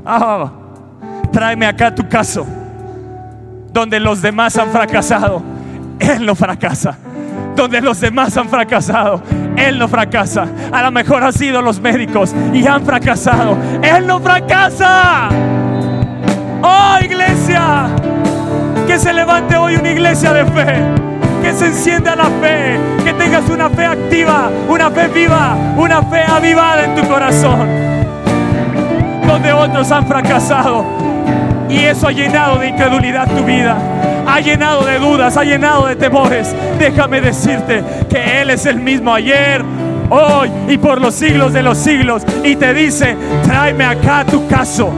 Ah, 0.05 0.51
tráeme 1.31 1.65
acá 1.65 1.95
tu 1.95 2.09
caso. 2.09 2.45
Donde 3.71 4.01
los 4.01 4.21
demás 4.21 4.57
han 4.57 4.69
fracasado, 4.71 5.41
Él 5.97 6.25
no 6.25 6.35
fracasa. 6.35 6.97
Donde 7.55 7.79
los 7.79 8.01
demás 8.01 8.35
han 8.35 8.49
fracasado, 8.49 9.23
Él 9.55 9.79
no 9.79 9.87
fracasa. 9.87 10.45
A 10.73 10.83
lo 10.83 10.91
mejor 10.91 11.23
han 11.23 11.31
sido 11.31 11.61
los 11.61 11.79
médicos 11.79 12.35
y 12.53 12.67
han 12.67 12.85
fracasado. 12.85 13.57
Él 13.81 14.05
no 14.05 14.19
fracasa. 14.19 15.29
Oh 16.61 16.97
iglesia, 17.01 17.85
que 18.85 18.99
se 18.99 19.13
levante 19.13 19.55
hoy 19.55 19.77
una 19.77 19.89
iglesia 19.89 20.33
de 20.33 20.45
fe 20.47 21.02
que 21.43 21.51
se 21.51 21.65
encienda 21.65 22.15
la 22.15 22.29
fe, 22.41 22.79
que 23.03 23.13
tengas 23.13 23.49
una 23.49 23.69
fe 23.69 23.85
activa, 23.85 24.49
una 24.69 24.89
fe 24.89 25.09
viva, 25.09 25.57
una 25.75 26.01
fe 26.01 26.21
avivada 26.25 26.85
en 26.85 26.95
tu 26.95 27.05
corazón. 27.05 27.67
Donde 29.27 29.51
otros 29.51 29.91
han 29.91 30.07
fracasado 30.07 30.85
y 31.69 31.79
eso 31.79 32.07
ha 32.07 32.11
llenado 32.13 32.59
de 32.59 32.69
incredulidad 32.69 33.27
tu 33.27 33.43
vida, 33.43 33.77
ha 34.25 34.39
llenado 34.39 34.85
de 34.85 34.97
dudas, 34.99 35.35
ha 35.35 35.43
llenado 35.43 35.85
de 35.85 35.97
temores. 35.97 36.55
Déjame 36.79 37.19
decirte 37.19 37.83
que 38.09 38.41
Él 38.41 38.49
es 38.49 38.65
el 38.65 38.77
mismo 38.77 39.13
ayer, 39.13 39.61
hoy 40.09 40.49
y 40.69 40.77
por 40.77 41.01
los 41.01 41.13
siglos 41.13 41.51
de 41.51 41.61
los 41.61 41.77
siglos. 41.77 42.23
Y 42.45 42.55
te 42.55 42.73
dice, 42.73 43.17
tráeme 43.43 43.83
acá 43.83 44.23
tu 44.25 44.47
caso. 44.47 44.93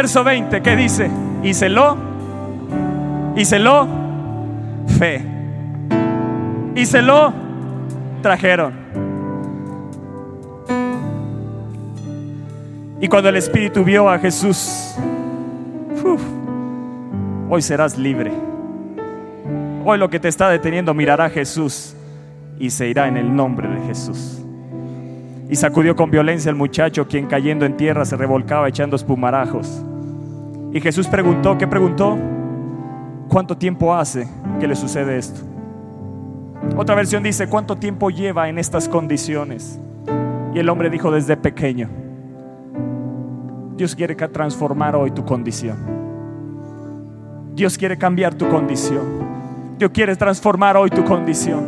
Verso 0.00 0.22
20, 0.22 0.62
¿qué 0.62 0.76
dice? 0.76 1.10
Y 1.42 1.54
se 1.54 1.68
lo, 1.68 1.96
y 3.34 3.44
se 3.44 3.58
lo, 3.58 3.88
fe. 4.96 5.20
Y 6.76 6.86
se 6.86 7.00
trajeron. 8.22 8.74
Y 13.00 13.08
cuando 13.08 13.28
el 13.28 13.38
Espíritu 13.38 13.82
vio 13.82 14.08
a 14.08 14.20
Jesús, 14.20 14.94
hoy 17.50 17.60
serás 17.60 17.98
libre. 17.98 18.32
Hoy 19.84 19.98
lo 19.98 20.08
que 20.08 20.20
te 20.20 20.28
está 20.28 20.48
deteniendo 20.48 20.94
mirará 20.94 21.24
a 21.24 21.30
Jesús 21.30 21.96
y 22.60 22.70
se 22.70 22.86
irá 22.86 23.08
en 23.08 23.16
el 23.16 23.34
nombre 23.34 23.66
de 23.66 23.84
Jesús. 23.88 24.37
Y 25.48 25.56
sacudió 25.56 25.96
con 25.96 26.10
violencia 26.10 26.50
al 26.50 26.56
muchacho, 26.56 27.08
quien 27.08 27.26
cayendo 27.26 27.64
en 27.64 27.76
tierra 27.76 28.04
se 28.04 28.16
revolcaba 28.16 28.68
echando 28.68 28.96
espumarajos. 28.96 29.82
Y 30.72 30.80
Jesús 30.80 31.06
preguntó, 31.06 31.56
¿qué 31.56 31.66
preguntó? 31.66 32.18
¿Cuánto 33.28 33.56
tiempo 33.56 33.94
hace 33.94 34.28
que 34.60 34.68
le 34.68 34.76
sucede 34.76 35.16
esto? 35.16 35.40
Otra 36.76 36.94
versión 36.94 37.22
dice, 37.22 37.48
¿cuánto 37.48 37.76
tiempo 37.76 38.10
lleva 38.10 38.48
en 38.48 38.58
estas 38.58 38.88
condiciones? 38.88 39.78
Y 40.54 40.58
el 40.58 40.68
hombre 40.68 40.90
dijo, 40.90 41.10
desde 41.10 41.36
pequeño. 41.36 41.88
Dios 43.76 43.94
quiere 43.94 44.14
transformar 44.14 44.96
hoy 44.96 45.12
tu 45.12 45.24
condición. 45.24 45.76
Dios 47.54 47.78
quiere 47.78 47.96
cambiar 47.96 48.34
tu 48.34 48.48
condición. 48.48 49.04
Dios 49.78 49.90
quiere 49.92 50.16
transformar 50.16 50.76
hoy 50.76 50.90
tu 50.90 51.04
condición. 51.04 51.64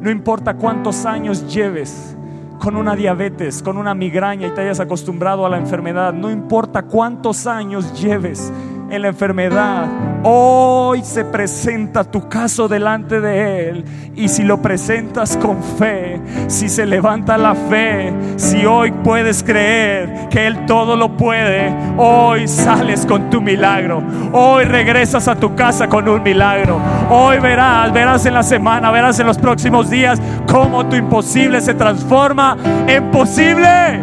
No 0.00 0.10
importa 0.10 0.54
cuántos 0.54 1.06
años 1.06 1.52
lleves 1.52 2.16
con 2.62 2.76
una 2.76 2.94
diabetes, 2.94 3.60
con 3.60 3.76
una 3.76 3.92
migraña 3.92 4.46
y 4.46 4.50
te 4.52 4.60
hayas 4.60 4.78
acostumbrado 4.78 5.44
a 5.44 5.48
la 5.48 5.58
enfermedad, 5.58 6.12
no 6.12 6.30
importa 6.30 6.82
cuántos 6.82 7.48
años 7.48 8.00
lleves 8.00 8.52
en 8.92 9.00
la 9.00 9.08
enfermedad, 9.08 9.86
hoy 10.22 11.02
se 11.02 11.24
presenta 11.24 12.04
tu 12.04 12.28
caso 12.28 12.68
delante 12.68 13.22
de 13.22 13.70
Él. 13.70 13.84
Y 14.14 14.28
si 14.28 14.42
lo 14.42 14.60
presentas 14.60 15.38
con 15.38 15.62
fe, 15.62 16.20
si 16.46 16.68
se 16.68 16.84
levanta 16.84 17.38
la 17.38 17.54
fe, 17.54 18.12
si 18.36 18.66
hoy 18.66 18.92
puedes 18.92 19.42
creer 19.42 20.28
que 20.28 20.46
Él 20.46 20.66
todo 20.66 20.94
lo 20.94 21.16
puede, 21.16 21.74
hoy 21.96 22.46
sales 22.46 23.06
con 23.06 23.30
tu 23.30 23.40
milagro. 23.40 24.02
Hoy 24.30 24.64
regresas 24.64 25.26
a 25.26 25.36
tu 25.36 25.54
casa 25.54 25.88
con 25.88 26.06
un 26.06 26.22
milagro. 26.22 26.78
Hoy 27.08 27.38
verás, 27.38 27.90
verás 27.94 28.26
en 28.26 28.34
la 28.34 28.42
semana, 28.42 28.90
verás 28.90 29.18
en 29.20 29.26
los 29.26 29.38
próximos 29.38 29.88
días 29.88 30.20
cómo 30.46 30.84
tu 30.84 30.96
imposible 30.96 31.62
se 31.62 31.72
transforma 31.72 32.58
en 32.86 33.10
posible. 33.10 34.02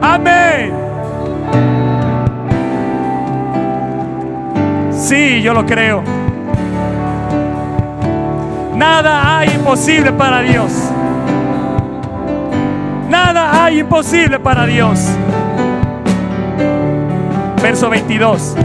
Amén. 0.00 0.79
Sí, 5.00 5.40
yo 5.40 5.54
lo 5.54 5.64
creo. 5.64 6.02
Nada 8.76 9.38
hay 9.38 9.48
imposible 9.48 10.12
para 10.12 10.42
Dios. 10.42 10.70
Nada 13.08 13.64
hay 13.64 13.80
imposible 13.80 14.38
para 14.38 14.66
Dios. 14.66 15.08
Verso 17.62 17.88
22. 17.88 18.56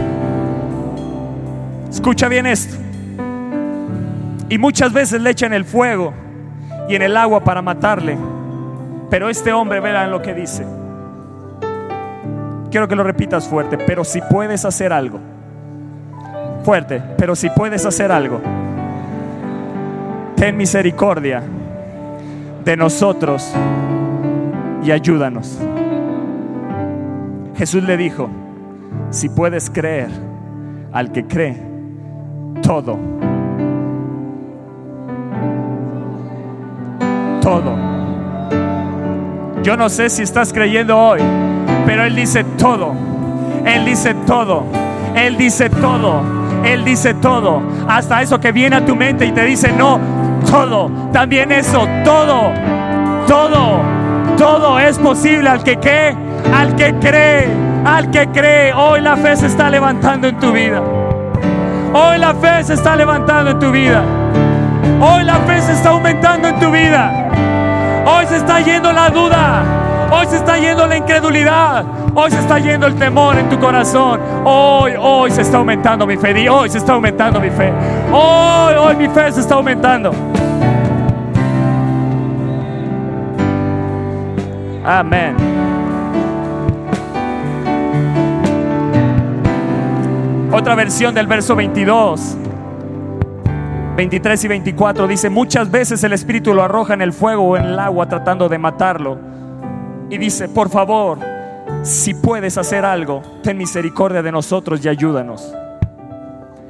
Escucha 1.90 2.28
bien 2.28 2.44
esto. 2.44 2.76
Y 4.50 4.58
muchas 4.58 4.92
veces 4.92 5.22
le 5.22 5.30
echan 5.30 5.54
el 5.54 5.64
fuego 5.64 6.12
y 6.86 6.96
en 6.96 7.02
el 7.02 7.16
agua 7.16 7.42
para 7.42 7.62
matarle. 7.62 8.18
Pero 9.08 9.30
este 9.30 9.54
hombre, 9.54 9.80
vean 9.80 10.10
lo 10.10 10.20
que 10.20 10.34
dice. 10.34 10.66
Quiero 12.70 12.86
que 12.88 12.94
lo 12.94 13.04
repitas 13.04 13.48
fuerte, 13.48 13.78
pero 13.78 14.04
si 14.04 14.20
puedes 14.20 14.66
hacer 14.66 14.92
algo. 14.92 15.35
Fuerte, 16.66 17.00
pero 17.16 17.36
si 17.36 17.48
puedes 17.48 17.86
hacer 17.86 18.10
algo. 18.10 18.40
Ten 20.34 20.56
misericordia 20.56 21.40
de 22.64 22.76
nosotros 22.76 23.52
y 24.82 24.90
ayúdanos. 24.90 25.60
Jesús 27.56 27.84
le 27.84 27.96
dijo, 27.96 28.28
si 29.10 29.28
puedes 29.28 29.70
creer 29.70 30.08
al 30.92 31.12
que 31.12 31.24
cree, 31.28 31.56
todo, 32.64 32.98
todo. 37.42 37.76
Yo 39.62 39.76
no 39.76 39.88
sé 39.88 40.10
si 40.10 40.24
estás 40.24 40.52
creyendo 40.52 40.98
hoy, 40.98 41.20
pero 41.86 42.02
Él 42.02 42.16
dice 42.16 42.42
todo. 42.58 42.92
Él 43.64 43.84
dice 43.84 44.14
todo. 44.26 44.64
Él 45.14 45.36
dice 45.36 45.70
todo. 45.70 46.45
Él 46.66 46.84
dice 46.84 47.14
todo. 47.14 47.62
Hasta 47.88 48.22
eso 48.22 48.40
que 48.40 48.52
viene 48.52 48.76
a 48.76 48.84
tu 48.84 48.96
mente 48.96 49.24
y 49.24 49.32
te 49.32 49.44
dice, 49.44 49.72
no, 49.72 50.00
todo. 50.50 50.90
También 51.12 51.52
eso, 51.52 51.86
todo. 52.04 52.52
Todo. 53.26 53.80
Todo 54.36 54.78
es 54.78 54.98
posible 54.98 55.48
al 55.48 55.62
que 55.62 55.78
cree. 55.78 56.16
Al 56.54 56.74
que 56.74 56.94
cree. 56.94 57.48
Al 57.84 58.10
que 58.10 58.26
cree. 58.28 58.72
Hoy 58.72 59.00
la 59.00 59.16
fe 59.16 59.36
se 59.36 59.46
está 59.46 59.70
levantando 59.70 60.28
en 60.28 60.38
tu 60.38 60.52
vida. 60.52 60.82
Hoy 61.94 62.18
la 62.18 62.34
fe 62.34 62.64
se 62.64 62.74
está 62.74 62.96
levantando 62.96 63.52
en 63.52 63.58
tu 63.58 63.70
vida. 63.70 64.02
Hoy 65.00 65.24
la 65.24 65.36
fe 65.46 65.60
se 65.62 65.72
está 65.72 65.90
aumentando 65.90 66.48
en 66.48 66.58
tu 66.58 66.70
vida. 66.70 67.30
Hoy 68.06 68.26
se 68.26 68.36
está 68.36 68.60
yendo 68.60 68.92
la 68.92 69.08
duda. 69.08 69.85
Hoy 70.10 70.26
se 70.26 70.36
está 70.36 70.56
yendo 70.56 70.86
la 70.86 70.96
incredulidad. 70.96 71.84
Hoy 72.14 72.30
se 72.30 72.38
está 72.38 72.58
yendo 72.58 72.86
el 72.86 72.94
temor 72.94 73.36
en 73.36 73.48
tu 73.48 73.58
corazón. 73.58 74.20
Hoy, 74.44 74.92
hoy 74.98 75.30
se 75.30 75.42
está 75.42 75.58
aumentando 75.58 76.06
mi 76.06 76.16
fe. 76.16 76.48
hoy 76.48 76.70
se 76.70 76.78
está 76.78 76.92
aumentando 76.92 77.40
mi 77.40 77.50
fe. 77.50 77.72
Hoy, 78.12 78.74
hoy 78.74 78.96
mi 78.96 79.08
fe 79.08 79.32
se 79.32 79.40
está 79.40 79.56
aumentando. 79.56 80.12
Amén. 84.84 85.34
Otra 90.52 90.76
versión 90.76 91.14
del 91.14 91.26
verso 91.26 91.56
22. 91.56 92.36
23 93.96 94.44
y 94.44 94.48
24 94.48 95.08
dice, 95.08 95.30
muchas 95.30 95.70
veces 95.70 96.04
el 96.04 96.12
Espíritu 96.12 96.54
lo 96.54 96.62
arroja 96.62 96.94
en 96.94 97.02
el 97.02 97.12
fuego 97.12 97.42
o 97.42 97.56
en 97.56 97.64
el 97.64 97.78
agua 97.78 98.06
tratando 98.08 98.48
de 98.48 98.58
matarlo. 98.58 99.35
Y 100.08 100.18
dice, 100.18 100.48
por 100.48 100.68
favor, 100.68 101.18
si 101.82 102.14
puedes 102.14 102.56
hacer 102.58 102.84
algo, 102.84 103.22
ten 103.42 103.56
misericordia 103.56 104.22
de 104.22 104.32
nosotros 104.32 104.84
y 104.84 104.88
ayúdanos. 104.88 105.52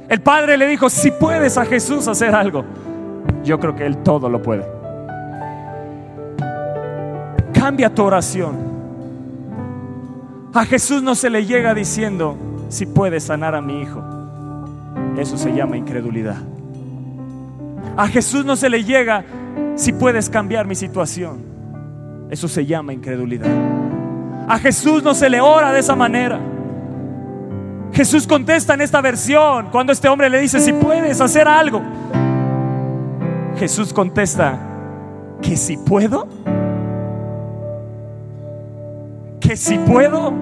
El 0.09 0.21
Padre 0.21 0.57
le 0.57 0.67
dijo, 0.67 0.89
si 0.89 1.11
puedes 1.11 1.57
a 1.57 1.65
Jesús 1.65 2.07
hacer 2.07 2.33
algo, 2.33 2.63
yo 3.43 3.59
creo 3.59 3.75
que 3.75 3.85
Él 3.85 3.97
todo 3.97 4.29
lo 4.29 4.41
puede. 4.41 4.65
Cambia 7.53 7.93
tu 7.93 8.03
oración. 8.03 8.55
A 10.53 10.65
Jesús 10.65 11.03
no 11.03 11.13
se 11.13 11.29
le 11.29 11.45
llega 11.45 11.73
diciendo, 11.73 12.37
si 12.69 12.85
puedes 12.85 13.23
sanar 13.23 13.53
a 13.55 13.61
mi 13.61 13.81
hijo. 13.81 14.03
Eso 15.17 15.37
se 15.37 15.53
llama 15.53 15.77
incredulidad. 15.77 16.37
A 17.95 18.07
Jesús 18.07 18.45
no 18.45 18.55
se 18.55 18.69
le 18.69 18.83
llega, 18.83 19.25
si 19.75 19.91
puedes 19.91 20.29
cambiar 20.29 20.65
mi 20.65 20.75
situación. 20.75 21.56
Eso 22.29 22.47
se 22.47 22.65
llama 22.65 22.93
incredulidad. 22.93 23.49
A 24.47 24.59
Jesús 24.59 25.03
no 25.03 25.13
se 25.13 25.29
le 25.29 25.41
ora 25.41 25.71
de 25.71 25.79
esa 25.79 25.95
manera. 25.95 26.39
Jesús 27.93 28.27
contesta 28.27 28.73
en 28.73 28.81
esta 28.81 29.01
versión 29.01 29.69
cuando 29.71 29.91
este 29.91 30.07
hombre 30.07 30.29
le 30.29 30.39
dice, 30.39 30.59
si 30.59 30.73
puedes 30.73 31.19
hacer 31.21 31.47
algo. 31.47 31.81
Jesús 33.57 33.93
contesta, 33.93 34.59
que 35.41 35.55
si 35.57 35.77
puedo 35.77 36.27
que 39.47 39.55
si 39.55 39.77
puedo. 39.77 40.33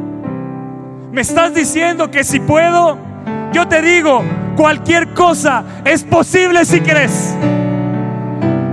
¿Me 1.11 1.21
estás 1.21 1.53
diciendo 1.53 2.09
que 2.09 2.23
si 2.23 2.39
puedo? 2.39 2.97
Yo 3.53 3.67
te 3.67 3.81
digo, 3.81 4.23
cualquier 4.57 5.13
cosa 5.13 5.63
es 5.85 6.03
posible 6.03 6.65
si 6.65 6.81
crees. 6.81 7.35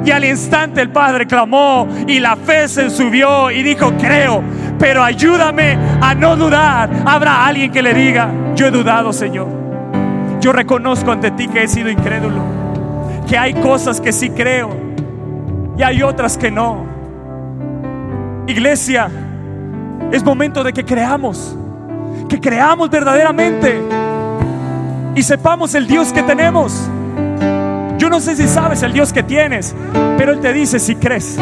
Y 0.05 0.11
al 0.11 0.25
instante 0.25 0.81
el 0.81 0.91
padre 0.91 1.27
clamó 1.27 1.87
y 2.07 2.19
la 2.19 2.37
fe 2.37 2.67
se 2.69 2.91
subió 2.91 3.51
y 3.51 3.63
dijo, 3.63 3.93
creo, 3.99 4.43
pero 4.79 5.03
ayúdame 5.05 5.79
a 6.01 6.15
no 6.15 6.37
dudar. 6.37 6.91
Habrá 7.07 7.47
alguien 7.47 7.71
que 7.71 7.83
le 7.83 7.95
diga, 7.95 8.31
yo 8.57 8.67
he 8.67 8.71
dudado, 8.71 9.13
Señor. 9.13 9.47
Yo 10.41 10.53
reconozco 10.53 11.13
ante 11.13 11.31
ti 11.31 11.47
que 11.47 11.63
he 11.63 11.69
sido 11.69 11.89
incrédulo, 11.89 12.43
que 13.29 13.39
hay 13.39 13.55
cosas 13.55 14.01
que 14.01 14.13
sí 14.13 14.31
creo 14.31 14.71
y 15.79 15.83
hay 15.85 16.03
otras 16.03 16.37
que 16.37 16.51
no. 16.51 16.85
Iglesia, 18.49 19.09
es 20.11 20.25
momento 20.25 20.65
de 20.65 20.73
que 20.73 20.85
creamos, 20.85 21.57
que 22.29 22.41
creamos 22.41 22.91
verdaderamente 22.91 23.81
y 25.15 25.23
sepamos 25.23 25.77
el 25.77 25.87
Dios 25.87 26.13
que 26.13 26.25
tenemos. 26.25 26.91
No 28.13 28.21
sé 28.21 28.37
si 28.37 28.47
sabes 28.47 28.83
el 28.83 28.93
Dios 28.93 29.11
que 29.11 29.23
tienes, 29.23 29.75
pero 30.19 30.33
Él 30.33 30.41
te 30.41 30.53
dice 30.53 30.79
si 30.79 30.97
crees. 30.97 31.39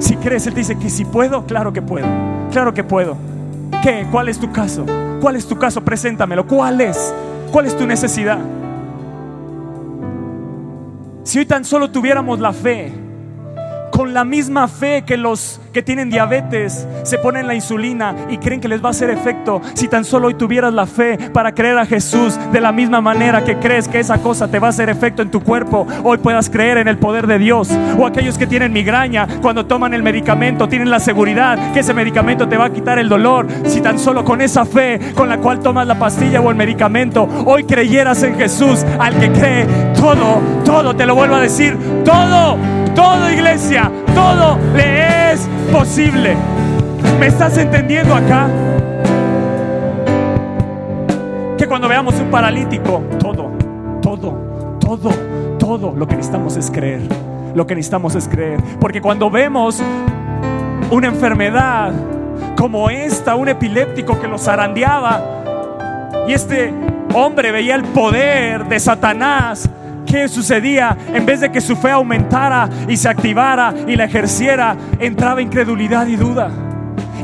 Si 0.00 0.16
crees, 0.16 0.44
Él 0.48 0.54
dice 0.54 0.76
que 0.76 0.90
si 0.90 1.04
puedo, 1.04 1.46
claro 1.46 1.72
que 1.72 1.80
puedo. 1.80 2.04
Claro 2.50 2.74
que 2.74 2.82
puedo. 2.82 3.16
¿Qué? 3.80 4.04
¿Cuál 4.10 4.28
es 4.28 4.40
tu 4.40 4.50
caso? 4.50 4.84
¿Cuál 5.20 5.36
es 5.36 5.46
tu 5.46 5.56
caso? 5.56 5.80
Preséntamelo. 5.84 6.48
¿Cuál 6.48 6.80
es? 6.80 7.14
¿Cuál 7.52 7.66
es 7.66 7.76
tu 7.76 7.86
necesidad? 7.86 8.40
Si 11.22 11.38
hoy 11.38 11.46
tan 11.46 11.64
solo 11.64 11.92
tuviéramos 11.92 12.40
la 12.40 12.52
fe, 12.52 12.92
con 13.98 14.14
la 14.14 14.24
misma 14.24 14.68
fe 14.68 15.02
que 15.02 15.16
los 15.16 15.60
que 15.72 15.82
tienen 15.82 16.08
diabetes 16.08 16.86
se 17.02 17.18
ponen 17.18 17.48
la 17.48 17.56
insulina 17.56 18.14
y 18.30 18.38
creen 18.38 18.60
que 18.60 18.68
les 18.68 18.80
va 18.80 18.86
a 18.86 18.90
hacer 18.90 19.10
efecto. 19.10 19.60
Si 19.74 19.88
tan 19.88 20.04
solo 20.04 20.28
hoy 20.28 20.34
tuvieras 20.34 20.72
la 20.72 20.86
fe 20.86 21.18
para 21.32 21.52
creer 21.52 21.76
a 21.78 21.84
Jesús 21.84 22.38
de 22.52 22.60
la 22.60 22.70
misma 22.70 23.00
manera 23.00 23.44
que 23.44 23.56
crees 23.56 23.88
que 23.88 23.98
esa 23.98 24.18
cosa 24.18 24.46
te 24.46 24.60
va 24.60 24.68
a 24.68 24.70
hacer 24.70 24.88
efecto 24.88 25.20
en 25.20 25.32
tu 25.32 25.42
cuerpo, 25.42 25.84
hoy 26.04 26.18
puedas 26.18 26.48
creer 26.48 26.78
en 26.78 26.86
el 26.86 26.96
poder 26.96 27.26
de 27.26 27.40
Dios. 27.40 27.70
O 27.98 28.06
aquellos 28.06 28.38
que 28.38 28.46
tienen 28.46 28.72
migraña, 28.72 29.26
cuando 29.42 29.66
toman 29.66 29.92
el 29.94 30.04
medicamento, 30.04 30.68
tienen 30.68 30.90
la 30.90 31.00
seguridad 31.00 31.72
que 31.72 31.80
ese 31.80 31.92
medicamento 31.92 32.48
te 32.48 32.56
va 32.56 32.66
a 32.66 32.72
quitar 32.72 33.00
el 33.00 33.08
dolor. 33.08 33.48
Si 33.64 33.80
tan 33.80 33.98
solo 33.98 34.24
con 34.24 34.40
esa 34.40 34.64
fe 34.64 35.00
con 35.16 35.28
la 35.28 35.38
cual 35.38 35.58
tomas 35.58 35.88
la 35.88 35.98
pastilla 35.98 36.40
o 36.40 36.48
el 36.50 36.56
medicamento, 36.56 37.28
hoy 37.46 37.64
creyeras 37.64 38.22
en 38.22 38.36
Jesús, 38.36 38.86
al 39.00 39.18
que 39.18 39.32
cree, 39.32 39.66
todo, 39.96 40.40
todo, 40.64 40.94
te 40.94 41.04
lo 41.04 41.16
vuelvo 41.16 41.34
a 41.34 41.40
decir, 41.40 41.76
todo 42.04 42.77
todo 43.08 43.30
iglesia, 43.30 43.90
todo 44.14 44.58
le 44.74 45.32
es 45.32 45.48
posible. 45.72 46.36
¿Me 47.18 47.26
estás 47.26 47.56
entendiendo 47.56 48.14
acá? 48.14 48.48
Que 51.56 51.66
cuando 51.66 51.88
veamos 51.88 52.14
un 52.20 52.30
paralítico, 52.30 53.02
todo, 53.18 53.50
todo, 54.02 54.78
todo, 54.78 55.10
todo 55.58 55.94
lo 55.96 56.06
que 56.06 56.16
necesitamos 56.16 56.56
es 56.56 56.70
creer. 56.70 57.00
Lo 57.54 57.66
que 57.66 57.74
necesitamos 57.74 58.14
es 58.14 58.28
creer. 58.28 58.60
Porque 58.78 59.00
cuando 59.00 59.30
vemos 59.30 59.82
una 60.90 61.06
enfermedad 61.06 61.92
como 62.58 62.90
esta, 62.90 63.36
un 63.36 63.48
epiléptico 63.48 64.20
que 64.20 64.28
lo 64.28 64.36
zarandeaba, 64.36 65.22
y 66.28 66.34
este 66.34 66.74
hombre 67.14 67.52
veía 67.52 67.74
el 67.74 67.84
poder 67.84 68.66
de 68.66 68.78
Satanás 68.78 69.68
¿qué 70.08 70.26
sucedía? 70.28 70.96
En 71.12 71.24
vez 71.26 71.40
de 71.40 71.52
que 71.52 71.60
su 71.60 71.76
fe 71.76 71.90
aumentara 71.90 72.68
y 72.88 72.96
se 72.96 73.08
activara 73.08 73.74
y 73.86 73.94
la 73.94 74.04
ejerciera, 74.04 74.76
entraba 74.98 75.42
incredulidad 75.42 76.06
y 76.06 76.16
duda. 76.16 76.50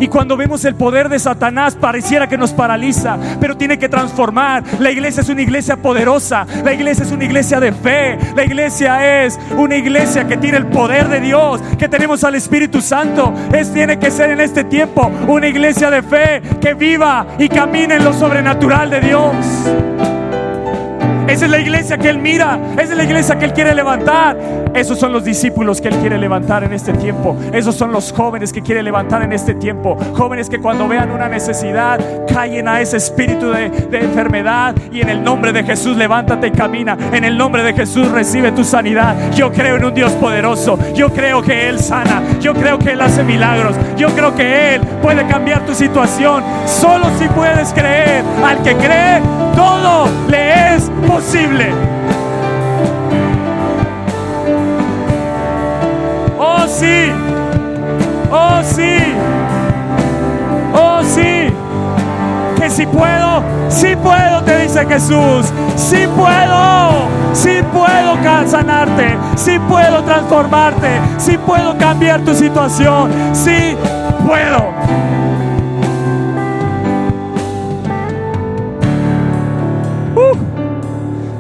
Y 0.01 0.09
cuando 0.09 0.37
vemos 0.37 0.65
el 0.65 0.75
poder 0.75 1.09
de 1.09 1.21
Satanás 1.21 1.77
pareciera 1.77 2.29
que 2.29 2.37
nos 2.37 2.53
paraliza, 2.53 3.17
pero 3.41 3.57
tiene 3.57 3.79
que 3.79 3.89
transformar. 3.89 4.65
La 4.81 4.91
iglesia 4.91 5.21
es 5.21 5.29
una 5.29 5.43
iglesia 5.43 5.77
poderosa, 5.77 6.47
la 6.65 6.73
iglesia 6.73 7.05
es 7.05 7.13
una 7.13 7.25
iglesia 7.25 7.61
de 7.61 7.73
fe, 7.73 8.19
la 8.35 8.45
iglesia 8.45 9.25
es 9.25 9.39
una 9.57 9.77
iglesia 9.77 10.27
que 10.27 10.37
tiene 10.37 10.59
el 10.59 10.67
poder 10.67 11.09
de 11.09 11.21
Dios, 11.21 11.61
que 11.79 11.89
tenemos 11.89 12.25
al 12.25 12.35
Espíritu 12.35 12.81
Santo. 12.81 13.33
Es 13.53 13.73
tiene 13.73 13.99
que 13.99 14.11
ser 14.11 14.31
en 14.31 14.41
este 14.41 14.65
tiempo 14.65 15.11
una 15.29 15.47
iglesia 15.47 15.91
de 15.91 16.03
fe 16.03 16.43
que 16.61 16.75
viva 16.75 17.27
y 17.39 17.49
camine 17.49 17.95
en 17.95 18.05
lo 18.05 18.13
sobrenatural 18.13 18.91
de 18.91 19.01
Dios. 19.01 20.14
Esa 21.27 21.47
es 21.47 21.51
la 21.51 21.59
iglesia 21.59 21.99
que 21.99 22.09
Él 22.09 22.19
mira. 22.19 22.59
Esa 22.75 22.93
es 22.93 22.97
la 22.97 23.05
iglesia 23.05 23.39
que 23.39 23.47
Él 23.47 23.53
quiere 23.53 23.75
levantar. 23.75 24.37
Esos 24.75 24.99
son 24.99 25.13
los 25.13 25.25
discípulos 25.25 25.81
que 25.81 25.89
Él 25.89 25.97
quiere 25.97 26.19
levantar 26.19 26.65
en 26.65 26.73
este 26.73 26.93
tiempo. 26.93 27.37
Esos 27.53 27.75
son 27.75 27.93
los 27.93 28.13
jóvenes 28.13 28.53
que 28.53 28.61
quiere 28.61 28.83
levantar 28.83 29.23
en 29.23 29.33
este 29.33 29.55
tiempo. 29.55 29.97
Jóvenes 30.15 30.51
que 30.51 30.61
cuando 30.61 30.87
vean 30.89 31.11
una 31.11 31.29
necesidad 31.29 31.99
callen 32.27 32.69
a 32.69 32.81
ese 32.81 32.97
espíritu 32.97 33.51
de, 33.51 33.71
de 33.71 34.01
enfermedad 34.01 34.75
y 34.93 35.01
en 35.01 35.09
el 35.09 35.23
nombre 35.23 35.53
de 35.53 35.65
Jesús 35.65 35.97
levántate 35.97 36.49
y 36.49 36.51
camina. 36.51 36.97
En 37.13 37.25
el 37.25 37.39
nombre 37.39 37.63
de 37.63 37.73
Jesús 37.73 38.11
recibe 38.11 38.53
tu 38.53 38.65
sanidad. 38.65 39.15
Yo 39.33 39.53
creo 39.53 39.77
en 39.77 39.85
un 39.85 39.95
Dios 39.95 40.13
poderoso. 40.13 40.79
Yo 40.95 41.11
creo 41.11 41.41
que 41.43 41.69
Él 41.69 41.79
sana. 41.79 42.23
Yo 42.41 42.53
creo 42.55 42.79
que 42.79 42.91
Él 42.91 43.01
hace 43.01 43.23
milagros. 43.23 43.77
Yo 43.97 44.09
creo 44.09 44.35
que 44.35 44.75
Él 44.75 44.83
puede 45.01 45.27
cambiar 45.27 45.65
tu 45.65 45.75
situación. 45.75 46.43
Solo 46.67 47.07
si 47.19 47.29
puedes 47.29 47.73
creer. 47.73 48.23
Al 48.45 48.63
que 48.63 48.75
cree, 48.75 49.21
todo 49.55 50.09
le 50.29 50.44
es 50.75 50.91
posible. 51.07 51.71
Oh 56.39 56.67
sí, 56.67 57.13
oh 58.31 58.61
sí, 58.63 58.97
oh 60.75 61.03
sí. 61.03 61.53
Que 62.61 62.71
si 62.71 62.87
puedo, 62.87 63.43
si 63.69 63.97
puedo, 63.97 64.43
te 64.43 64.59
dice 64.63 64.87
Jesús. 64.87 65.53
Si 65.77 66.07
puedo, 66.07 67.09
si 67.33 67.63
puedo 67.73 67.95
sanarte, 68.47 69.17
si 69.37 69.59
puedo 69.59 70.03
transformarte, 70.03 70.89
si 71.19 71.39
puedo 71.39 71.77
cambiar 71.79 72.21
tu 72.21 72.35
situación, 72.35 73.11
si 73.33 73.77
puedo. 74.27 74.73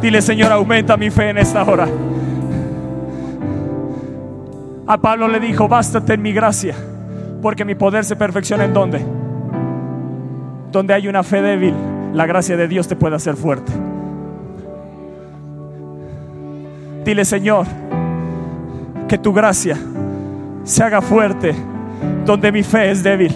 Dile, 0.05 0.21
Señor, 0.21 0.53
aumenta 0.53 0.99
mi 0.99 1.09
fe 1.09 1.31
en 1.31 1.38
esta 1.38 1.62
hora. 1.64 1.88
A 4.87 4.99
Pablo 4.99 5.27
le 5.29 5.40
dijo, 5.40 5.67
bástate 5.67 6.12
en 6.12 6.21
mi 6.21 6.35
gracia, 6.35 6.75
porque 7.40 7.64
mi 7.64 7.75
poder 7.75 8.05
se 8.05 8.14
perfecciona 8.14 8.67
en 8.67 8.75
donde. 8.75 9.01
Donde 10.71 10.93
hay 10.93 11.09
una 11.09 11.23
fe 11.23 11.40
débil, 11.40 11.75
la 12.12 12.27
gracia 12.27 12.55
de 12.55 12.69
Dios 12.69 12.87
te 12.87 12.97
puede 12.97 13.17
hacer 13.17 13.35
fuerte. 13.35 13.73
Dile, 17.03 17.25
Señor, 17.25 17.64
que 19.09 19.17
tu 19.17 19.33
gracia 19.33 19.79
se 20.64 20.83
haga 20.83 21.01
fuerte 21.01 21.55
donde 22.27 22.53
mi 22.53 22.62
fe 22.62 22.90
es 22.90 23.03
débil. 23.03 23.35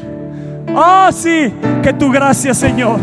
Oh, 0.74 1.08
sí, 1.12 1.52
que 1.82 1.92
tu 1.92 2.10
gracia, 2.10 2.54
Señor, 2.54 2.98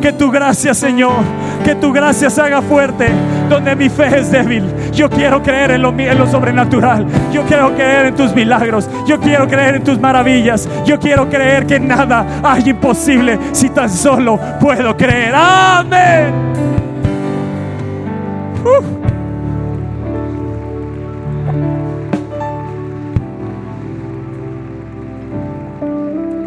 que 0.00 0.12
tu 0.12 0.30
gracia, 0.30 0.74
Señor, 0.74 1.16
que 1.64 1.74
tu 1.74 1.92
gracia 1.92 2.30
se 2.30 2.40
haga 2.40 2.62
fuerte 2.62 3.08
donde 3.48 3.74
mi 3.74 3.88
fe 3.88 4.18
es 4.18 4.30
débil. 4.30 4.64
Yo 4.92 5.08
quiero 5.10 5.42
creer 5.42 5.72
en 5.72 5.82
lo, 5.82 5.92
lo 5.92 6.26
sobrenatural. 6.26 7.06
Yo 7.32 7.42
quiero 7.44 7.74
creer 7.74 8.06
en 8.06 8.14
tus 8.14 8.34
milagros. 8.34 8.88
Yo 9.06 9.20
quiero 9.20 9.48
creer 9.48 9.76
en 9.76 9.84
tus 9.84 9.98
maravillas. 9.98 10.68
Yo 10.84 10.98
quiero 10.98 11.28
creer 11.28 11.66
que 11.66 11.80
nada 11.80 12.26
hay 12.42 12.70
imposible 12.70 13.38
si 13.52 13.70
tan 13.70 13.90
solo 13.90 14.38
puedo 14.60 14.96
creer. 14.96 15.34
Amén. 15.34 16.46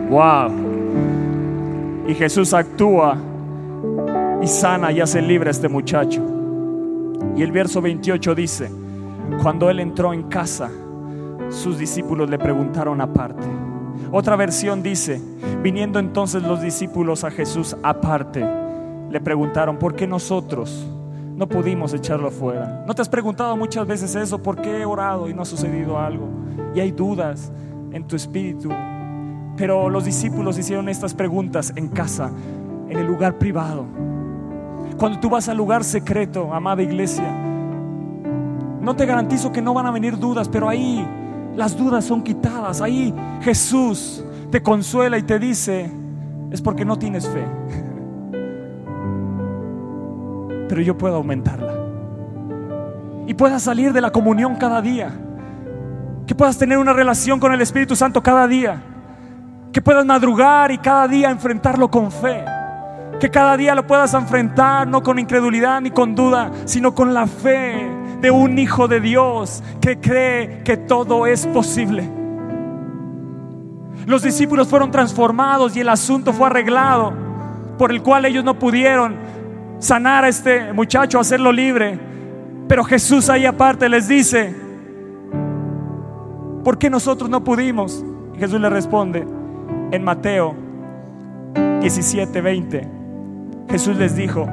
Wow. 0.10 2.08
Y 2.08 2.16
Jesús 2.16 2.54
actúa 2.54 3.18
y 4.42 4.48
sana 4.48 4.92
y 4.92 5.00
hace 5.02 5.22
libre 5.22 5.50
a 5.50 5.52
este 5.52 5.70
muchacho. 5.70 6.24
Y 7.36 7.44
el 7.44 7.52
verso 7.52 7.82
28 7.82 8.36
dice, 8.36 8.72
cuando 9.42 9.70
él 9.70 9.80
entró 9.80 10.14
en 10.14 10.24
casa, 10.24 10.72
sus 11.50 11.78
discípulos 11.78 12.30
le 12.30 12.40
preguntaron 12.40 13.02
aparte. 13.02 13.48
Otra 14.12 14.36
versión 14.36 14.82
dice, 14.82 15.22
viniendo 15.62 16.00
entonces 16.00 16.42
los 16.42 16.62
discípulos 16.62 17.24
a 17.24 17.32
Jesús 17.32 17.78
aparte, 17.84 18.44
le 19.10 19.22
preguntaron, 19.22 19.78
¿por 19.78 19.96
qué 19.96 20.08
nosotros 20.08 20.88
no 21.36 21.48
pudimos 21.48 21.94
echarlo 21.94 22.32
fuera? 22.32 22.84
¿No 22.88 22.96
te 22.96 23.02
has 23.02 23.10
preguntado 23.10 23.56
muchas 23.56 23.86
veces 23.86 24.16
eso? 24.16 24.42
¿Por 24.42 24.60
qué 24.60 24.82
he 24.82 24.86
orado 24.86 25.30
y 25.30 25.34
no 25.34 25.44
ha 25.44 25.46
sucedido 25.46 26.00
algo? 26.00 26.28
Y 26.74 26.80
hay 26.80 26.92
dudas 26.92 27.52
en 27.92 28.08
tu 28.08 28.16
espíritu. 28.16 28.70
Pero 29.60 29.90
los 29.90 30.06
discípulos 30.06 30.58
hicieron 30.58 30.88
estas 30.88 31.14
preguntas 31.14 31.74
en 31.76 31.90
casa, 31.90 32.32
en 32.88 32.98
el 32.98 33.06
lugar 33.06 33.38
privado. 33.38 33.86
Cuando 34.98 35.20
tú 35.20 35.30
vas 35.30 35.50
al 35.50 35.58
lugar 35.58 35.84
secreto, 35.84 36.54
amada 36.54 36.82
iglesia, 36.82 37.30
no 38.80 38.96
te 38.96 39.06
garantizo 39.06 39.52
que 39.52 39.62
no 39.62 39.74
van 39.74 39.86
a 39.86 39.92
venir 39.92 40.18
dudas, 40.18 40.48
pero 40.48 40.70
ahí 40.70 41.06
las 41.58 41.78
dudas 41.78 42.06
son 42.06 42.24
quitadas. 42.24 42.80
Ahí 42.80 43.14
Jesús 43.42 44.24
te 44.50 44.64
consuela 44.64 45.18
y 45.18 45.24
te 45.24 45.38
dice, 45.38 45.92
es 46.52 46.62
porque 46.62 46.86
no 46.86 46.98
tienes 46.98 47.28
fe. 47.28 47.44
Pero 50.70 50.82
yo 50.82 50.98
puedo 50.98 51.16
aumentarla. 51.16 51.74
Y 53.28 53.34
puedas 53.34 53.64
salir 53.64 53.92
de 53.92 54.02
la 54.02 54.12
comunión 54.12 54.56
cada 54.56 54.82
día. 54.82 55.12
Que 56.28 56.36
puedas 56.36 56.58
tener 56.58 56.78
una 56.78 56.94
relación 56.94 57.40
con 57.40 57.52
el 57.52 57.62
Espíritu 57.62 57.96
Santo 57.96 58.24
cada 58.24 58.48
día. 58.48 58.84
Que 59.72 59.82
puedas 59.82 60.06
madrugar 60.06 60.72
y 60.72 60.80
cada 60.80 61.08
día 61.08 61.30
enfrentarlo 61.30 61.92
con 61.92 62.12
fe. 62.12 62.44
Que 63.20 63.30
cada 63.30 63.56
día 63.56 63.76
lo 63.76 63.86
puedas 63.86 64.14
enfrentar 64.14 64.88
no 64.88 65.04
con 65.04 65.20
incredulidad 65.20 65.82
ni 65.82 65.92
con 65.92 66.16
duda, 66.16 66.52
sino 66.66 66.96
con 66.96 67.14
la 67.14 67.28
fe 67.28 67.88
de 68.22 68.32
un 68.32 68.58
hijo 68.58 68.88
de 68.88 69.00
Dios 69.00 69.64
que 69.80 70.00
cree 70.00 70.64
que 70.64 70.78
todo 70.78 71.28
es 71.28 71.46
posible. 71.46 72.10
Los 74.06 74.24
discípulos 74.24 74.68
fueron 74.68 74.90
transformados 74.90 75.76
y 75.76 75.82
el 75.82 75.90
asunto 75.90 76.34
fue 76.34 76.48
arreglado, 76.48 77.14
por 77.78 77.92
el 77.92 78.02
cual 78.02 78.26
ellos 78.26 78.44
no 78.44 78.58
pudieron 78.58 79.16
sanar 79.78 80.24
a 80.24 80.30
este 80.30 80.74
muchacho, 80.74 81.20
hacerlo 81.20 81.52
libre. 81.52 82.00
Pero 82.68 82.84
Jesús 82.84 83.30
ahí 83.30 83.46
aparte 83.46 83.88
les 83.88 84.08
dice, 84.08 84.56
¿por 86.64 86.78
qué 86.80 86.90
nosotros 86.90 87.30
no 87.30 87.44
pudimos? 87.44 88.04
Jesús 88.38 88.60
le 88.60 88.70
responde 88.70 89.39
en 89.92 90.04
Mateo 90.04 90.56
17, 91.82 92.42
20. 92.42 92.88
Jesús 93.70 93.98
les 93.98 94.16
dijo, 94.16 94.48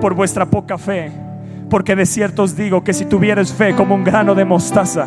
por 0.00 0.14
vuestra 0.14 0.46
poca 0.46 0.78
fe, 0.78 1.12
porque 1.70 1.96
de 1.96 2.06
cierto 2.06 2.42
os 2.42 2.56
digo 2.56 2.84
que 2.84 2.92
si 2.92 3.06
tuvieres 3.06 3.52
fe 3.52 3.74
como 3.74 3.94
un 3.94 4.04
grano 4.04 4.34
de 4.34 4.44
mostaza, 4.44 5.06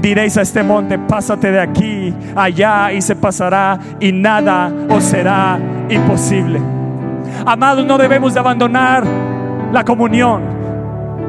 diréis 0.00 0.36
a 0.36 0.42
este 0.42 0.62
monte, 0.62 0.98
pásate 0.98 1.50
de 1.50 1.60
aquí, 1.60 2.14
allá 2.34 2.92
y 2.92 3.02
se 3.02 3.16
pasará 3.16 3.78
y 4.00 4.12
nada 4.12 4.72
os 4.90 5.04
será 5.04 5.58
imposible. 5.88 6.60
Amados, 7.46 7.86
no 7.86 7.98
debemos 7.98 8.34
de 8.34 8.40
abandonar 8.40 9.04
la 9.72 9.84
comunión. 9.84 10.42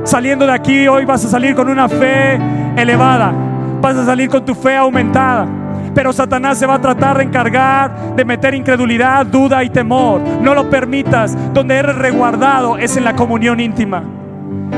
Saliendo 0.03 0.45
de 0.45 0.51
aquí, 0.51 0.87
hoy 0.87 1.05
vas 1.05 1.23
a 1.25 1.29
salir 1.29 1.55
con 1.55 1.69
una 1.69 1.87
fe 1.87 2.39
elevada, 2.75 3.33
vas 3.81 3.95
a 3.95 4.05
salir 4.05 4.29
con 4.29 4.43
tu 4.43 4.53
fe 4.53 4.75
aumentada. 4.75 5.47
Pero 5.93 6.11
Satanás 6.11 6.57
se 6.57 6.65
va 6.65 6.75
a 6.75 6.81
tratar 6.81 7.17
de 7.17 7.23
encargar 7.23 8.15
de 8.15 8.25
meter 8.25 8.53
incredulidad, 8.53 9.25
duda 9.25 9.63
y 9.63 9.69
temor. 9.69 10.21
No 10.41 10.53
lo 10.55 10.69
permitas. 10.69 11.35
Donde 11.53 11.75
eres 11.75 11.95
reguardado 11.95 12.77
es 12.77 12.97
en 12.97 13.03
la 13.03 13.15
comunión 13.15 13.59
íntima. 13.59 14.03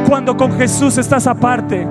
Cuando 0.07 0.35
con 0.35 0.57
Jesús 0.57 0.97
estás 0.97 1.27
aparte. 1.27 1.87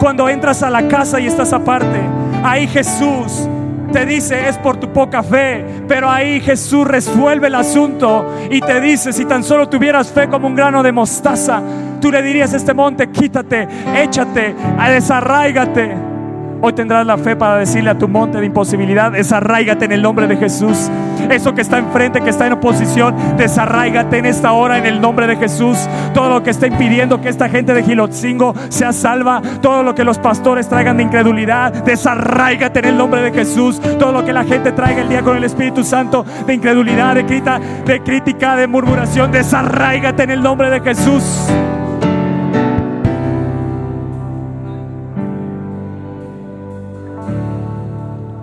Cuando 0.00 0.28
entras 0.28 0.62
a 0.62 0.70
la 0.70 0.86
casa 0.88 1.20
y 1.20 1.26
estás 1.26 1.52
aparte. 1.52 2.00
Ahí 2.42 2.66
Jesús 2.68 3.48
te 3.92 4.04
dice 4.04 4.48
es 4.48 4.58
por 4.58 4.76
tu 4.76 4.92
poca 4.92 5.22
fe, 5.22 5.64
pero 5.88 6.10
ahí 6.10 6.40
Jesús 6.40 6.86
resuelve 6.86 7.46
el 7.46 7.54
asunto 7.54 8.26
y 8.50 8.60
te 8.60 8.80
dice, 8.80 9.12
si 9.12 9.24
tan 9.24 9.42
solo 9.42 9.68
tuvieras 9.68 10.08
fe 10.08 10.28
como 10.28 10.48
un 10.48 10.54
grano 10.54 10.82
de 10.82 10.92
mostaza, 10.92 11.62
tú 12.00 12.10
le 12.10 12.20
dirías 12.22 12.52
a 12.52 12.56
este 12.56 12.74
monte, 12.74 13.08
quítate, 13.08 13.66
échate, 13.96 14.54
desarráigate. 14.88 16.15
Hoy 16.60 16.72
tendrás 16.72 17.06
la 17.06 17.18
fe 17.18 17.36
para 17.36 17.56
decirle 17.56 17.90
a 17.90 17.98
tu 17.98 18.08
monte 18.08 18.38
de 18.38 18.46
imposibilidad, 18.46 19.12
desarráigate 19.12 19.84
en 19.84 19.92
el 19.92 20.02
nombre 20.02 20.26
de 20.26 20.36
Jesús. 20.36 20.90
Eso 21.30 21.54
que 21.54 21.60
está 21.60 21.78
enfrente, 21.78 22.20
que 22.20 22.30
está 22.30 22.46
en 22.46 22.54
oposición, 22.54 23.14
desarráigate 23.36 24.18
en 24.18 24.26
esta 24.26 24.52
hora 24.52 24.78
en 24.78 24.86
el 24.86 25.00
nombre 25.00 25.26
de 25.26 25.36
Jesús. 25.36 25.78
Todo 26.14 26.30
lo 26.30 26.42
que 26.42 26.50
está 26.50 26.66
impidiendo 26.66 27.20
que 27.20 27.28
esta 27.28 27.48
gente 27.48 27.74
de 27.74 27.82
Gilotzingo 27.82 28.54
sea 28.68 28.92
salva, 28.92 29.42
todo 29.60 29.82
lo 29.82 29.94
que 29.94 30.04
los 30.04 30.18
pastores 30.18 30.68
traigan 30.68 30.96
de 30.96 31.02
incredulidad, 31.02 31.72
desarráigate 31.84 32.78
en 32.78 32.84
el 32.86 32.96
nombre 32.96 33.22
de 33.22 33.32
Jesús. 33.32 33.80
Todo 33.98 34.12
lo 34.12 34.24
que 34.24 34.32
la 34.32 34.44
gente 34.44 34.72
traiga 34.72 35.02
el 35.02 35.08
día 35.08 35.22
con 35.22 35.36
el 35.36 35.44
Espíritu 35.44 35.84
Santo 35.84 36.24
de 36.46 36.54
incredulidad, 36.54 37.14
de 37.14 37.26
de, 37.26 38.00
crítica, 38.02 38.56
de 38.56 38.66
murmuración, 38.66 39.30
desarráigate 39.30 40.22
en 40.22 40.30
el 40.30 40.42
nombre 40.42 40.70
de 40.70 40.80
Jesús. 40.80 41.48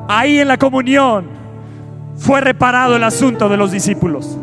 Ahí 0.07 0.39
en 0.39 0.47
la 0.47 0.57
comunión 0.57 1.27
fue 2.15 2.41
reparado 2.41 2.95
el 2.95 3.03
asunto 3.03 3.49
de 3.49 3.57
los 3.57 3.71
discípulos. 3.71 4.37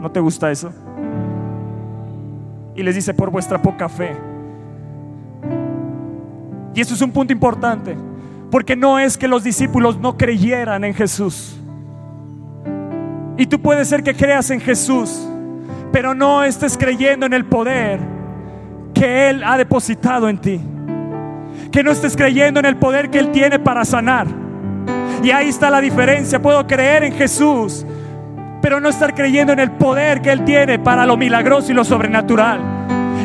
¿no 0.00 0.10
te 0.10 0.20
gusta 0.20 0.50
eso? 0.50 0.72
Y 2.74 2.82
les 2.82 2.94
dice, 2.94 3.14
por 3.14 3.30
vuestra 3.30 3.60
poca 3.60 3.88
fe. 3.88 4.16
Y 6.74 6.80
eso 6.80 6.94
es 6.94 7.02
un 7.02 7.10
punto 7.10 7.32
importante, 7.32 7.96
porque 8.50 8.76
no 8.76 8.98
es 8.98 9.18
que 9.18 9.26
los 9.26 9.42
discípulos 9.42 9.98
no 9.98 10.16
creyeran 10.16 10.84
en 10.84 10.94
Jesús. 10.94 11.58
Y 13.36 13.46
tú 13.46 13.60
puedes 13.60 13.88
ser 13.88 14.02
que 14.02 14.14
creas 14.14 14.50
en 14.50 14.60
Jesús, 14.60 15.28
pero 15.92 16.14
no 16.14 16.44
estés 16.44 16.76
creyendo 16.76 17.26
en 17.26 17.32
el 17.32 17.44
poder 17.44 17.98
que 18.94 19.30
Él 19.30 19.42
ha 19.44 19.56
depositado 19.56 20.28
en 20.28 20.38
ti. 20.38 20.60
Que 21.70 21.82
no 21.82 21.90
estés 21.90 22.16
creyendo 22.16 22.60
en 22.60 22.66
el 22.66 22.76
poder 22.76 23.10
que 23.10 23.18
Él 23.18 23.30
tiene 23.30 23.58
para 23.58 23.84
sanar. 23.84 24.26
Y 25.22 25.30
ahí 25.30 25.48
está 25.48 25.70
la 25.70 25.80
diferencia. 25.80 26.40
Puedo 26.40 26.66
creer 26.66 27.04
en 27.04 27.12
Jesús, 27.14 27.84
pero 28.62 28.80
no 28.80 28.88
estar 28.88 29.14
creyendo 29.14 29.52
en 29.52 29.60
el 29.60 29.72
poder 29.72 30.22
que 30.22 30.30
Él 30.30 30.44
tiene 30.44 30.78
para 30.78 31.06
lo 31.06 31.16
milagroso 31.16 31.72
y 31.72 31.74
lo 31.74 31.84
sobrenatural. 31.84 32.60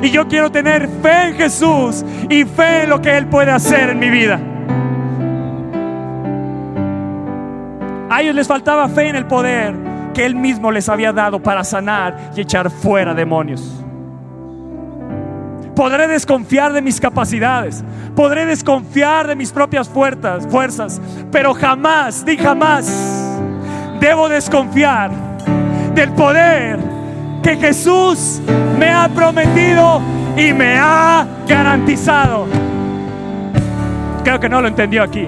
Y 0.02 0.10
yo 0.10 0.28
quiero 0.28 0.52
tener 0.52 0.90
fe 1.02 1.30
en 1.30 1.36
Jesús 1.36 2.04
y 2.30 2.44
fe 2.44 2.84
en 2.84 2.90
lo 2.90 3.02
que 3.02 3.18
Él 3.18 3.28
puede 3.28 3.52
hacer 3.52 3.92
en 3.92 4.00
mi 4.00 4.10
vida. 4.10 4.40
A 8.10 8.22
ellos 8.22 8.36
les 8.36 8.48
faltaba 8.48 8.88
fe 8.90 9.08
en 9.10 9.16
el 9.16 9.26
poder 9.26 9.74
que 10.14 10.26
Él 10.26 10.36
mismo 10.36 10.72
les 10.72 10.88
había 10.90 11.12
dado 11.12 11.42
para 11.42 11.64
sanar 11.64 12.32
y 12.36 12.42
echar 12.42 12.70
fuera 12.70 13.14
demonios. 13.14 13.83
Podré 15.76 16.08
desconfiar 16.08 16.72
de 16.72 16.82
mis 16.82 17.00
capacidades, 17.00 17.84
podré 18.16 18.46
desconfiar 18.46 19.28
de 19.28 19.36
mis 19.36 19.52
propias 19.52 19.90
fuerzas, 19.90 21.02
pero 21.32 21.54
jamás, 21.54 22.24
ni 22.26 22.38
jamás, 22.38 23.40
debo 24.00 24.30
desconfiar 24.30 25.10
del 25.96 26.12
poder 26.12 26.80
que 27.42 27.58
Jesús 27.58 28.40
me 28.78 28.90
ha 28.90 29.10
prometido 29.10 30.00
y 30.38 30.54
me 30.54 30.78
ha 30.78 31.26
garantizado. 31.48 32.46
Creo 34.24 34.40
que 34.40 34.50
no 34.50 34.62
lo 34.62 34.68
entendió 34.68 35.04
aquí. 35.04 35.28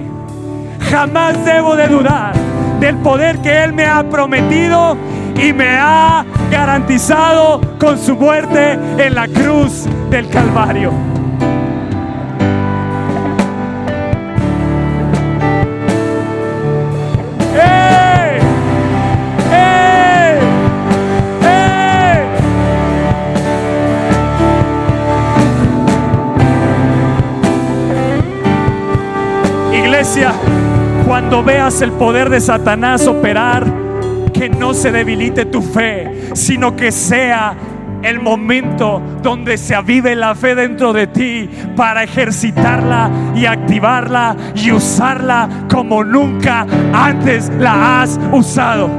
Jamás 0.91 1.43
debo 1.43 1.75
de 1.75 1.87
dudar 1.87 2.44
del 2.79 2.97
poder 2.97 3.39
que 3.39 3.63
Él 3.63 3.73
me 3.73 3.85
ha 3.85 4.07
prometido 4.09 4.97
y 5.41 5.53
me 5.53 5.69
ha 5.69 6.25
garantizado 6.51 7.61
con 7.79 7.97
su 7.97 8.15
muerte 8.15 8.73
en 8.97 9.15
la 9.15 9.27
cruz 9.27 9.85
del 10.09 10.29
Calvario. 10.29 11.14
Veas 31.43 31.81
el 31.81 31.91
poder 31.91 32.29
de 32.29 32.39
Satanás 32.39 33.07
operar, 33.07 33.65
que 34.33 34.49
no 34.49 34.73
se 34.73 34.91
debilite 34.91 35.45
tu 35.45 35.61
fe, 35.61 36.29
sino 36.33 36.75
que 36.75 36.91
sea 36.91 37.55
el 38.03 38.19
momento 38.19 39.01
donde 39.23 39.57
se 39.57 39.73
avive 39.73 40.15
la 40.15 40.35
fe 40.35 40.53
dentro 40.53 40.93
de 40.93 41.07
ti 41.07 41.49
para 41.75 42.03
ejercitarla 42.03 43.09
y 43.35 43.45
activarla 43.45 44.35
y 44.55 44.71
usarla 44.71 45.49
como 45.71 46.03
nunca 46.03 46.67
antes 46.93 47.51
la 47.59 48.01
has 48.01 48.19
usado. 48.31 48.89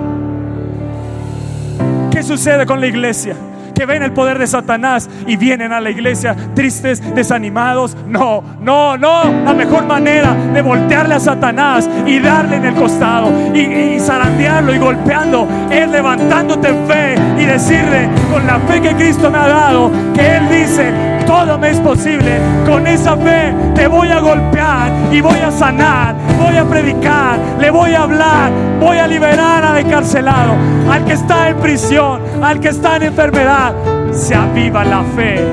¿Qué 2.11 2.23
sucede 2.23 2.67
con 2.67 2.81
la 2.81 2.87
iglesia? 2.89 3.37
Que 3.77 3.85
ven 3.85 4.03
el 4.03 4.13
poder 4.13 4.39
de 4.39 4.47
Satanás 4.47 5.09
y 5.27 5.37
vienen 5.37 5.73
a 5.73 5.81
la 5.81 5.91
iglesia 5.91 6.35
tristes, 6.55 7.15
desanimados. 7.15 7.95
No, 8.07 8.43
no, 8.61 8.97
no. 8.97 9.25
La 9.45 9.53
mejor 9.53 9.85
manera 9.85 10.35
de 10.35 10.63
voltearle 10.63 11.15
a 11.15 11.21
Satanás 11.21 11.89
y 12.07 12.19
darle 12.19 12.57
en 12.57 12.65
el 12.65 12.75
costado 12.75 13.31
y, 13.55 14.01
zarandearlo 14.01 14.75
y 14.75 14.79
golpeando 14.79 15.47
es 15.71 15.89
levantándote 15.91 16.69
en 16.69 16.87
fe 16.87 17.15
y 17.39 17.45
decirle 17.45 18.09
con 18.33 18.47
la 18.47 18.59
fe 18.61 18.81
que 18.81 18.95
Cristo 18.95 19.31
me 19.31 19.39
ha 19.39 19.49
dado 19.49 19.91
que 20.15 20.37
Él 20.37 20.49
dice, 20.49 20.91
todo 21.27 21.59
me 21.59 21.71
es 21.71 21.81
posible. 21.81 22.39
Con 22.67 22.87
esa 22.87 23.17
fe 23.17 23.55
te 23.75 23.87
voy 23.87 24.11
a 24.11 24.21
golpear 24.21 24.91
y 25.13 25.21
voy 25.21 25.39
a 25.39 25.51
sanar, 25.51 26.15
voy 26.39 26.57
a 26.57 26.65
predicar, 26.65 27.39
le 27.61 27.71
voy 27.71 27.95
a 27.95 28.03
hablar, 28.03 28.51
voy 28.81 28.99
a 28.99 29.07
liberar 29.07 29.65
al 29.65 29.79
encarcelado, 29.79 30.55
al 30.91 31.05
que 31.05 31.13
está 31.13 31.49
en 31.49 31.57
prisión, 31.59 32.23
al 32.43 32.61
que 32.61 32.69
está 32.69 32.97
en 32.97 33.03
enfermedad. 33.05 33.75
Se 34.13 34.35
aviva 34.35 34.85
la 34.85 35.03
fe, 35.03 35.45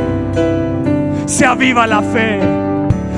se 1.26 1.46
aviva 1.46 1.86
la 1.88 2.02
fe, 2.02 2.40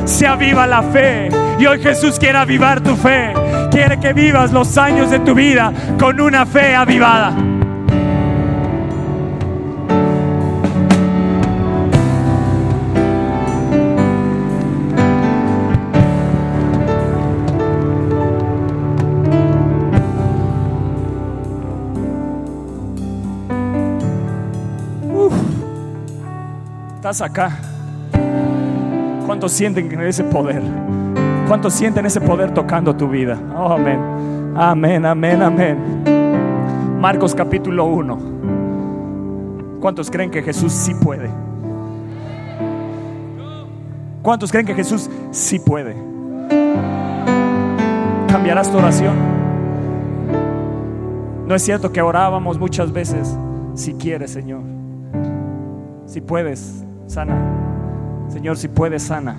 se 0.06 0.26
aviva 0.26 0.66
la 0.66 0.82
fe. 0.82 1.30
Y 1.60 1.66
hoy 1.68 1.82
Jesús 1.82 2.18
quiere 2.20 2.38
avivar 2.38 2.82
tu 2.82 2.96
fe, 2.96 3.34
quiere 3.72 4.00
que 4.00 4.14
vivas 4.14 4.52
los 4.52 4.78
años 4.78 5.10
de 5.10 5.20
tu 5.20 5.34
vida 5.34 5.72
con 6.00 6.20
una 6.20 6.46
fe 6.46 6.76
avivada. 6.76 7.55
Estás 27.06 27.22
acá. 27.22 27.52
¿Cuántos 29.28 29.52
sienten 29.52 30.02
ese 30.02 30.24
poder? 30.24 30.64
¿Cuántos 31.48 31.74
sienten 31.74 32.08
ese 32.08 32.20
poder 32.20 32.52
tocando 32.52 32.96
tu 32.96 33.08
vida? 33.08 33.38
Oh, 33.56 33.74
amén. 33.74 34.00
Amén, 34.56 35.06
amén, 35.06 35.40
amén. 35.44 35.78
Marcos 37.00 37.36
capítulo 37.36 37.86
1. 37.86 38.18
¿Cuántos 39.82 40.10
creen 40.10 40.32
que 40.32 40.42
Jesús 40.42 40.74
sí 40.74 40.96
puede? 40.96 41.30
¿Cuántos 44.24 44.52
creen 44.52 44.66
que 44.66 44.74
Jesús 44.74 45.08
sí 45.30 45.60
puede? 45.60 45.96
¿Cambiarás 48.28 48.72
tu 48.72 48.80
oración? 48.80 49.14
No 51.46 51.54
es 51.54 51.62
cierto 51.62 51.92
que 51.92 52.02
orábamos 52.02 52.58
muchas 52.58 52.92
veces, 52.92 53.38
si 53.76 53.94
quieres, 53.94 54.32
Señor. 54.32 54.62
Si 56.08 56.20
puedes, 56.20 56.85
sana. 57.16 57.38
Señor, 58.28 58.58
si 58.58 58.68
puedes, 58.68 59.04
sana. 59.04 59.38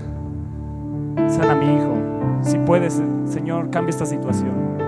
Sana 1.29 1.55
mi 1.55 1.77
hijo. 1.77 1.93
Si 2.41 2.59
puedes, 2.59 3.03
Señor, 3.27 3.69
cambia 3.69 3.91
esta 3.91 4.07
situación. 4.07 4.79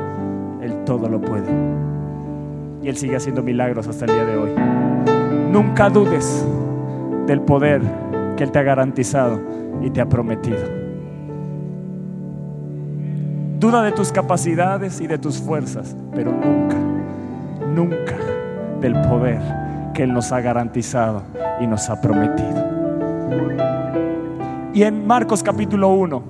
Él 0.62 0.84
todo 0.86 1.06
lo 1.06 1.20
puede. 1.20 1.50
Y 2.82 2.88
Él 2.88 2.96
sigue 2.96 3.16
haciendo 3.16 3.42
milagros 3.42 3.86
hasta 3.88 4.06
el 4.06 4.12
día 4.12 4.24
de 4.24 4.36
hoy. 4.38 4.50
Nunca 5.52 5.90
dudes 5.90 6.46
del 7.26 7.42
poder 7.42 7.82
que 8.38 8.44
Él 8.44 8.52
te 8.52 8.58
ha 8.58 8.62
garantizado 8.62 9.38
y 9.82 9.90
te 9.90 10.00
ha 10.00 10.08
prometido. 10.08 10.64
Duda 13.60 13.82
de 13.82 13.92
tus 13.92 14.12
capacidades 14.12 15.02
y 15.02 15.06
de 15.06 15.18
tus 15.18 15.36
fuerzas, 15.36 15.94
pero 16.14 16.32
nunca, 16.32 16.76
nunca 17.66 18.16
del 18.80 18.94
poder 19.02 19.42
que 19.92 20.04
Él 20.04 20.14
nos 20.14 20.32
ha 20.32 20.40
garantizado 20.40 21.22
y 21.60 21.66
nos 21.66 21.90
ha 21.90 22.00
prometido. 22.00 22.67
Y 24.78 24.84
en 24.84 25.08
Marcos 25.08 25.42
capítulo 25.42 25.88
1 25.88 26.22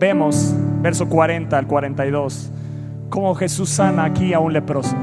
vemos, 0.00 0.52
verso 0.82 1.08
40 1.08 1.56
al 1.56 1.64
42, 1.68 2.50
cómo 3.08 3.36
Jesús 3.36 3.70
sana 3.70 4.02
aquí 4.02 4.34
a 4.34 4.40
un 4.40 4.52
leproso. 4.52 4.96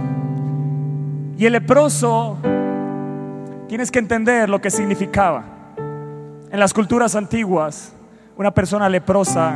Y 1.38 1.46
el 1.46 1.54
leproso, 1.54 2.38
tienes 3.70 3.92
que 3.92 4.00
entender 4.00 4.50
lo 4.50 4.60
que 4.60 4.70
significaba. 4.70 5.46
En 6.52 6.60
las 6.60 6.74
culturas 6.74 7.16
antiguas, 7.16 7.94
una 8.36 8.52
persona 8.52 8.90
leprosa 8.90 9.56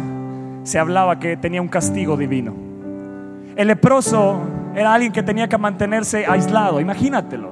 se 0.64 0.80
hablaba 0.80 1.20
que 1.20 1.36
tenía 1.36 1.62
un 1.62 1.68
castigo 1.68 2.16
divino. 2.16 2.54
El 3.58 3.68
leproso 3.68 4.40
era 4.74 4.94
alguien 4.94 5.12
que 5.12 5.24
tenía 5.24 5.50
que 5.50 5.58
mantenerse 5.58 6.26
aislado, 6.26 6.80
imagínatelo, 6.80 7.52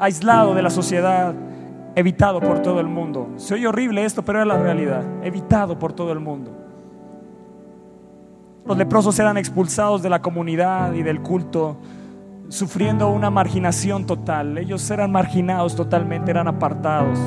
aislado 0.00 0.56
de 0.56 0.62
la 0.62 0.70
sociedad, 0.70 1.36
evitado 1.96 2.40
por 2.40 2.60
todo 2.60 2.78
el 2.78 2.86
mundo. 2.86 3.30
Se 3.36 3.54
oye 3.54 3.66
horrible 3.66 4.04
esto, 4.04 4.22
pero 4.22 4.42
es 4.42 4.46
la 4.46 4.58
realidad, 4.58 5.02
evitado 5.22 5.78
por 5.78 5.94
todo 5.94 6.12
el 6.12 6.20
mundo. 6.20 6.52
Los 8.66 8.76
leprosos 8.76 9.18
eran 9.18 9.38
expulsados 9.38 10.02
de 10.02 10.10
la 10.10 10.20
comunidad 10.20 10.92
y 10.92 11.02
del 11.02 11.22
culto, 11.22 11.78
sufriendo 12.48 13.08
una 13.08 13.30
marginación 13.30 14.04
total. 14.06 14.58
Ellos 14.58 14.88
eran 14.90 15.10
marginados 15.10 15.74
totalmente, 15.74 16.30
eran 16.30 16.48
apartados. 16.48 17.18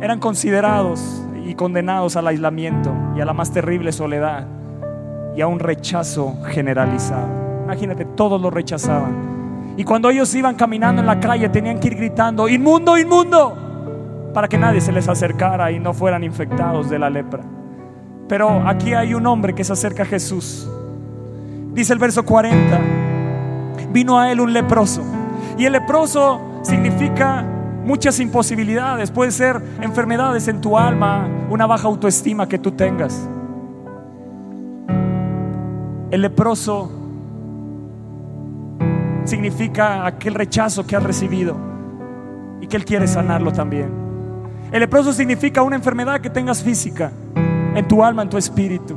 Eran 0.00 0.20
considerados 0.20 1.24
y 1.44 1.54
condenados 1.54 2.14
al 2.14 2.28
aislamiento 2.28 2.92
y 3.16 3.20
a 3.20 3.24
la 3.24 3.32
más 3.32 3.50
terrible 3.50 3.90
soledad 3.90 4.46
y 5.34 5.40
a 5.40 5.48
un 5.48 5.58
rechazo 5.58 6.36
generalizado. 6.46 7.26
Imagínate, 7.64 8.04
todos 8.04 8.40
lo 8.40 8.50
rechazaban. 8.50 9.37
Y 9.78 9.84
cuando 9.84 10.10
ellos 10.10 10.34
iban 10.34 10.56
caminando 10.56 11.00
en 11.00 11.06
la 11.06 11.20
calle 11.20 11.48
tenían 11.50 11.78
que 11.78 11.86
ir 11.86 11.94
gritando, 11.94 12.48
inmundo, 12.48 12.98
inmundo. 12.98 13.56
para 14.34 14.48
que 14.48 14.58
nadie 14.58 14.80
se 14.80 14.92
les 14.92 15.08
acercara 15.08 15.70
y 15.72 15.78
no 15.78 15.94
fueran 15.94 16.22
infectados 16.22 16.90
de 16.90 16.98
la 16.98 17.08
lepra. 17.08 17.42
Pero 18.28 18.68
aquí 18.68 18.92
hay 18.92 19.14
un 19.14 19.26
hombre 19.26 19.54
que 19.54 19.64
se 19.64 19.72
acerca 19.72 20.02
a 20.02 20.06
Jesús. 20.06 20.68
Dice 21.72 21.92
el 21.92 21.98
verso 21.98 22.24
40, 22.24 22.78
vino 23.92 24.18
a 24.18 24.30
él 24.30 24.40
un 24.40 24.52
leproso. 24.52 25.02
Y 25.56 25.64
el 25.64 25.72
leproso 25.72 26.40
significa 26.62 27.44
muchas 27.84 28.18
imposibilidades. 28.20 29.12
Puede 29.12 29.30
ser 29.30 29.62
enfermedades 29.80 30.46
en 30.48 30.60
tu 30.60 30.76
alma, 30.76 31.26
una 31.48 31.66
baja 31.66 31.86
autoestima 31.86 32.48
que 32.48 32.58
tú 32.58 32.72
tengas. 32.72 33.28
El 36.10 36.22
leproso 36.22 36.97
significa 39.28 40.06
aquel 40.06 40.34
rechazo 40.34 40.86
que 40.86 40.96
has 40.96 41.02
recibido 41.02 41.56
y 42.60 42.66
que 42.66 42.76
Él 42.76 42.84
quiere 42.84 43.06
sanarlo 43.06 43.52
también. 43.52 43.90
El 44.72 44.80
leproso 44.80 45.12
significa 45.12 45.62
una 45.62 45.76
enfermedad 45.76 46.20
que 46.20 46.30
tengas 46.30 46.62
física, 46.62 47.12
en 47.74 47.86
tu 47.86 48.02
alma, 48.02 48.22
en 48.22 48.28
tu 48.28 48.36
espíritu. 48.36 48.96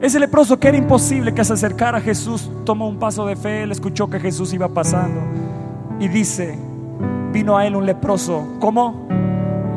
Ese 0.00 0.18
leproso 0.18 0.58
que 0.58 0.68
era 0.68 0.76
imposible 0.78 1.34
que 1.34 1.44
se 1.44 1.52
acercara 1.52 1.98
a 1.98 2.00
Jesús, 2.00 2.50
tomó 2.64 2.88
un 2.88 2.98
paso 2.98 3.26
de 3.26 3.36
fe, 3.36 3.62
él 3.62 3.70
escuchó 3.70 4.08
que 4.08 4.18
Jesús 4.18 4.52
iba 4.54 4.68
pasando 4.68 5.20
y 5.98 6.08
dice, 6.08 6.58
vino 7.32 7.58
a 7.58 7.66
él 7.66 7.76
un 7.76 7.84
leproso, 7.84 8.56
¿cómo? 8.58 9.06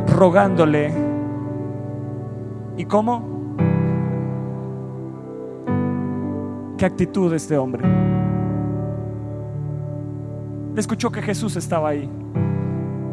Rogándole. 0.07 0.93
¿Y 2.77 2.85
cómo? 2.85 3.33
¿Qué 6.77 6.85
actitud 6.85 7.29
de 7.29 7.37
este 7.37 7.57
hombre? 7.57 7.92
Escuchó 10.75 11.11
que 11.11 11.21
Jesús 11.21 11.55
estaba 11.55 11.89
ahí 11.89 12.09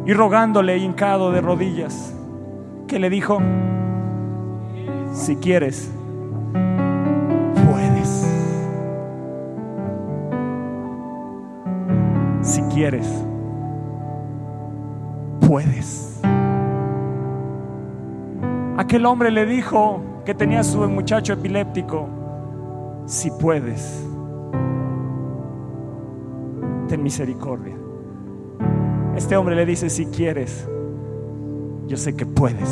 y 0.05 0.13
rogándole 0.13 0.77
hincado 0.77 1.31
de 1.31 1.41
rodillas, 1.41 2.13
que 2.87 2.99
le 2.99 3.09
dijo, 3.09 3.39
si 5.13 5.35
quieres, 5.35 5.91
puedes. 7.69 8.27
Si 12.41 12.61
quieres, 12.73 13.07
puedes. 15.47 16.19
Aquel 18.77 19.05
hombre 19.05 19.29
le 19.29 19.45
dijo 19.45 20.01
que 20.25 20.33
tenía 20.33 20.63
su 20.63 20.79
muchacho 20.89 21.33
epiléptico, 21.33 22.07
si 23.05 23.29
puedes 23.29 24.10
ten 26.91 27.01
misericordia. 27.03 27.73
Este 29.15 29.37
hombre 29.37 29.55
le 29.55 29.65
dice, 29.65 29.89
si 29.89 30.07
quieres, 30.07 30.67
yo 31.87 31.95
sé 31.95 32.17
que 32.17 32.25
puedes. 32.25 32.69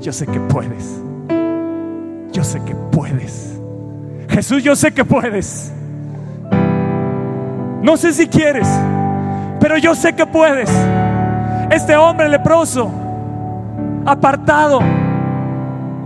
Yo 0.00 0.12
sé 0.12 0.26
que 0.26 0.40
puedes. 0.40 1.00
Yo 2.32 2.42
sé 2.42 2.60
que 2.64 2.74
puedes. 2.74 3.56
Jesús, 4.30 4.64
yo 4.64 4.74
sé 4.74 4.92
que 4.92 5.04
puedes. 5.04 5.72
No 7.82 7.96
sé 7.96 8.12
si 8.12 8.26
quieres, 8.26 8.66
pero 9.60 9.78
yo 9.78 9.94
sé 9.94 10.14
que 10.14 10.26
puedes. 10.26 10.70
Este 11.70 11.96
hombre 11.96 12.28
leproso, 12.28 12.90
apartado, 14.04 14.80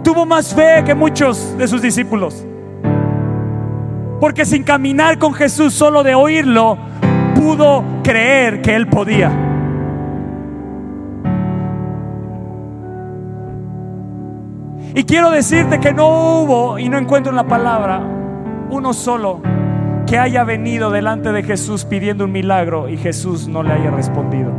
tuvo 0.02 0.26
más 0.26 0.54
fe 0.54 0.84
que 0.84 0.94
muchos 0.94 1.56
de 1.56 1.66
sus 1.66 1.80
discípulos. 1.80 2.44
Porque 4.20 4.44
sin 4.44 4.62
caminar 4.62 5.18
con 5.18 5.34
Jesús, 5.34 5.74
solo 5.74 6.02
de 6.02 6.14
oírlo, 6.14 6.78
pudo 7.34 7.84
creer 8.02 8.62
que 8.62 8.74
él 8.74 8.86
podía. 8.86 9.30
Y 14.94 15.02
quiero 15.04 15.30
decirte 15.30 15.80
que 15.80 15.92
no 15.92 16.42
hubo, 16.42 16.78
y 16.78 16.88
no 16.88 16.98
encuentro 16.98 17.30
en 17.30 17.36
la 17.36 17.48
palabra, 17.48 18.00
uno 18.70 18.92
solo 18.92 19.40
que 20.06 20.18
haya 20.18 20.44
venido 20.44 20.90
delante 20.90 21.32
de 21.32 21.42
Jesús 21.42 21.84
pidiendo 21.84 22.26
un 22.26 22.32
milagro 22.32 22.88
y 22.88 22.96
Jesús 22.96 23.48
no 23.48 23.62
le 23.62 23.72
haya 23.72 23.90
respondido. 23.90 24.52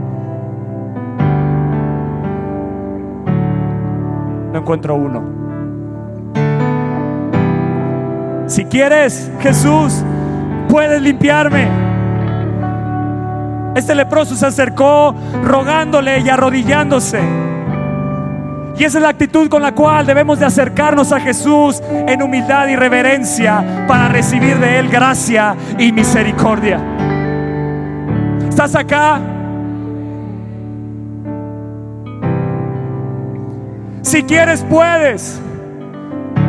No 4.52 4.60
encuentro 4.60 4.96
uno. 4.96 5.45
Si 8.48 8.66
quieres, 8.66 9.32
Jesús, 9.40 10.04
puedes 10.70 11.02
limpiarme. 11.02 11.68
Este 13.76 13.96
leproso 13.96 14.36
se 14.36 14.46
acercó 14.46 15.16
rogándole 15.44 16.20
y 16.20 16.30
arrodillándose. 16.30 17.20
Y 18.78 18.84
esa 18.84 18.98
es 18.98 19.02
la 19.02 19.10
actitud 19.10 19.50
con 19.50 19.62
la 19.62 19.74
cual 19.74 20.06
debemos 20.06 20.40
de 20.40 20.46
acercarnos 20.46 21.12
a 21.12 21.20
Jesús 21.20 21.82
en 22.08 22.22
humildad 22.22 22.68
y 22.68 22.76
reverencia 22.76 23.86
para 23.88 24.10
recibir 24.10 24.58
de 24.60 24.80
Él 24.80 24.90
gracia 24.90 25.56
y 25.80 25.92
misericordia. 25.92 26.80
¿Estás 28.50 28.76
acá? 28.76 29.20
Si 34.02 34.24
quieres, 34.24 34.64
puedes. 34.70 35.42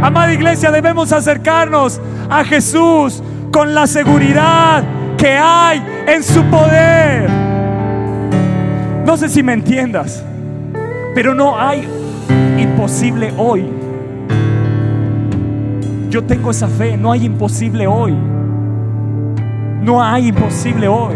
Amada 0.02 0.32
iglesia, 0.32 0.70
debemos 0.70 1.12
acercarnos 1.12 2.00
a 2.28 2.44
Jesús 2.44 3.22
con 3.52 3.74
la 3.74 3.86
seguridad 3.86 4.84
que 5.16 5.36
hay 5.36 5.82
en 6.06 6.22
su 6.22 6.42
poder. 6.44 7.28
No 9.04 9.16
sé 9.16 9.28
si 9.28 9.42
me 9.42 9.54
entiendas, 9.54 10.22
pero 11.14 11.34
no 11.34 11.58
hay 11.58 11.88
imposible 12.58 13.32
hoy. 13.38 13.66
Yo 16.10 16.24
tengo 16.24 16.50
esa 16.50 16.68
fe, 16.68 16.96
no 16.96 17.12
hay 17.12 17.24
imposible 17.24 17.86
hoy. 17.86 18.14
No 19.82 20.02
hay 20.02 20.28
imposible 20.28 20.88
hoy. 20.88 21.14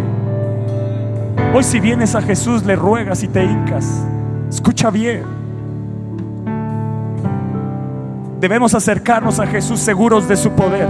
Hoy 1.55 1.64
si 1.64 1.81
vienes 1.81 2.14
a 2.14 2.22
Jesús 2.22 2.64
le 2.64 2.76
ruegas 2.76 3.22
y 3.22 3.28
te 3.28 3.45
hincas. 3.45 4.05
Escucha 4.49 4.91
bien. 4.91 5.39
Debemos 8.41 8.74
acercarnos 8.74 9.38
a 9.38 9.47
Jesús 9.47 9.80
seguros 9.80 10.26
de 10.26 10.36
su 10.36 10.51
poder. 10.53 10.88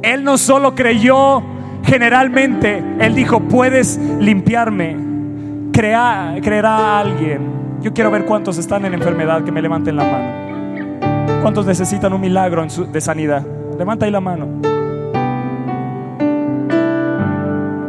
Él 0.00 0.24
no 0.24 0.38
solo 0.38 0.74
creyó 0.74 1.42
generalmente, 1.84 2.82
Él 2.98 3.14
dijo, 3.14 3.40
puedes 3.40 3.98
limpiarme. 3.98 4.96
Crea, 5.72 6.34
creerá 6.42 6.76
a 6.76 7.00
alguien. 7.00 7.52
Yo 7.82 7.92
quiero 7.92 8.10
ver 8.10 8.24
cuántos 8.24 8.56
están 8.56 8.86
en 8.86 8.94
enfermedad, 8.94 9.44
que 9.44 9.52
me 9.52 9.60
levanten 9.60 9.96
la 9.96 10.04
mano. 10.04 11.42
¿Cuántos 11.42 11.66
necesitan 11.66 12.12
un 12.12 12.20
milagro 12.20 12.64
de 12.64 13.00
sanidad? 13.00 13.44
Levanta 13.78 14.06
ahí 14.06 14.12
la 14.12 14.20
mano. 14.20 14.46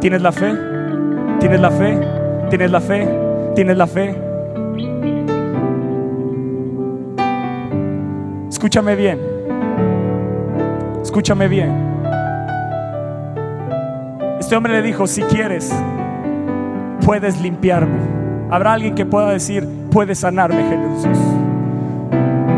¿Tienes 0.01 0.21
la 0.21 0.31
fe? 0.33 0.53
¿Tienes 1.39 1.61
la 1.61 1.71
fe? 1.71 1.99
¿Tienes 2.49 2.71
la 2.71 2.81
fe? 2.81 3.32
¿Tienes 3.55 3.77
la 3.77 3.85
fe? 3.85 4.15
Escúchame 8.49 8.95
bien. 8.95 9.19
Escúchame 11.03 11.47
bien. 11.47 11.71
Este 14.39 14.55
hombre 14.55 14.73
le 14.73 14.81
dijo, 14.81 15.05
si 15.05 15.21
quieres, 15.23 15.71
puedes 17.05 17.39
limpiarme. 17.41 17.99
Habrá 18.49 18.73
alguien 18.73 18.95
que 18.95 19.05
pueda 19.05 19.29
decir, 19.29 19.67
puedes 19.91 20.19
sanarme, 20.19 20.63
Jesús. 20.63 21.13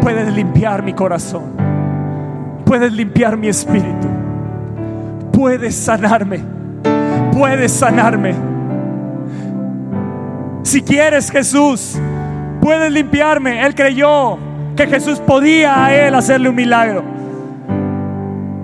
Puedes 0.02 0.34
limpiar 0.34 0.82
mi 0.82 0.94
corazón. 0.94 1.44
Puedes 2.64 2.94
limpiar 2.94 3.36
mi 3.36 3.50
espíritu. 3.50 4.08
Puedes 5.34 5.76
sanarme. 5.76 6.40
Puedes 7.34 7.72
sanarme. 7.72 8.55
Si 10.66 10.82
quieres 10.82 11.30
Jesús, 11.30 11.96
puedes 12.60 12.92
limpiarme. 12.92 13.64
Él 13.64 13.76
creyó 13.76 14.40
que 14.76 14.88
Jesús 14.88 15.20
podía 15.20 15.86
a 15.86 15.94
él 15.94 16.16
hacerle 16.16 16.50
un 16.50 16.56
milagro. 16.56 17.04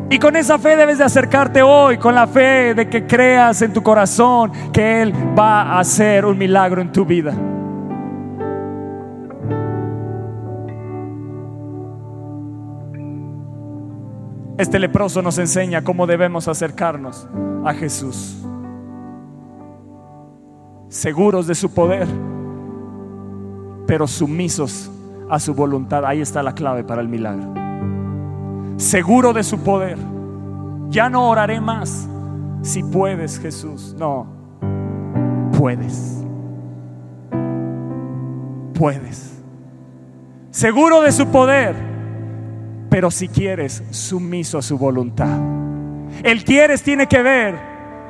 Y 0.09 0.17
con 0.17 0.35
esa 0.35 0.57
fe 0.57 0.75
debes 0.75 0.97
de 0.97 1.03
acercarte 1.03 1.61
hoy, 1.61 1.99
con 1.99 2.15
la 2.15 2.25
fe 2.25 2.73
de 2.73 2.89
que 2.89 3.05
creas 3.05 3.61
en 3.61 3.71
tu 3.71 3.83
corazón 3.83 4.51
que 4.73 5.03
Él 5.03 5.13
va 5.37 5.61
a 5.61 5.79
hacer 5.79 6.25
un 6.25 6.39
milagro 6.39 6.81
en 6.81 6.91
tu 6.91 7.05
vida. 7.05 7.33
Este 14.57 14.79
leproso 14.79 15.21
nos 15.21 15.37
enseña 15.37 15.83
cómo 15.83 16.07
debemos 16.07 16.47
acercarnos 16.47 17.27
a 17.63 17.73
Jesús 17.73 18.40
seguros 20.91 21.47
de 21.47 21.55
su 21.55 21.73
poder, 21.73 22.05
pero 23.87 24.07
sumisos 24.07 24.91
a 25.29 25.39
su 25.39 25.55
voluntad. 25.55 26.05
Ahí 26.05 26.19
está 26.19 26.43
la 26.43 26.53
clave 26.53 26.83
para 26.83 27.01
el 27.01 27.07
milagro. 27.07 27.53
Seguro 28.75 29.31
de 29.33 29.43
su 29.43 29.59
poder. 29.59 29.97
Ya 30.89 31.09
no 31.09 31.29
oraré 31.29 31.61
más, 31.61 32.09
si 32.61 32.83
puedes 32.83 33.39
Jesús, 33.39 33.95
no, 33.97 34.27
puedes. 35.57 36.25
Puedes. 38.73 39.41
Seguro 40.49 41.01
de 41.01 41.13
su 41.13 41.27
poder, 41.27 41.73
pero 42.89 43.09
si 43.09 43.29
quieres, 43.29 43.81
sumiso 43.91 44.57
a 44.57 44.61
su 44.61 44.77
voluntad. 44.77 45.39
El 46.23 46.43
quieres 46.43 46.83
tiene 46.83 47.07
que 47.07 47.21
ver 47.21 47.57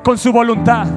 con 0.03 0.17
su 0.17 0.33
voluntad. 0.33 0.87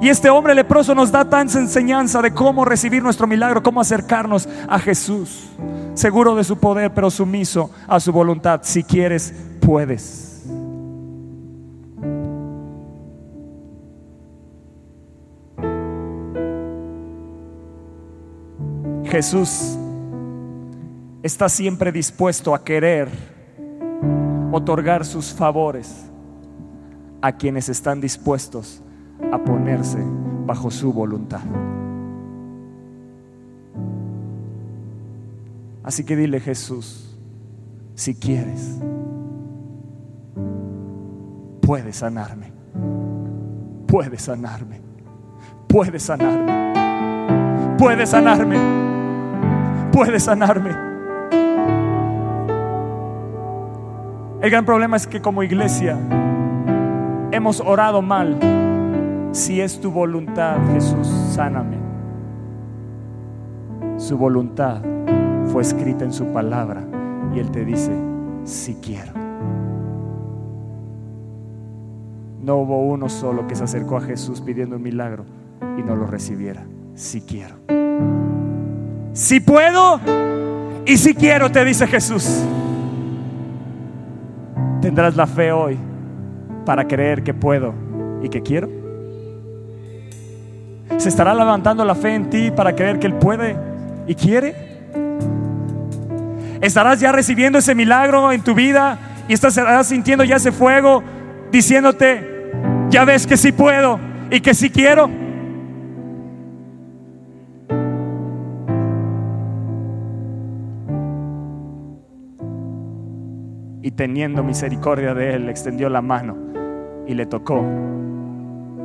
Y 0.00 0.08
este 0.08 0.30
hombre 0.30 0.54
leproso 0.54 0.94
nos 0.94 1.10
da 1.10 1.28
tanta 1.28 1.58
enseñanza 1.58 2.22
de 2.22 2.32
cómo 2.32 2.64
recibir 2.64 3.02
nuestro 3.02 3.26
milagro, 3.26 3.62
cómo 3.62 3.80
acercarnos 3.80 4.48
a 4.68 4.78
Jesús, 4.78 5.48
seguro 5.94 6.36
de 6.36 6.44
su 6.44 6.56
poder, 6.56 6.94
pero 6.94 7.10
sumiso 7.10 7.70
a 7.88 7.98
su 7.98 8.12
voluntad. 8.12 8.60
Si 8.62 8.84
quieres, 8.84 9.34
puedes. 9.60 10.46
Jesús 19.04 19.76
está 21.24 21.48
siempre 21.48 21.90
dispuesto 21.90 22.54
a 22.54 22.62
querer 22.62 23.08
otorgar 24.52 25.04
sus 25.04 25.32
favores 25.32 26.04
a 27.20 27.32
quienes 27.32 27.68
están 27.68 28.00
dispuestos 28.00 28.82
a 29.32 29.38
ponerse 29.38 29.98
bajo 30.46 30.70
su 30.70 30.92
voluntad. 30.92 31.40
Así 35.82 36.04
que 36.04 36.16
dile 36.16 36.40
Jesús, 36.40 37.18
si 37.94 38.14
quieres, 38.14 38.78
puedes 41.62 41.96
sanarme, 41.96 42.52
puedes 43.86 44.22
sanarme, 44.22 44.80
puedes 45.66 46.02
sanarme, 46.02 46.72
puedes 47.78 48.10
sanarme, 48.10 48.58
puedes 49.92 50.22
sanarme. 50.22 50.70
El 54.42 54.50
gran 54.50 54.64
problema 54.64 54.96
es 54.96 55.06
que 55.06 55.20
como 55.20 55.42
iglesia 55.42 55.98
hemos 57.32 57.60
orado 57.60 58.02
mal 58.02 58.38
si 59.32 59.60
es 59.60 59.80
tu 59.80 59.90
voluntad, 59.90 60.56
Jesús, 60.72 61.06
sáname. 61.32 61.76
Su 63.96 64.16
voluntad 64.16 64.82
fue 65.46 65.62
escrita 65.62 66.04
en 66.04 66.12
su 66.12 66.26
palabra 66.26 66.82
y 67.34 67.38
Él 67.38 67.50
te 67.50 67.64
dice, 67.64 67.92
si 68.44 68.74
quiero. 68.76 69.12
No 72.40 72.56
hubo 72.56 72.82
uno 72.86 73.08
solo 73.08 73.46
que 73.46 73.54
se 73.54 73.64
acercó 73.64 73.96
a 73.96 74.00
Jesús 74.00 74.40
pidiendo 74.40 74.76
un 74.76 74.82
milagro 74.82 75.24
y 75.76 75.82
no 75.82 75.96
lo 75.96 76.06
recibiera. 76.06 76.64
Si 76.94 77.20
quiero. 77.20 77.56
Si 79.12 79.40
puedo 79.40 80.00
y 80.86 80.96
si 80.96 81.14
quiero, 81.14 81.50
te 81.50 81.64
dice 81.64 81.86
Jesús. 81.86 82.44
Tendrás 84.80 85.16
la 85.16 85.26
fe 85.26 85.52
hoy 85.52 85.76
para 86.64 86.86
creer 86.86 87.22
que 87.22 87.34
puedo 87.34 87.74
y 88.22 88.28
que 88.28 88.42
quiero. 88.42 88.77
¿Se 90.98 91.08
estará 91.08 91.32
levantando 91.32 91.84
la 91.84 91.94
fe 91.94 92.16
en 92.16 92.28
ti 92.28 92.50
para 92.50 92.74
creer 92.74 92.98
que 92.98 93.06
Él 93.06 93.14
puede 93.14 93.56
y 94.08 94.16
quiere? 94.16 94.54
¿Estarás 96.60 96.98
ya 96.98 97.12
recibiendo 97.12 97.60
ese 97.60 97.72
milagro 97.76 98.32
en 98.32 98.42
tu 98.42 98.52
vida 98.52 98.98
y 99.28 99.32
estarás 99.32 99.86
sintiendo 99.86 100.24
ya 100.24 100.36
ese 100.36 100.50
fuego 100.50 101.04
diciéndote, 101.52 102.50
ya 102.90 103.04
ves 103.04 103.28
que 103.28 103.36
sí 103.36 103.52
puedo 103.52 104.00
y 104.28 104.40
que 104.40 104.54
sí 104.54 104.70
quiero? 104.70 105.08
Y 113.82 113.92
teniendo 113.92 114.42
misericordia 114.42 115.14
de 115.14 115.34
él, 115.34 115.48
extendió 115.48 115.88
la 115.88 116.02
mano 116.02 116.36
y 117.06 117.14
le 117.14 117.24
tocó. 117.24 117.64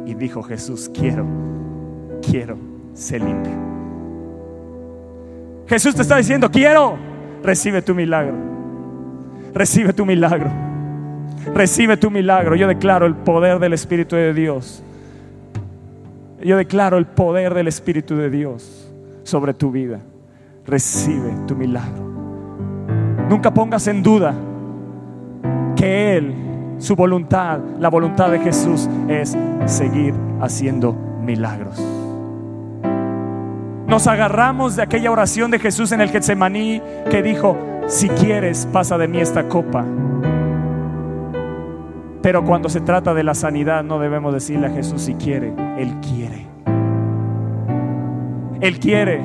Y 0.05 0.13
dijo 0.13 0.43
Jesús, 0.43 0.91
quiero 0.93 1.52
quiero 2.23 2.57
ser 2.93 3.21
limpio. 3.21 3.51
Jesús 5.67 5.95
te 5.95 6.01
está 6.01 6.17
diciendo, 6.17 6.49
quiero, 6.51 6.97
recibe 7.41 7.81
tu 7.81 7.95
milagro. 7.95 8.35
Recibe 9.53 9.93
tu 9.93 10.05
milagro. 10.05 10.49
Recibe 11.53 11.97
tu 11.97 12.09
milagro. 12.09 12.55
Yo 12.55 12.67
declaro 12.67 13.05
el 13.05 13.15
poder 13.15 13.59
del 13.59 13.73
Espíritu 13.73 14.15
de 14.15 14.33
Dios. 14.33 14.83
Yo 16.43 16.57
declaro 16.57 16.97
el 16.97 17.05
poder 17.05 17.53
del 17.53 17.67
Espíritu 17.67 18.15
de 18.15 18.29
Dios 18.29 18.91
sobre 19.23 19.53
tu 19.53 19.71
vida. 19.71 19.99
Recibe 20.65 21.33
tu 21.47 21.55
milagro. 21.55 22.11
Nunca 23.29 23.53
pongas 23.53 23.87
en 23.87 24.03
duda 24.03 24.33
que 25.75 26.17
Él, 26.17 26.33
su 26.77 26.95
voluntad, 26.95 27.59
la 27.79 27.89
voluntad 27.89 28.29
de 28.29 28.39
Jesús 28.39 28.89
es 29.07 29.37
seguir 29.65 30.13
haciendo 30.41 30.93
milagros. 30.93 31.81
Nos 33.93 34.07
agarramos 34.07 34.75
de 34.75 34.81
aquella 34.81 35.11
oración 35.11 35.51
de 35.51 35.59
Jesús 35.59 35.91
en 35.91 36.01
el 36.01 36.09
Getsemaní 36.09 36.81
que 37.11 37.21
dijo, 37.21 37.55
si 37.85 38.09
quieres, 38.09 38.67
pasa 38.73 38.97
de 38.97 39.07
mí 39.07 39.19
esta 39.19 39.47
copa. 39.47 39.85
Pero 42.23 42.43
cuando 42.43 42.69
se 42.69 42.81
trata 42.81 43.13
de 43.13 43.23
la 43.23 43.35
sanidad 43.35 43.83
no 43.83 43.99
debemos 43.99 44.33
decirle 44.33 44.65
a 44.65 44.71
Jesús 44.71 45.03
si 45.03 45.13
quiere, 45.13 45.53
Él 45.77 45.93
quiere. 46.01 46.47
Él 48.61 48.79
quiere. 48.79 49.21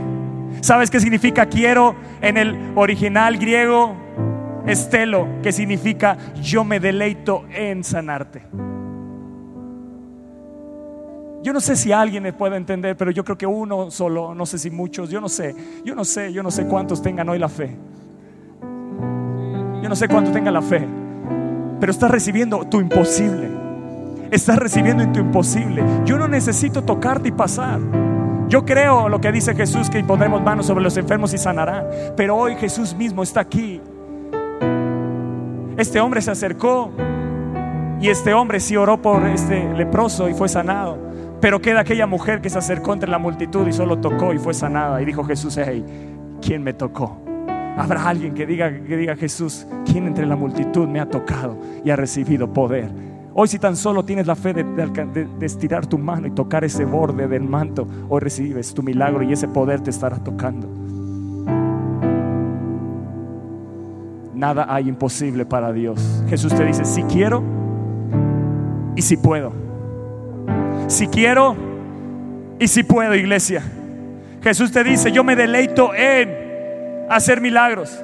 ¿Sabes 0.61 0.91
qué 0.91 1.01
significa 1.01 1.47
quiero 1.47 1.97
en 2.21 2.37
el 2.37 2.73
original 2.75 3.39
griego? 3.39 3.97
Estelo, 4.67 5.29
que 5.43 5.51
significa 5.51 6.19
yo 6.43 6.63
me 6.63 6.79
deleito 6.79 7.47
en 7.55 7.83
sanarte. 7.85 8.43
Yo 11.43 11.53
no 11.53 11.61
sé 11.61 11.77
si 11.77 11.93
alguien 11.93 12.23
me 12.23 12.33
puede 12.33 12.57
entender, 12.57 12.97
pero 12.97 13.11
yo 13.11 13.25
creo 13.25 13.39
que 13.39 13.47
uno 13.47 13.91
solo, 13.91 14.35
no 14.35 14.45
sé 14.45 14.59
si 14.59 14.71
muchos, 14.71 15.09
yo 15.09 15.21
no 15.21 15.29
sé, 15.29 15.55
yo 15.85 15.95
no 15.95 16.05
sé, 16.05 16.33
yo 16.33 16.43
no 16.43 16.51
sé 16.51 16.67
cuántos 16.67 17.01
tengan 17.01 17.29
hoy 17.29 17.39
la 17.39 17.49
fe. 17.49 17.77
Yo 19.83 19.89
no 19.89 19.95
sé 19.95 20.09
cuántos 20.09 20.33
tengan 20.33 20.55
la 20.55 20.63
fe, 20.63 20.85
pero 21.79 21.93
estás 21.93 22.11
recibiendo 22.11 22.67
tu 22.67 22.81
imposible. 22.81 23.49
Estás 24.31 24.59
recibiendo 24.59 25.03
en 25.03 25.13
tu 25.13 25.21
imposible. 25.21 25.83
Yo 26.05 26.19
no 26.19 26.29
necesito 26.29 26.83
tocarte 26.83 27.29
y 27.29 27.33
pasar. 27.33 27.81
Yo 28.49 28.65
creo 28.65 29.09
lo 29.09 29.21
que 29.21 29.31
dice 29.31 29.55
Jesús, 29.55 29.89
que 29.89 30.03
pondremos 30.05 30.43
manos 30.43 30.67
sobre 30.67 30.83
los 30.83 30.97
enfermos 30.97 31.33
y 31.33 31.39
sanarán. 31.39 31.87
Pero 32.17 32.37
hoy 32.37 32.57
Jesús 32.57 32.95
mismo 32.95 33.23
está 33.23 33.41
aquí. 33.41 33.81
Este 35.79 36.01
hombre 36.01 36.21
se 36.21 36.33
acercó 36.33 36.91
y 38.01 38.09
este 38.09 38.35
hombre 38.35 38.59
sí 38.61 38.77
oró 38.77 39.01
por 39.01 39.25
este 39.29 39.73
leproso 39.75 40.29
y 40.29 40.35
fue 40.35 40.49
sanado. 40.49 41.08
Pero 41.41 41.61
queda 41.61 41.81
aquella 41.81 42.07
mujer 42.07 42.41
que 42.41 42.51
se 42.51 42.59
acercó 42.59 42.93
entre 42.93 43.09
la 43.09 43.19
multitud 43.19 43.67
y 43.67 43.73
solo 43.73 43.99
tocó 43.99 44.33
y 44.33 44.39
fue 44.39 44.55
sanada. 44.55 45.01
Y 45.01 45.05
dijo 45.05 45.23
Jesús, 45.25 45.57
hey, 45.57 45.85
¿quién 46.43 46.63
me 46.63 46.73
tocó? 46.73 47.21
Habrá 47.77 48.09
alguien 48.09 48.35
que 48.35 48.45
diga, 48.45 48.73
que 48.73 48.97
diga 48.97 49.15
Jesús, 49.15 49.67
¿quién 49.85 50.09
entre 50.09 50.27
la 50.27 50.35
multitud 50.35 50.89
me 50.89 50.99
ha 50.99 51.09
tocado 51.09 51.57
y 51.85 51.91
ha 51.91 51.97
recibido 51.97 52.53
poder? 52.53 52.91
Hoy 53.35 53.47
si 53.47 53.61
tan 53.61 53.77
solo 53.77 54.05
tienes 54.05 54.27
la 54.27 54.35
fe 54.35 54.53
de, 54.53 54.65
de, 54.65 55.47
estirar 55.47 55.87
tu 55.87 55.97
mano 55.97 56.27
y 56.27 56.33
tocar 56.33 56.65
ese 56.65 56.85
borde 56.85 57.29
del 57.29 57.45
manto, 57.45 57.87
hoy 58.09 58.19
recibes 58.19 58.75
tu 58.75 58.83
milagro 58.83 59.23
y 59.23 59.33
ese 59.33 59.47
poder 59.47 59.81
te 59.81 59.91
estará 59.91 60.19
tocando. 60.19 60.69
Nada 64.35 64.67
hay 64.69 64.89
imposible 64.89 65.47
para 65.47 65.73
Dios. 65.73 66.25
Jesús 66.29 66.53
te 66.53 66.65
dice, 66.65 66.85
si 66.85 67.05
quiero 67.05 67.45
y 68.97 69.03
si 69.03 69.17
puedo 69.17 69.68
si 70.89 71.07
quiero 71.07 71.55
y 72.59 72.67
si 72.67 72.83
puedo, 72.83 73.15
iglesia. 73.15 73.63
Jesús 74.43 74.73
te 74.73 74.83
dice, 74.83 75.13
yo 75.13 75.23
me 75.23 75.37
deleito 75.37 75.95
en 75.95 77.07
hacer 77.09 77.41
milagros. 77.41 78.03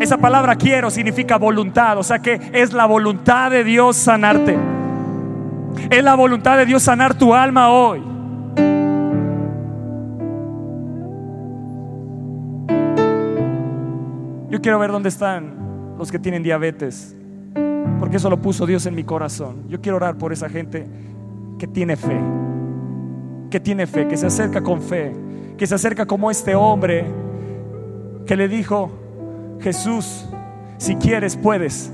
Esa 0.00 0.16
palabra 0.18 0.54
quiero 0.56 0.90
significa 0.90 1.36
voluntad, 1.36 1.98
o 1.98 2.02
sea 2.02 2.20
que 2.20 2.40
es 2.52 2.72
la 2.72 2.86
voluntad 2.86 3.50
de 3.50 3.64
Dios 3.64 3.96
sanarte. 3.96 4.56
Es 5.90 6.02
la 6.02 6.14
voluntad 6.14 6.56
de 6.56 6.66
Dios 6.66 6.82
sanar 6.82 7.14
tu 7.14 7.34
alma 7.34 7.70
hoy. 7.70 8.02
Yo 14.50 14.60
quiero 14.60 14.78
ver 14.78 14.92
dónde 14.92 15.08
están 15.08 15.96
los 15.98 16.12
que 16.12 16.18
tienen 16.18 16.42
diabetes, 16.42 17.16
porque 17.98 18.18
eso 18.18 18.30
lo 18.30 18.40
puso 18.40 18.66
Dios 18.66 18.86
en 18.86 18.94
mi 18.94 19.02
corazón. 19.02 19.68
Yo 19.68 19.80
quiero 19.80 19.96
orar 19.96 20.16
por 20.16 20.32
esa 20.32 20.48
gente 20.48 20.86
que 21.64 21.68
tiene 21.68 21.96
fe, 21.96 22.20
que 23.48 23.58
tiene 23.58 23.86
fe, 23.86 24.06
que 24.06 24.18
se 24.18 24.26
acerca 24.26 24.60
con 24.62 24.82
fe, 24.82 25.14
que 25.56 25.66
se 25.66 25.74
acerca 25.74 26.04
como 26.04 26.30
este 26.30 26.54
hombre 26.54 27.06
que 28.26 28.36
le 28.36 28.48
dijo, 28.48 28.90
Jesús, 29.60 30.28
si 30.76 30.96
quieres 30.96 31.38
puedes. 31.38 31.90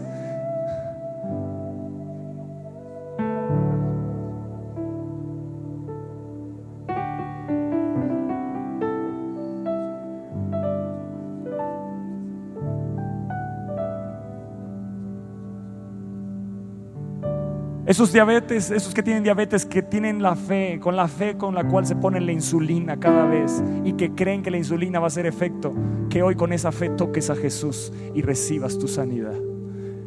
Esos 17.90 18.12
diabetes, 18.12 18.70
esos 18.70 18.94
que 18.94 19.02
tienen 19.02 19.24
diabetes, 19.24 19.66
que 19.66 19.82
tienen 19.82 20.22
la 20.22 20.36
fe, 20.36 20.78
con 20.78 20.94
la 20.94 21.08
fe 21.08 21.36
con 21.36 21.56
la 21.56 21.66
cual 21.66 21.84
se 21.84 21.96
ponen 21.96 22.24
la 22.24 22.30
insulina 22.30 23.00
cada 23.00 23.24
vez 23.24 23.60
y 23.84 23.94
que 23.94 24.14
creen 24.14 24.44
que 24.44 24.52
la 24.52 24.58
insulina 24.58 25.00
va 25.00 25.06
a 25.06 25.08
hacer 25.08 25.26
efecto, 25.26 25.74
que 26.08 26.22
hoy 26.22 26.36
con 26.36 26.52
esa 26.52 26.70
fe 26.70 26.90
toques 26.90 27.30
a 27.30 27.34
Jesús 27.34 27.92
y 28.14 28.22
recibas 28.22 28.78
tu 28.78 28.86
sanidad. 28.86 29.34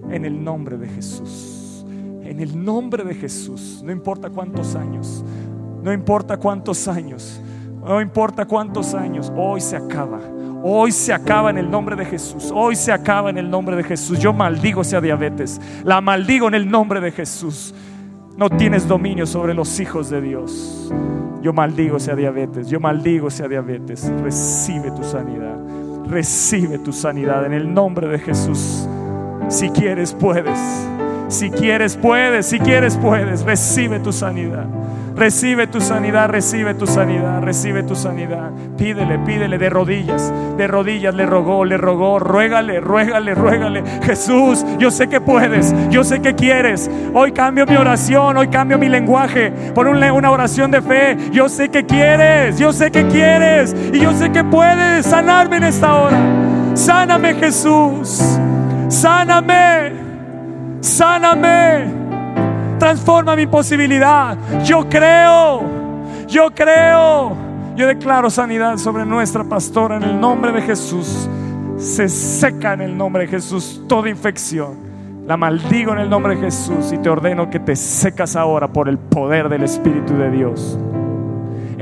En 0.10 0.24
el 0.24 0.42
nombre 0.42 0.78
de 0.78 0.88
Jesús. 0.88 1.86
En 2.24 2.40
el 2.40 2.64
nombre 2.64 3.04
de 3.04 3.16
Jesús. 3.16 3.82
No 3.84 3.92
importa 3.92 4.30
cuántos 4.30 4.76
años. 4.76 5.22
No 5.84 5.92
importa 5.92 6.38
cuántos 6.38 6.88
años. 6.88 7.42
No 7.86 8.00
importa 8.00 8.46
cuántos 8.46 8.94
años. 8.94 9.30
Hoy 9.36 9.60
se 9.60 9.76
acaba. 9.76 10.22
Hoy 10.66 10.94
se 10.94 11.12
acaba 11.12 11.50
en 11.50 11.58
el 11.58 11.70
nombre 11.70 11.98
de 11.98 12.06
Jesús. 12.06 12.50
Hoy 12.56 12.78
se 12.78 12.94
acaba 12.94 13.30
en 13.30 13.38
el 13.38 13.50
nombre 13.50 13.76
de 13.76 13.84
Jesús. 13.84 14.18
Yo 14.18 14.32
maldigo 14.32 14.82
esa 14.82 15.02
diabetes. 15.02 15.60
La 15.84 16.00
maldigo 16.00 16.48
en 16.48 16.54
el 16.54 16.72
nombre 16.72 17.02
de 17.02 17.12
Jesús. 17.12 17.76
No 18.38 18.50
tienes 18.50 18.88
dominio 18.88 19.26
sobre 19.26 19.54
los 19.54 19.78
hijos 19.82 20.10
de 20.10 20.22
Dios. 20.22 20.90
Yo 21.42 21.52
maldigo 21.52 21.98
esa 21.98 22.16
diabetes. 22.16 22.70
Yo 22.70 22.80
maldigo 22.80 23.28
esa 23.28 23.50
diabetes. 23.50 24.10
Recibe 24.24 24.90
tu 24.92 25.04
sanidad. 25.04 25.58
Recibe 26.08 26.80
tu 26.80 26.94
sanidad 26.94 27.46
en 27.46 27.52
el 27.52 27.74
nombre 27.74 28.08
de 28.08 28.20
Jesús. 28.20 28.88
Si 29.50 29.70
quieres, 29.70 30.14
puedes. 30.14 30.58
Si 31.28 31.50
quieres, 31.50 31.98
puedes. 31.98 32.46
Si 32.46 32.60
quieres, 32.60 32.96
puedes. 32.96 33.44
Recibe 33.44 34.00
tu 34.00 34.14
sanidad. 34.14 34.68
Recibe 35.16 35.68
tu 35.68 35.80
sanidad, 35.80 36.28
recibe 36.28 36.74
tu 36.74 36.88
sanidad, 36.88 37.42
recibe 37.42 37.84
tu 37.84 37.96
sanidad. 37.96 38.50
Pídele, 38.78 39.20
pídele 39.20 39.60
de 39.60 39.70
rodillas, 39.70 40.34
de 40.58 40.68
rodillas 40.68 41.14
le 41.14 41.28
rogó, 41.28 41.66
le 41.66 41.78
rogó, 41.78 42.18
ruégale, 42.18 42.80
ruégale, 42.80 43.36
ruégale. 43.36 43.84
Jesús, 44.04 44.66
yo 44.80 44.90
sé 44.90 45.08
que 45.08 45.22
puedes, 45.22 45.74
yo 45.92 46.04
sé 46.04 46.20
que 46.20 46.34
quieres. 46.34 46.90
Hoy 47.14 47.32
cambio 47.32 47.68
mi 47.68 47.76
oración, 47.76 48.38
hoy 48.38 48.48
cambio 48.48 48.80
mi 48.80 48.90
lenguaje 48.90 49.52
por 49.76 49.88
una 49.88 50.32
oración 50.32 50.72
de 50.72 50.82
fe. 50.82 51.16
Yo 51.32 51.48
sé 51.48 51.70
que 51.70 51.86
quieres, 51.86 52.58
yo 52.58 52.74
sé 52.74 52.90
que 52.90 53.06
quieres 53.08 53.76
y 53.94 54.00
yo 54.00 54.14
sé 54.14 54.32
que 54.32 54.44
puedes 54.44 55.06
sanarme 55.06 55.58
en 55.58 55.66
esta 55.66 55.94
hora. 55.94 56.18
Sáname 56.74 57.36
Jesús, 57.36 58.40
sáname, 58.90 59.94
sáname 60.82 62.03
transforma 62.78 63.36
mi 63.36 63.48
posibilidad. 63.48 64.38
Yo 64.64 64.88
creo, 64.90 65.64
yo 66.28 66.50
creo. 66.54 67.36
Yo 67.76 67.88
declaro 67.88 68.30
sanidad 68.30 68.78
sobre 68.78 69.04
nuestra 69.04 69.44
pastora 69.44 69.98
en 69.98 70.04
el 70.04 70.20
nombre 70.20 70.52
de 70.52 70.62
Jesús. 70.62 71.28
Se 71.78 72.08
seca 72.08 72.74
en 72.74 72.82
el 72.82 72.98
nombre 72.98 73.24
de 73.24 73.30
Jesús 73.30 73.82
toda 73.88 74.10
infección. 74.10 74.78
La 75.26 75.38
maldigo 75.38 75.94
en 75.94 76.00
el 76.00 76.10
nombre 76.10 76.36
de 76.36 76.42
Jesús 76.42 76.92
y 76.92 76.98
te 76.98 77.10
ordeno 77.10 77.50
que 77.50 77.60
te 77.60 77.76
secas 77.76 78.36
ahora 78.36 78.68
por 78.68 78.90
el 78.90 78.98
poder 78.98 79.50
del 79.50 79.64
Espíritu 79.64 80.16
de 80.16 80.30
Dios 80.30 80.78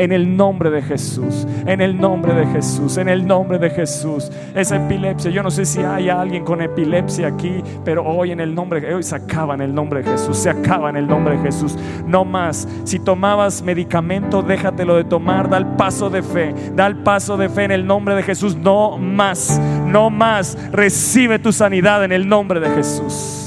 en 0.02 0.12
el 0.12 0.36
nombre 0.36 0.72
de 0.72 0.82
Jesús, 0.82 1.46
en 1.68 1.80
el 1.80 1.96
nombre 1.96 2.34
de 2.34 2.48
Jesús, 2.48 2.98
en 2.98 3.08
el 3.08 3.28
nombre 3.28 3.60
de 3.60 3.70
Jesús. 3.70 4.32
Esa 4.56 4.78
epilepsia, 4.78 5.30
yo 5.30 5.44
no 5.44 5.52
sé 5.52 5.64
si 5.64 5.80
hay 5.82 6.10
alguien 6.10 6.44
con 6.44 6.60
epilepsia 6.60 7.28
aquí, 7.28 7.62
pero 7.86 8.04
hoy 8.04 8.32
en 8.32 8.40
el 8.40 8.56
nombre 8.56 8.96
hoy 8.96 9.04
se 9.04 9.16
acaba 9.16 9.54
en 9.54 9.62
el 9.62 9.76
nombre 9.76 10.02
de 10.02 10.10
Jesús, 10.10 10.38
se 10.38 10.50
acaba 10.50 10.90
en 10.90 10.98
el 10.98 11.06
nombre 11.06 11.38
de 11.38 11.44
Jesús. 11.44 11.78
No 12.08 12.26
más. 12.26 12.68
Si 12.84 12.98
tomabas 12.98 13.62
medicamento, 13.62 14.42
déjatelo 14.42 14.96
de 14.96 15.04
tomar, 15.04 15.48
da 15.48 15.60
el 15.60 15.68
paso 15.68 16.10
de 16.10 16.24
fe, 16.24 16.56
da 16.76 16.88
el 16.88 16.98
paso 17.04 17.38
de 17.38 17.48
fe 17.48 17.66
en 17.66 17.72
el 17.72 17.86
nombre 17.86 18.16
de 18.16 18.24
Jesús. 18.24 18.56
No 18.56 18.98
más, 18.98 19.62
no 19.86 20.10
más. 20.10 20.58
Recibe 20.72 21.38
tu 21.38 21.52
sanidad 21.52 22.04
en 22.04 22.12
el 22.12 22.28
nombre 22.28 22.60
de 22.60 22.70
Jesús. 22.72 23.41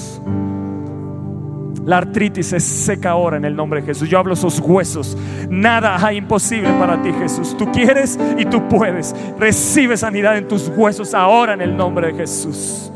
La 1.86 1.98
artritis 1.98 2.46
se 2.46 2.60
seca 2.60 3.10
ahora 3.10 3.36
en 3.36 3.44
el 3.44 3.54
nombre 3.54 3.80
de 3.80 3.86
Jesús. 3.86 4.08
Yo 4.08 4.18
hablo 4.18 4.32
esos 4.32 4.58
huesos. 4.60 5.16
Nada 5.50 6.04
hay 6.04 6.16
imposible 6.16 6.70
para 6.78 7.02
ti, 7.02 7.12
Jesús. 7.12 7.54
Tú 7.56 7.70
quieres 7.70 8.18
y 8.38 8.46
tú 8.46 8.66
puedes. 8.68 9.14
Recibe 9.38 9.96
sanidad 9.96 10.38
en 10.38 10.48
tus 10.48 10.68
huesos 10.68 11.12
ahora 11.12 11.52
en 11.52 11.60
el 11.60 11.76
nombre 11.76 12.08
de 12.08 12.14
Jesús. 12.14 12.90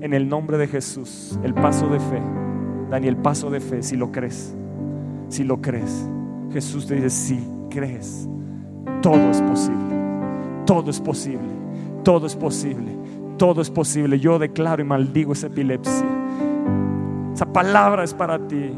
En 0.00 0.14
el 0.14 0.26
nombre 0.26 0.56
de 0.56 0.66
Jesús, 0.66 1.38
el 1.42 1.52
paso 1.52 1.86
de 1.88 2.00
fe. 2.00 2.22
Daniel, 2.88 3.18
paso 3.18 3.50
de 3.50 3.60
fe, 3.60 3.82
si 3.82 3.94
lo 3.96 4.10
crees. 4.10 4.54
Si 5.28 5.44
lo 5.44 5.60
crees. 5.60 6.08
Jesús 6.50 6.86
te 6.86 6.94
dice, 6.94 7.10
si 7.10 7.46
crees, 7.68 8.26
todo 9.02 9.30
es 9.30 9.42
posible. 9.42 9.96
Todo 10.64 10.90
es 10.90 10.98
posible. 10.98 11.58
Todo 12.02 12.26
es 12.26 12.34
posible 12.34 12.97
todo 13.38 13.62
es 13.62 13.70
posible. 13.70 14.18
Yo 14.20 14.38
declaro 14.38 14.82
y 14.82 14.84
maldigo 14.84 15.32
esa 15.32 15.46
epilepsia. 15.46 16.04
Esa 17.32 17.46
palabra 17.46 18.04
es 18.04 18.12
para 18.12 18.38
ti. 18.46 18.72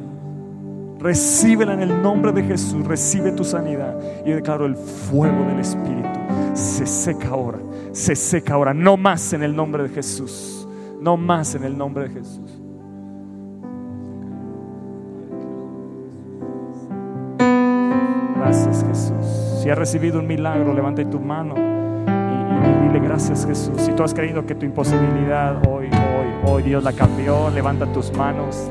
Recíbela 0.98 1.72
en 1.72 1.80
el 1.80 2.02
nombre 2.02 2.30
de 2.30 2.42
Jesús. 2.44 2.86
Recibe 2.86 3.32
tu 3.32 3.42
sanidad. 3.42 3.98
Y 4.24 4.28
yo 4.28 4.36
declaro 4.36 4.66
el 4.66 4.76
fuego 4.76 5.44
del 5.46 5.60
Espíritu. 5.60 6.08
Se 6.52 6.86
seca 6.86 7.30
ahora. 7.30 7.58
Se 7.92 8.14
seca 8.14 8.54
ahora. 8.54 8.74
No 8.74 8.96
más 8.96 9.32
en 9.32 9.42
el 9.42 9.56
nombre 9.56 9.82
de 9.84 9.88
Jesús. 9.88 10.68
No 11.00 11.16
más 11.16 11.54
en 11.54 11.64
el 11.64 11.76
nombre 11.76 12.08
de 12.08 12.14
Jesús. 12.14 12.60
Gracias 18.36 18.84
Jesús. 18.86 19.60
Si 19.62 19.70
has 19.70 19.78
recibido 19.78 20.20
un 20.20 20.26
milagro, 20.26 20.74
levanta 20.74 21.08
tu 21.08 21.18
mano 21.18 21.69
gracias 22.98 23.46
Jesús. 23.46 23.74
Si 23.76 23.92
tú 23.92 24.02
has 24.02 24.12
creído 24.12 24.44
que 24.44 24.54
tu 24.54 24.66
imposibilidad 24.66 25.56
hoy, 25.68 25.86
hoy, 25.86 26.50
hoy 26.50 26.62
Dios 26.62 26.82
la 26.82 26.92
cambió, 26.92 27.50
levanta 27.50 27.86
tus 27.92 28.12
manos. 28.16 28.68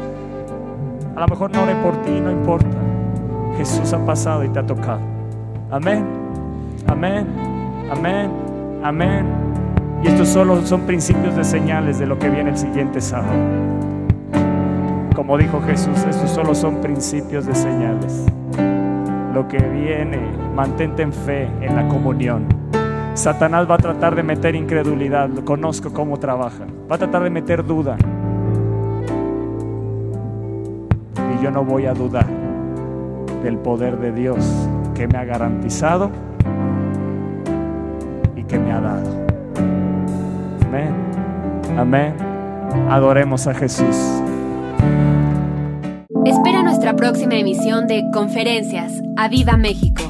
A 1.15 1.21
lo 1.21 1.27
mejor 1.27 1.51
no 1.51 1.63
ore 1.63 1.75
por 1.75 1.95
ti, 2.01 2.19
no 2.19 2.31
importa. 2.31 2.77
Jesús 3.57 3.93
ha 3.93 4.05
pasado 4.05 4.43
y 4.43 4.49
te 4.49 4.59
ha 4.59 4.65
tocado. 4.65 5.01
Amén, 5.71 6.05
amén, 6.87 7.27
amén, 7.91 8.31
amén. 8.83 9.25
Y 10.03 10.07
estos 10.07 10.29
solo 10.29 10.65
son 10.65 10.81
principios 10.81 11.35
de 11.35 11.43
señales 11.43 11.99
de 11.99 12.05
lo 12.05 12.17
que 12.17 12.29
viene 12.29 12.51
el 12.51 12.57
siguiente 12.57 13.01
sábado. 13.01 13.37
Como 15.15 15.37
dijo 15.37 15.61
Jesús, 15.61 16.05
estos 16.09 16.29
solo 16.31 16.55
son 16.55 16.81
principios 16.81 17.45
de 17.45 17.53
señales. 17.53 18.25
Lo 19.33 19.47
que 19.47 19.57
viene, 19.57 20.19
mantente 20.55 21.03
en 21.03 21.11
fe, 21.13 21.49
en 21.61 21.75
la 21.75 21.87
comunión. 21.87 22.58
Satanás 23.19 23.69
va 23.69 23.75
a 23.75 23.77
tratar 23.79 24.15
de 24.15 24.23
meter 24.23 24.55
incredulidad, 24.55 25.27
lo 25.27 25.43
conozco 25.43 25.91
cómo 25.91 26.17
trabaja, 26.19 26.65
va 26.89 26.95
a 26.95 26.97
tratar 26.97 27.21
de 27.23 27.29
meter 27.29 27.65
duda. 27.65 27.97
Y 31.35 31.43
yo 31.43 31.51
no 31.51 31.65
voy 31.65 31.85
a 31.85 31.93
dudar 31.93 32.25
del 33.43 33.57
poder 33.57 33.97
de 33.99 34.13
Dios 34.13 34.37
que 34.95 35.05
me 35.05 35.17
ha 35.17 35.25
garantizado 35.25 36.09
y 38.37 38.43
que 38.45 38.57
me 38.57 38.71
ha 38.71 38.79
dado. 38.79 39.11
Amén. 40.65 40.95
Amén. 41.77 42.13
Adoremos 42.89 43.47
a 43.47 43.53
Jesús. 43.53 43.97
Espera 46.23 46.63
nuestra 46.63 46.95
próxima 46.95 47.35
emisión 47.35 47.85
de 47.85 48.01
Conferencias. 48.13 48.93
¡A 49.17 49.27
Viva 49.27 49.57
México! 49.57 50.08